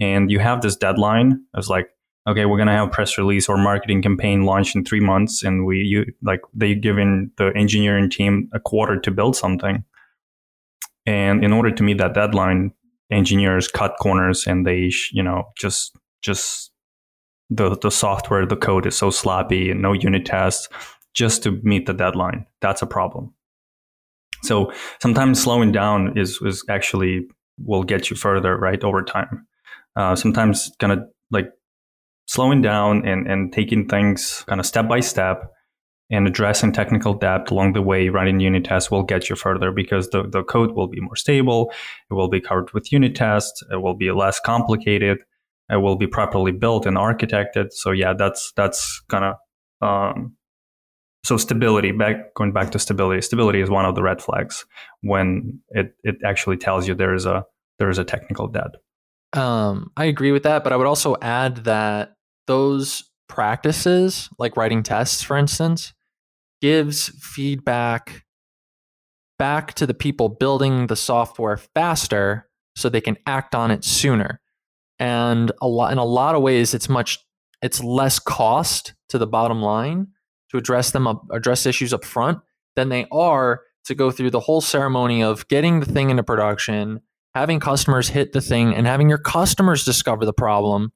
and 0.00 0.30
you 0.32 0.40
have 0.40 0.62
this 0.62 0.76
deadline, 0.76 1.28
it's 1.54 1.68
like 1.76 1.86
okay, 2.26 2.44
we're 2.44 2.58
gonna 2.58 2.72
have 2.72 2.92
press 2.92 3.18
release 3.18 3.48
or 3.48 3.56
marketing 3.56 4.02
campaign 4.02 4.44
launch 4.44 4.74
in 4.74 4.84
three 4.84 5.00
months, 5.00 5.42
and 5.42 5.66
we 5.66 5.78
you 5.78 6.06
like 6.22 6.40
they 6.54 6.74
given 6.74 7.30
the 7.36 7.52
engineering 7.56 8.10
team 8.10 8.48
a 8.52 8.60
quarter 8.60 8.98
to 9.00 9.10
build 9.10 9.36
something. 9.36 9.84
And 11.06 11.44
in 11.44 11.52
order 11.52 11.70
to 11.70 11.82
meet 11.82 11.98
that 11.98 12.14
deadline, 12.14 12.72
engineers 13.10 13.68
cut 13.68 13.94
corners 14.00 14.46
and 14.46 14.66
they, 14.66 14.90
you 15.12 15.22
know, 15.22 15.44
just 15.56 15.96
just 16.22 16.72
the 17.50 17.76
the 17.76 17.90
software, 17.90 18.46
the 18.46 18.56
code 18.56 18.86
is 18.86 18.96
so 18.96 19.10
sloppy 19.10 19.70
and 19.70 19.80
no 19.80 19.92
unit 19.92 20.26
tests 20.26 20.68
just 21.14 21.42
to 21.44 21.60
meet 21.62 21.86
the 21.86 21.94
deadline. 21.94 22.44
That's 22.60 22.82
a 22.82 22.86
problem. 22.86 23.32
So 24.42 24.72
sometimes 25.00 25.42
slowing 25.42 25.72
down 25.72 26.18
is 26.18 26.40
is 26.42 26.64
actually 26.68 27.26
will 27.58 27.84
get 27.84 28.10
you 28.10 28.16
further, 28.16 28.56
right, 28.56 28.82
over 28.84 29.02
time. 29.02 29.46
Uh, 29.94 30.14
sometimes 30.14 30.70
kind 30.78 30.92
of 30.92 31.00
like 31.30 31.50
slowing 32.36 32.60
down 32.60 33.06
and, 33.06 33.26
and 33.26 33.52
taking 33.52 33.88
things 33.88 34.44
kind 34.46 34.60
of 34.60 34.66
step 34.66 34.86
by 34.86 35.00
step 35.00 35.50
and 36.10 36.26
addressing 36.28 36.70
technical 36.70 37.14
debt 37.14 37.50
along 37.50 37.72
the 37.72 37.80
way, 37.82 38.10
running 38.10 38.38
unit 38.40 38.64
tests 38.64 38.90
will 38.90 39.02
get 39.02 39.30
you 39.30 39.36
further 39.36 39.72
because 39.72 40.10
the, 40.10 40.22
the 40.28 40.44
code 40.44 40.72
will 40.72 40.86
be 40.86 41.00
more 41.00 41.16
stable. 41.16 41.72
It 42.10 42.14
will 42.14 42.28
be 42.28 42.40
covered 42.40 42.72
with 42.74 42.92
unit 42.92 43.14
tests. 43.16 43.62
It 43.72 43.80
will 43.82 43.96
be 43.96 44.12
less 44.12 44.38
complicated. 44.38 45.18
It 45.70 45.78
will 45.78 45.96
be 45.96 46.06
properly 46.06 46.52
built 46.52 46.84
and 46.84 46.98
architected. 46.98 47.72
So 47.72 47.90
yeah, 47.90 48.12
that's, 48.12 48.52
that's 48.54 49.02
kind 49.08 49.24
of, 49.24 49.34
um, 49.88 50.36
so 51.24 51.38
stability 51.38 51.90
back, 51.90 52.34
going 52.34 52.52
back 52.52 52.70
to 52.72 52.78
stability, 52.78 53.22
stability 53.22 53.60
is 53.62 53.70
one 53.70 53.86
of 53.86 53.94
the 53.94 54.02
red 54.02 54.20
flags 54.20 54.66
when 55.00 55.60
it, 55.70 55.96
it 56.04 56.16
actually 56.24 56.58
tells 56.58 56.86
you 56.86 56.94
there 56.94 57.14
is 57.14 57.24
a, 57.24 57.44
there 57.78 57.88
is 57.88 57.98
a 57.98 58.04
technical 58.04 58.46
debt. 58.46 58.72
Um, 59.32 59.90
I 59.96 60.04
agree 60.04 60.32
with 60.32 60.44
that, 60.44 60.62
but 60.62 60.72
I 60.72 60.76
would 60.76 60.86
also 60.86 61.16
add 61.20 61.64
that 61.64 62.15
those 62.46 63.04
practices, 63.28 64.28
like 64.38 64.56
writing 64.56 64.82
tests, 64.82 65.22
for 65.22 65.36
instance, 65.36 65.92
gives 66.60 67.08
feedback 67.20 68.24
back 69.38 69.74
to 69.74 69.86
the 69.86 69.94
people 69.94 70.28
building 70.28 70.86
the 70.86 70.96
software 70.96 71.56
faster 71.56 72.48
so 72.74 72.88
they 72.88 73.00
can 73.00 73.16
act 73.26 73.54
on 73.54 73.70
it 73.70 73.84
sooner. 73.84 74.40
And 74.98 75.52
a 75.60 75.68
lot 75.68 75.92
in 75.92 75.98
a 75.98 76.04
lot 76.04 76.34
of 76.34 76.42
ways 76.42 76.72
it's 76.72 76.88
much 76.88 77.18
it's 77.62 77.82
less 77.82 78.18
cost 78.18 78.94
to 79.08 79.18
the 79.18 79.26
bottom 79.26 79.60
line 79.60 80.08
to 80.50 80.58
address 80.58 80.90
them 80.92 81.06
up, 81.06 81.24
address 81.32 81.66
issues 81.66 81.92
up 81.92 82.04
front 82.04 82.38
than 82.76 82.88
they 82.88 83.06
are 83.10 83.62
to 83.84 83.94
go 83.94 84.10
through 84.10 84.30
the 84.30 84.40
whole 84.40 84.60
ceremony 84.60 85.22
of 85.22 85.46
getting 85.48 85.80
the 85.80 85.86
thing 85.86 86.10
into 86.10 86.22
production, 86.22 87.00
having 87.34 87.60
customers 87.60 88.08
hit 88.08 88.32
the 88.32 88.40
thing 88.40 88.74
and 88.74 88.86
having 88.86 89.08
your 89.08 89.18
customers 89.18 89.84
discover 89.84 90.24
the 90.24 90.32
problem. 90.32 90.92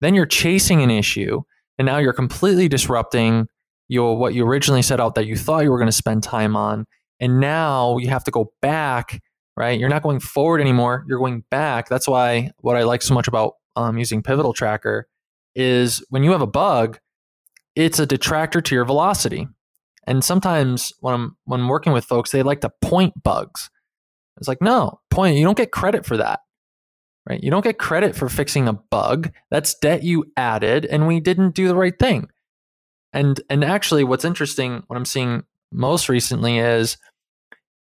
Then 0.00 0.14
you're 0.14 0.26
chasing 0.26 0.82
an 0.82 0.90
issue 0.90 1.42
and 1.78 1.86
now 1.86 1.98
you're 1.98 2.12
completely 2.12 2.68
disrupting 2.68 3.48
your 3.88 4.16
what 4.16 4.34
you 4.34 4.46
originally 4.46 4.82
set 4.82 5.00
out 5.00 5.14
that 5.14 5.26
you 5.26 5.36
thought 5.36 5.64
you 5.64 5.70
were 5.70 5.78
going 5.78 5.86
to 5.86 5.92
spend 5.92 6.22
time 6.22 6.56
on 6.56 6.86
and 7.20 7.38
now 7.40 7.98
you 7.98 8.08
have 8.08 8.24
to 8.24 8.30
go 8.30 8.52
back 8.62 9.20
right? 9.56 9.78
You're 9.78 9.88
not 9.88 10.02
going 10.02 10.18
forward 10.18 10.60
anymore 10.60 11.04
you're 11.06 11.18
going 11.18 11.44
back. 11.50 11.88
That's 11.88 12.08
why 12.08 12.50
what 12.58 12.76
i 12.76 12.82
like 12.82 13.02
so 13.02 13.14
much 13.14 13.28
about 13.28 13.54
um, 13.76 13.98
using 13.98 14.22
pivotal 14.22 14.52
tracker 14.52 15.08
is 15.54 16.04
when 16.10 16.24
you 16.24 16.32
have 16.32 16.42
a 16.42 16.46
bug 16.46 16.98
it's 17.76 17.98
a 17.98 18.06
detractor 18.06 18.60
to 18.60 18.74
your 18.74 18.84
velocity. 18.84 19.48
And 20.06 20.24
sometimes 20.24 20.92
when 21.00 21.14
i'm 21.14 21.36
when 21.44 21.60
I'm 21.60 21.68
working 21.68 21.92
with 21.92 22.04
folks 22.04 22.30
they 22.30 22.42
like 22.42 22.60
to 22.62 22.70
point 22.80 23.22
bugs. 23.22 23.70
It's 24.38 24.48
like 24.48 24.62
no 24.62 25.00
point 25.10 25.36
you 25.36 25.44
don't 25.44 25.56
get 25.56 25.72
credit 25.72 26.06
for 26.06 26.16
that 26.16 26.40
right? 27.28 27.42
You 27.42 27.50
don't 27.50 27.64
get 27.64 27.78
credit 27.78 28.14
for 28.14 28.28
fixing 28.28 28.68
a 28.68 28.72
bug. 28.72 29.32
That's 29.50 29.74
debt 29.74 30.02
you 30.02 30.32
added 30.36 30.84
and 30.86 31.06
we 31.06 31.20
didn't 31.20 31.54
do 31.54 31.68
the 31.68 31.76
right 31.76 31.98
thing. 31.98 32.28
And 33.12 33.40
and 33.48 33.64
actually 33.64 34.04
what's 34.04 34.24
interesting 34.24 34.82
what 34.86 34.96
I'm 34.96 35.04
seeing 35.04 35.44
most 35.72 36.08
recently 36.08 36.58
is 36.58 36.96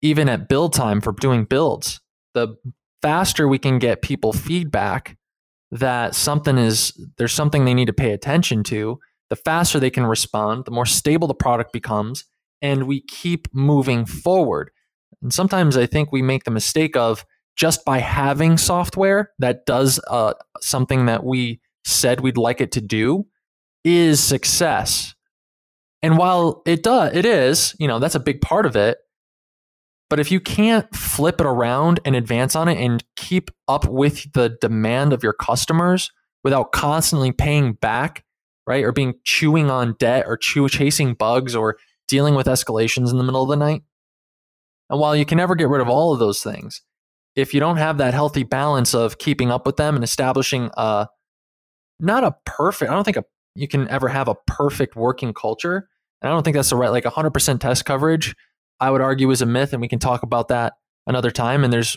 even 0.02 0.28
at 0.28 0.48
build 0.48 0.74
time 0.74 1.00
for 1.00 1.12
doing 1.12 1.44
builds, 1.44 2.00
the 2.34 2.56
faster 3.00 3.48
we 3.48 3.58
can 3.58 3.78
get 3.78 4.02
people 4.02 4.32
feedback 4.32 5.16
that 5.70 6.14
something 6.14 6.58
is 6.58 6.92
there's 7.16 7.32
something 7.32 7.64
they 7.64 7.74
need 7.74 7.86
to 7.86 7.92
pay 7.92 8.12
attention 8.12 8.62
to, 8.64 8.98
the 9.30 9.36
faster 9.36 9.80
they 9.80 9.90
can 9.90 10.06
respond, 10.06 10.64
the 10.64 10.70
more 10.70 10.86
stable 10.86 11.26
the 11.26 11.34
product 11.34 11.72
becomes, 11.72 12.24
and 12.62 12.86
we 12.86 13.00
keep 13.00 13.48
moving 13.52 14.04
forward. 14.04 14.70
And 15.22 15.32
sometimes 15.32 15.76
I 15.76 15.86
think 15.86 16.12
we 16.12 16.22
make 16.22 16.44
the 16.44 16.50
mistake 16.50 16.96
of 16.96 17.24
just 17.56 17.84
by 17.84 17.98
having 17.98 18.56
software 18.56 19.32
that 19.38 19.66
does 19.66 20.00
uh, 20.08 20.34
something 20.60 21.06
that 21.06 21.24
we 21.24 21.60
said 21.84 22.20
we'd 22.20 22.36
like 22.36 22.60
it 22.60 22.72
to 22.72 22.80
do 22.80 23.26
is 23.84 24.22
success. 24.22 25.14
And 26.02 26.18
while 26.18 26.62
it 26.66 26.82
does, 26.82 27.14
it 27.14 27.24
is, 27.24 27.74
you 27.78 27.88
know, 27.88 27.98
that's 27.98 28.14
a 28.14 28.20
big 28.20 28.40
part 28.40 28.66
of 28.66 28.76
it. 28.76 28.98
But 30.10 30.20
if 30.20 30.30
you 30.30 30.40
can't 30.40 30.94
flip 30.94 31.40
it 31.40 31.46
around 31.46 32.00
and 32.04 32.14
advance 32.14 32.54
on 32.54 32.68
it 32.68 32.78
and 32.78 33.02
keep 33.16 33.50
up 33.68 33.86
with 33.86 34.32
the 34.32 34.56
demand 34.60 35.12
of 35.12 35.22
your 35.22 35.32
customers 35.32 36.10
without 36.42 36.72
constantly 36.72 37.32
paying 37.32 37.72
back, 37.72 38.24
right? 38.66 38.84
Or 38.84 38.92
being 38.92 39.14
chewing 39.24 39.70
on 39.70 39.96
debt 39.98 40.24
or 40.26 40.36
chew, 40.36 40.68
chasing 40.68 41.14
bugs 41.14 41.56
or 41.56 41.78
dealing 42.06 42.34
with 42.34 42.46
escalations 42.46 43.10
in 43.10 43.16
the 43.16 43.24
middle 43.24 43.42
of 43.42 43.48
the 43.48 43.56
night. 43.56 43.82
And 44.90 45.00
while 45.00 45.16
you 45.16 45.24
can 45.24 45.38
never 45.38 45.54
get 45.54 45.68
rid 45.68 45.80
of 45.80 45.88
all 45.88 46.12
of 46.12 46.18
those 46.18 46.42
things, 46.42 46.82
if 47.36 47.52
you 47.52 47.60
don't 47.60 47.76
have 47.78 47.98
that 47.98 48.14
healthy 48.14 48.42
balance 48.42 48.94
of 48.94 49.18
keeping 49.18 49.50
up 49.50 49.66
with 49.66 49.76
them 49.76 49.94
and 49.94 50.04
establishing 50.04 50.70
a 50.76 51.08
not 52.00 52.24
a 52.24 52.36
perfect, 52.44 52.90
I 52.90 52.94
don't 52.94 53.04
think 53.04 53.16
a, 53.16 53.24
you 53.54 53.68
can 53.68 53.88
ever 53.88 54.08
have 54.08 54.28
a 54.28 54.34
perfect 54.46 54.96
working 54.96 55.32
culture, 55.32 55.88
and 56.24 56.30
I 56.30 56.34
don't 56.34 56.42
think 56.42 56.56
that's 56.56 56.70
the 56.70 56.76
right, 56.76 56.90
like 56.90 57.04
100% 57.04 57.60
test 57.60 57.84
coverage, 57.84 58.34
I 58.80 58.90
would 58.90 59.00
argue 59.00 59.30
is 59.30 59.42
a 59.42 59.46
myth. 59.46 59.72
And 59.72 59.80
we 59.80 59.88
can 59.88 59.98
talk 59.98 60.22
about 60.22 60.48
that 60.48 60.74
another 61.06 61.30
time. 61.30 61.64
And 61.64 61.72
there's, 61.72 61.96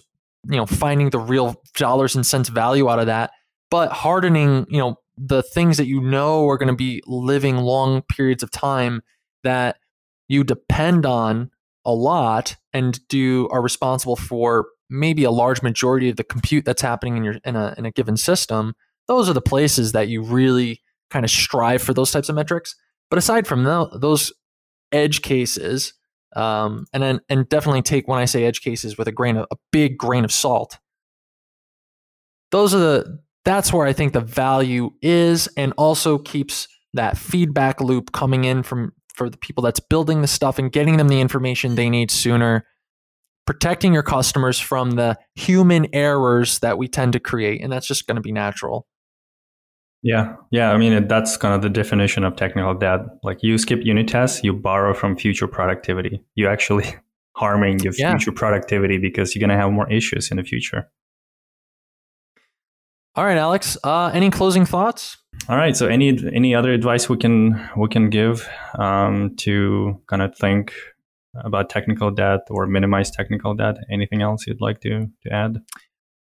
you 0.50 0.58
know, 0.58 0.66
finding 0.66 1.10
the 1.10 1.20
real 1.20 1.62
dollars 1.76 2.16
and 2.16 2.26
cents 2.26 2.50
value 2.50 2.90
out 2.90 3.00
of 3.00 3.08
that. 3.08 3.32
But 3.72 3.92
hardening, 3.92 4.66
you 4.70 4.80
know, 4.80 4.98
the 5.18 5.42
things 5.42 5.78
that 5.78 5.88
you 5.88 6.00
know 6.02 6.48
are 6.48 6.58
going 6.58 6.68
to 6.68 6.76
be 6.76 7.02
living 7.08 7.58
long 7.58 8.02
periods 8.04 8.44
of 8.44 8.52
time 8.52 9.02
that 9.44 9.78
you 10.28 10.44
depend 10.44 11.06
on 11.06 11.50
a 11.86 11.94
lot 11.94 12.56
and 12.74 13.00
do 13.08 13.48
are 13.50 13.62
responsible 13.62 14.16
for 14.16 14.68
maybe 14.90 15.24
a 15.24 15.32
large 15.32 15.62
majority 15.62 16.10
of 16.10 16.16
the 16.16 16.24
compute 16.24 16.66
that's 16.66 16.82
happening 16.82 17.18
in 17.18 17.24
your 17.24 17.36
in 17.44 17.56
a 17.56 17.74
in 17.78 17.86
a 17.86 17.92
given 17.92 18.18
system 18.18 18.74
those 19.08 19.30
are 19.30 19.34
the 19.34 19.42
places 19.42 19.92
that 19.92 20.08
you 20.08 20.22
really 20.22 20.82
kind 21.10 21.24
of 21.24 21.32
strive 21.32 21.82
for 21.82 21.94
those 21.94 22.12
types 22.12 22.30
of 22.30 22.36
metrics 22.36 22.76
but 23.10 23.18
aside 23.18 23.48
from 23.48 23.64
those 23.64 24.34
edge 24.92 25.22
cases, 25.22 25.94
um, 26.36 26.86
and 26.94 27.02
then 27.02 27.20
and 27.30 27.48
definitely 27.50 27.82
take 27.82 28.08
when 28.08 28.20
I 28.20 28.26
say 28.26 28.46
edge 28.46 28.62
cases 28.62 28.98
with 28.98 29.08
a 29.08 29.12
grain 29.12 29.38
of 29.38 29.48
a 29.52 29.56
big 29.72 29.98
grain 29.98 30.26
of 30.26 30.32
salt. 30.32 30.78
Those 32.52 32.74
are 32.74 32.80
the 32.80 33.20
that's 33.46 33.72
where 33.72 33.88
I 33.88 33.94
think 33.94 34.14
the 34.14 34.22
value 34.22 34.92
is, 35.02 35.48
and 35.58 35.74
also 35.78 36.18
keeps 36.18 36.68
that 36.94 37.18
feedback 37.18 37.82
loop 37.82 38.12
coming 38.12 38.44
in 38.44 38.64
from 38.64 38.94
for 39.14 39.30
the 39.30 39.38
people 39.38 39.64
that's 39.64 39.80
building 39.80 40.22
the 40.22 40.28
stuff 40.28 40.60
and 40.60 40.72
getting 40.72 40.98
them 40.98 41.08
the 41.08 41.22
information 41.22 41.76
they 41.76 41.90
need 41.90 42.12
sooner 42.12 42.66
protecting 43.48 43.94
your 43.94 44.04
customers 44.04 44.60
from 44.60 44.92
the 44.92 45.18
human 45.34 45.88
errors 45.94 46.60
that 46.60 46.78
we 46.78 46.88
tend 46.88 47.14
to 47.14 47.20
create 47.20 47.64
and 47.64 47.72
that's 47.72 47.88
just 47.88 48.06
going 48.06 48.16
to 48.16 48.22
be 48.22 48.32
natural 48.32 48.86
yeah, 50.04 50.36
yeah. 50.52 50.72
I 50.72 50.78
mean, 50.78 51.08
that's 51.08 51.38
kind 51.38 51.54
of 51.56 51.62
the 51.62 51.70
definition 51.70 52.24
of 52.24 52.36
technical 52.36 52.74
debt. 52.74 53.02
Like 53.24 53.40
you 53.42 53.58
skip 53.58 53.80
unit 53.84 54.08
tests, 54.08 54.44
you 54.44 54.54
borrow 54.54 54.94
from 54.94 55.18
future 55.18 55.48
productivity. 55.48 56.24
You 56.36 56.48
actually 56.48 56.86
harming 57.36 57.80
your 57.80 57.94
yeah. 57.98 58.12
future 58.12 58.32
productivity 58.32 59.00
because 59.00 59.36
you're 59.36 59.40
going 59.40 59.56
to 59.56 59.62
have 59.62 59.72
more 59.72 59.92
issues 59.92 60.30
in 60.32 60.38
the 60.38 60.44
future. 60.44 60.90
All 63.16 63.26
right, 63.26 63.38
Alex. 63.38 63.78
Uh, 63.84 64.12
any 64.14 64.30
closing 64.30 64.66
thoughts? 64.66 65.18
All 65.50 65.58
right. 65.58 65.76
So, 65.76 65.88
any 65.88 66.10
any 66.32 66.54
other 66.54 66.72
advice 66.72 67.10
we 67.10 67.18
can 67.18 67.68
we 67.76 67.90
can 67.90 68.12
give 68.12 68.48
um, 68.78 69.36
to 69.38 70.00
kind 70.08 70.22
of 70.22 70.38
think 70.38 70.74
about 71.44 71.70
technical 71.70 72.12
debt 72.12 72.42
or 72.50 72.68
minimize 72.68 73.12
technical 73.12 73.54
debt? 73.54 73.78
Anything 73.92 74.22
else 74.22 74.48
you'd 74.48 74.62
like 74.62 74.82
to 74.82 75.10
to 75.24 75.34
add? 75.34 75.62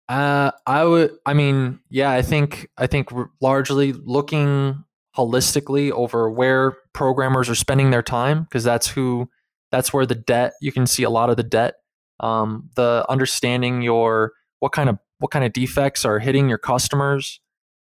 Uh, 0.07 0.51
I 0.67 0.83
would. 0.83 1.11
I 1.25 1.33
mean, 1.33 1.79
yeah. 1.89 2.11
I 2.11 2.21
think. 2.21 2.69
I 2.77 2.87
think 2.87 3.09
largely 3.41 3.93
looking 3.93 4.83
holistically 5.17 5.91
over 5.91 6.29
where 6.29 6.77
programmers 6.93 7.49
are 7.49 7.55
spending 7.55 7.91
their 7.91 8.03
time 8.03 8.43
because 8.43 8.63
that's 8.63 8.87
who. 8.87 9.29
That's 9.71 9.91
where 9.91 10.05
the 10.05 10.15
debt. 10.15 10.53
You 10.61 10.71
can 10.71 10.87
see 10.87 11.03
a 11.03 11.09
lot 11.09 11.29
of 11.29 11.37
the 11.37 11.43
debt. 11.43 11.75
Um, 12.19 12.69
the 12.75 13.05
understanding 13.09 13.81
your 13.81 14.33
what 14.59 14.71
kind 14.71 14.89
of 14.89 14.99
what 15.19 15.31
kind 15.31 15.45
of 15.45 15.53
defects 15.53 16.05
are 16.05 16.19
hitting 16.19 16.49
your 16.49 16.57
customers. 16.57 17.39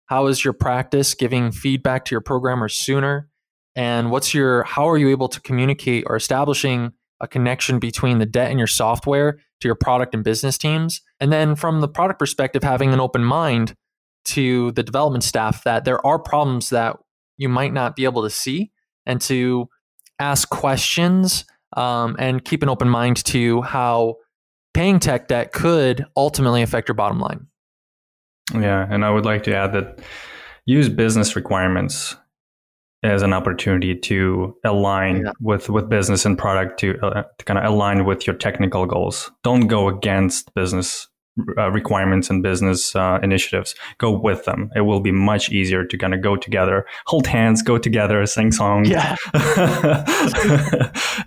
How 0.06 0.26
is 0.26 0.44
your 0.44 0.52
practice 0.52 1.14
giving 1.14 1.50
feedback 1.50 2.04
to 2.06 2.14
your 2.14 2.20
programmers 2.20 2.74
sooner? 2.74 3.28
And 3.74 4.10
what's 4.10 4.34
your 4.34 4.62
how 4.64 4.88
are 4.88 4.96
you 4.96 5.08
able 5.08 5.28
to 5.28 5.40
communicate 5.40 6.04
or 6.06 6.16
establishing 6.16 6.92
a 7.24 7.28
connection 7.28 7.78
between 7.78 8.18
the 8.18 8.26
debt 8.26 8.50
and 8.50 8.58
your 8.58 8.68
software 8.68 9.32
to 9.60 9.68
your 9.68 9.74
product 9.74 10.14
and 10.14 10.22
business 10.22 10.56
teams. 10.56 11.00
And 11.18 11.32
then 11.32 11.56
from 11.56 11.80
the 11.80 11.88
product 11.88 12.18
perspective, 12.18 12.62
having 12.62 12.92
an 12.92 13.00
open 13.00 13.24
mind 13.24 13.74
to 14.26 14.70
the 14.72 14.82
development 14.82 15.24
staff 15.24 15.64
that 15.64 15.84
there 15.84 16.04
are 16.06 16.18
problems 16.18 16.70
that 16.70 16.96
you 17.36 17.48
might 17.48 17.72
not 17.72 17.96
be 17.96 18.04
able 18.04 18.22
to 18.22 18.30
see 18.30 18.70
and 19.06 19.20
to 19.22 19.68
ask 20.18 20.48
questions 20.50 21.44
um, 21.76 22.14
and 22.18 22.44
keep 22.44 22.62
an 22.62 22.68
open 22.68 22.88
mind 22.88 23.24
to 23.24 23.62
how 23.62 24.16
paying 24.74 25.00
tech 25.00 25.28
debt 25.28 25.52
could 25.52 26.04
ultimately 26.16 26.62
affect 26.62 26.88
your 26.88 26.94
bottom 26.94 27.18
line. 27.18 27.46
Yeah, 28.52 28.86
and 28.88 29.04
I 29.04 29.10
would 29.10 29.24
like 29.24 29.44
to 29.44 29.56
add 29.56 29.72
that 29.72 30.00
use 30.66 30.88
business 30.88 31.36
requirements 31.36 32.16
as 33.04 33.22
an 33.22 33.32
opportunity 33.32 33.94
to 33.94 34.56
align 34.64 35.24
yeah. 35.24 35.32
with 35.40 35.68
with 35.68 35.88
business 35.88 36.24
and 36.24 36.38
product 36.38 36.80
to, 36.80 36.98
uh, 37.02 37.22
to 37.38 37.44
kind 37.44 37.58
of 37.58 37.64
align 37.66 38.04
with 38.04 38.26
your 38.26 38.34
technical 38.34 38.86
goals. 38.86 39.30
Don't 39.42 39.66
go 39.68 39.88
against 39.88 40.52
business 40.54 41.06
uh, 41.58 41.70
requirements 41.70 42.30
and 42.30 42.42
business 42.42 42.96
uh, 42.96 43.18
initiatives. 43.22 43.74
Go 43.98 44.10
with 44.10 44.44
them. 44.44 44.70
It 44.74 44.82
will 44.82 45.00
be 45.00 45.12
much 45.12 45.50
easier 45.50 45.84
to 45.84 45.98
kind 45.98 46.14
of 46.14 46.22
go 46.22 46.36
together, 46.36 46.86
hold 47.06 47.26
hands, 47.26 47.60
go 47.62 47.76
together, 47.76 48.24
sing 48.26 48.52
songs. 48.52 48.88
Yeah, 48.88 49.16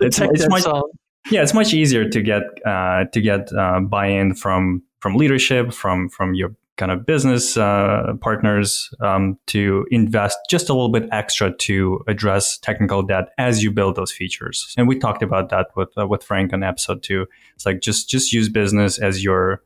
it's, 0.00 0.18
it's 0.20 0.48
much, 0.48 0.62
song. 0.62 0.90
yeah, 1.30 1.42
it's 1.42 1.54
much 1.54 1.72
easier 1.72 2.08
to 2.08 2.22
get 2.22 2.42
uh, 2.66 3.04
to 3.12 3.20
get 3.20 3.52
uh, 3.52 3.80
buy-in 3.80 4.34
from 4.34 4.82
from 5.00 5.14
leadership, 5.14 5.72
from 5.72 6.08
from 6.08 6.34
your 6.34 6.54
kind 6.78 6.92
of 6.92 7.04
business 7.04 7.56
uh, 7.56 8.14
partners 8.20 8.88
um, 9.00 9.36
to 9.46 9.84
invest 9.90 10.38
just 10.48 10.70
a 10.70 10.72
little 10.72 10.88
bit 10.88 11.08
extra 11.12 11.54
to 11.58 12.02
address 12.06 12.56
technical 12.56 13.02
debt 13.02 13.28
as 13.36 13.62
you 13.62 13.70
build 13.70 13.96
those 13.96 14.12
features. 14.12 14.72
And 14.78 14.88
we 14.88 14.98
talked 14.98 15.22
about 15.22 15.50
that 15.50 15.66
with 15.76 15.90
uh, 15.98 16.06
with 16.06 16.22
Frank 16.22 16.52
on 16.52 16.62
episode 16.62 17.02
two. 17.02 17.26
It's 17.54 17.66
like 17.66 17.80
just 17.80 18.08
just 18.08 18.32
use 18.32 18.48
business 18.48 18.98
as 18.98 19.22
your 19.22 19.62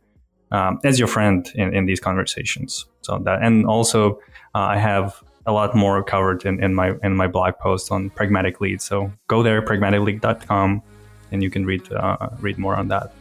um, 0.51 0.81
as 0.85 0.99
your 0.99 1.09
friend 1.09 1.49
in, 1.55 1.75
in 1.75 1.87
these 1.87 2.01
conversations. 2.01 2.87
So 3.03 3.19
that 3.25 3.43
and 3.43 3.67
also 3.67 4.19
uh, 4.55 4.73
I 4.75 4.79
have 4.79 5.23
a 5.45 5.53
lot 5.53 5.75
more 5.77 6.03
covered 6.03 6.45
in, 6.45 6.63
in 6.63 6.75
my 6.75 6.95
in 7.03 7.15
my 7.15 7.29
blog 7.29 7.55
post 7.59 7.93
on 7.93 8.11
pragmatic 8.11 8.61
lead. 8.61 8.81
So 8.81 9.13
go 9.29 9.43
there 9.43 9.63
pragmaticlead.com 9.63 10.83
and 11.31 11.43
you 11.43 11.51
can 11.51 11.67
read 11.67 11.93
uh, 11.93 12.31
read 12.41 12.59
more 12.59 12.75
on 12.75 12.89
that. 12.89 13.13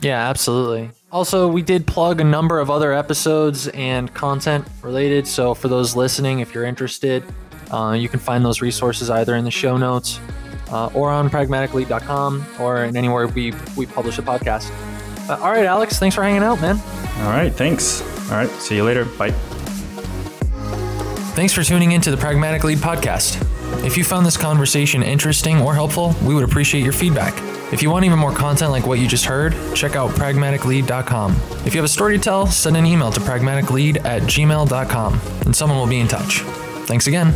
Yeah, 0.00 0.28
absolutely. 0.28 0.90
Also, 1.10 1.48
we 1.48 1.62
did 1.62 1.86
plug 1.86 2.20
a 2.20 2.24
number 2.24 2.60
of 2.60 2.70
other 2.70 2.92
episodes 2.92 3.68
and 3.68 4.12
content 4.12 4.66
related. 4.82 5.26
So, 5.26 5.54
for 5.54 5.68
those 5.68 5.96
listening, 5.96 6.40
if 6.40 6.54
you're 6.54 6.64
interested, 6.64 7.24
uh, 7.70 7.96
you 7.98 8.08
can 8.08 8.20
find 8.20 8.44
those 8.44 8.60
resources 8.60 9.08
either 9.08 9.34
in 9.34 9.44
the 9.44 9.50
show 9.50 9.76
notes 9.76 10.20
uh, 10.70 10.90
or 10.94 11.10
on 11.10 11.30
pragmaticlead.com 11.30 12.46
or 12.60 12.84
in 12.84 12.96
anywhere 12.96 13.26
we, 13.26 13.54
we 13.76 13.86
publish 13.86 14.18
a 14.18 14.22
podcast. 14.22 14.70
Uh, 15.28 15.38
all 15.42 15.50
right, 15.50 15.64
Alex, 15.64 15.98
thanks 15.98 16.14
for 16.14 16.22
hanging 16.22 16.42
out, 16.42 16.60
man. 16.60 16.76
All 17.24 17.32
right, 17.32 17.52
thanks. 17.52 18.02
All 18.30 18.36
right, 18.36 18.50
see 18.60 18.76
you 18.76 18.84
later. 18.84 19.04
Bye. 19.04 19.30
Thanks 21.34 21.52
for 21.52 21.62
tuning 21.62 21.92
in 21.92 22.00
to 22.02 22.10
the 22.10 22.16
Pragmatic 22.16 22.64
Lead 22.64 22.78
podcast. 22.78 23.42
If 23.84 23.96
you 23.96 24.04
found 24.04 24.26
this 24.26 24.36
conversation 24.36 25.02
interesting 25.02 25.60
or 25.60 25.74
helpful, 25.74 26.14
we 26.24 26.34
would 26.34 26.44
appreciate 26.44 26.82
your 26.82 26.92
feedback. 26.92 27.34
If 27.72 27.82
you 27.82 27.90
want 27.90 28.04
even 28.06 28.18
more 28.18 28.32
content 28.32 28.70
like 28.70 28.86
what 28.86 28.98
you 28.98 29.06
just 29.06 29.26
heard, 29.26 29.54
check 29.74 29.94
out 29.94 30.10
pragmaticlead.com. 30.10 31.32
If 31.66 31.74
you 31.74 31.78
have 31.78 31.84
a 31.84 31.88
story 31.88 32.16
to 32.16 32.22
tell, 32.22 32.46
send 32.46 32.76
an 32.76 32.86
email 32.86 33.10
to 33.10 33.20
pragmaticlead 33.20 34.04
at 34.04 34.22
gmail.com 34.22 35.20
and 35.42 35.54
someone 35.54 35.78
will 35.78 35.86
be 35.86 36.00
in 36.00 36.08
touch. 36.08 36.40
Thanks 36.86 37.06
again. 37.06 37.34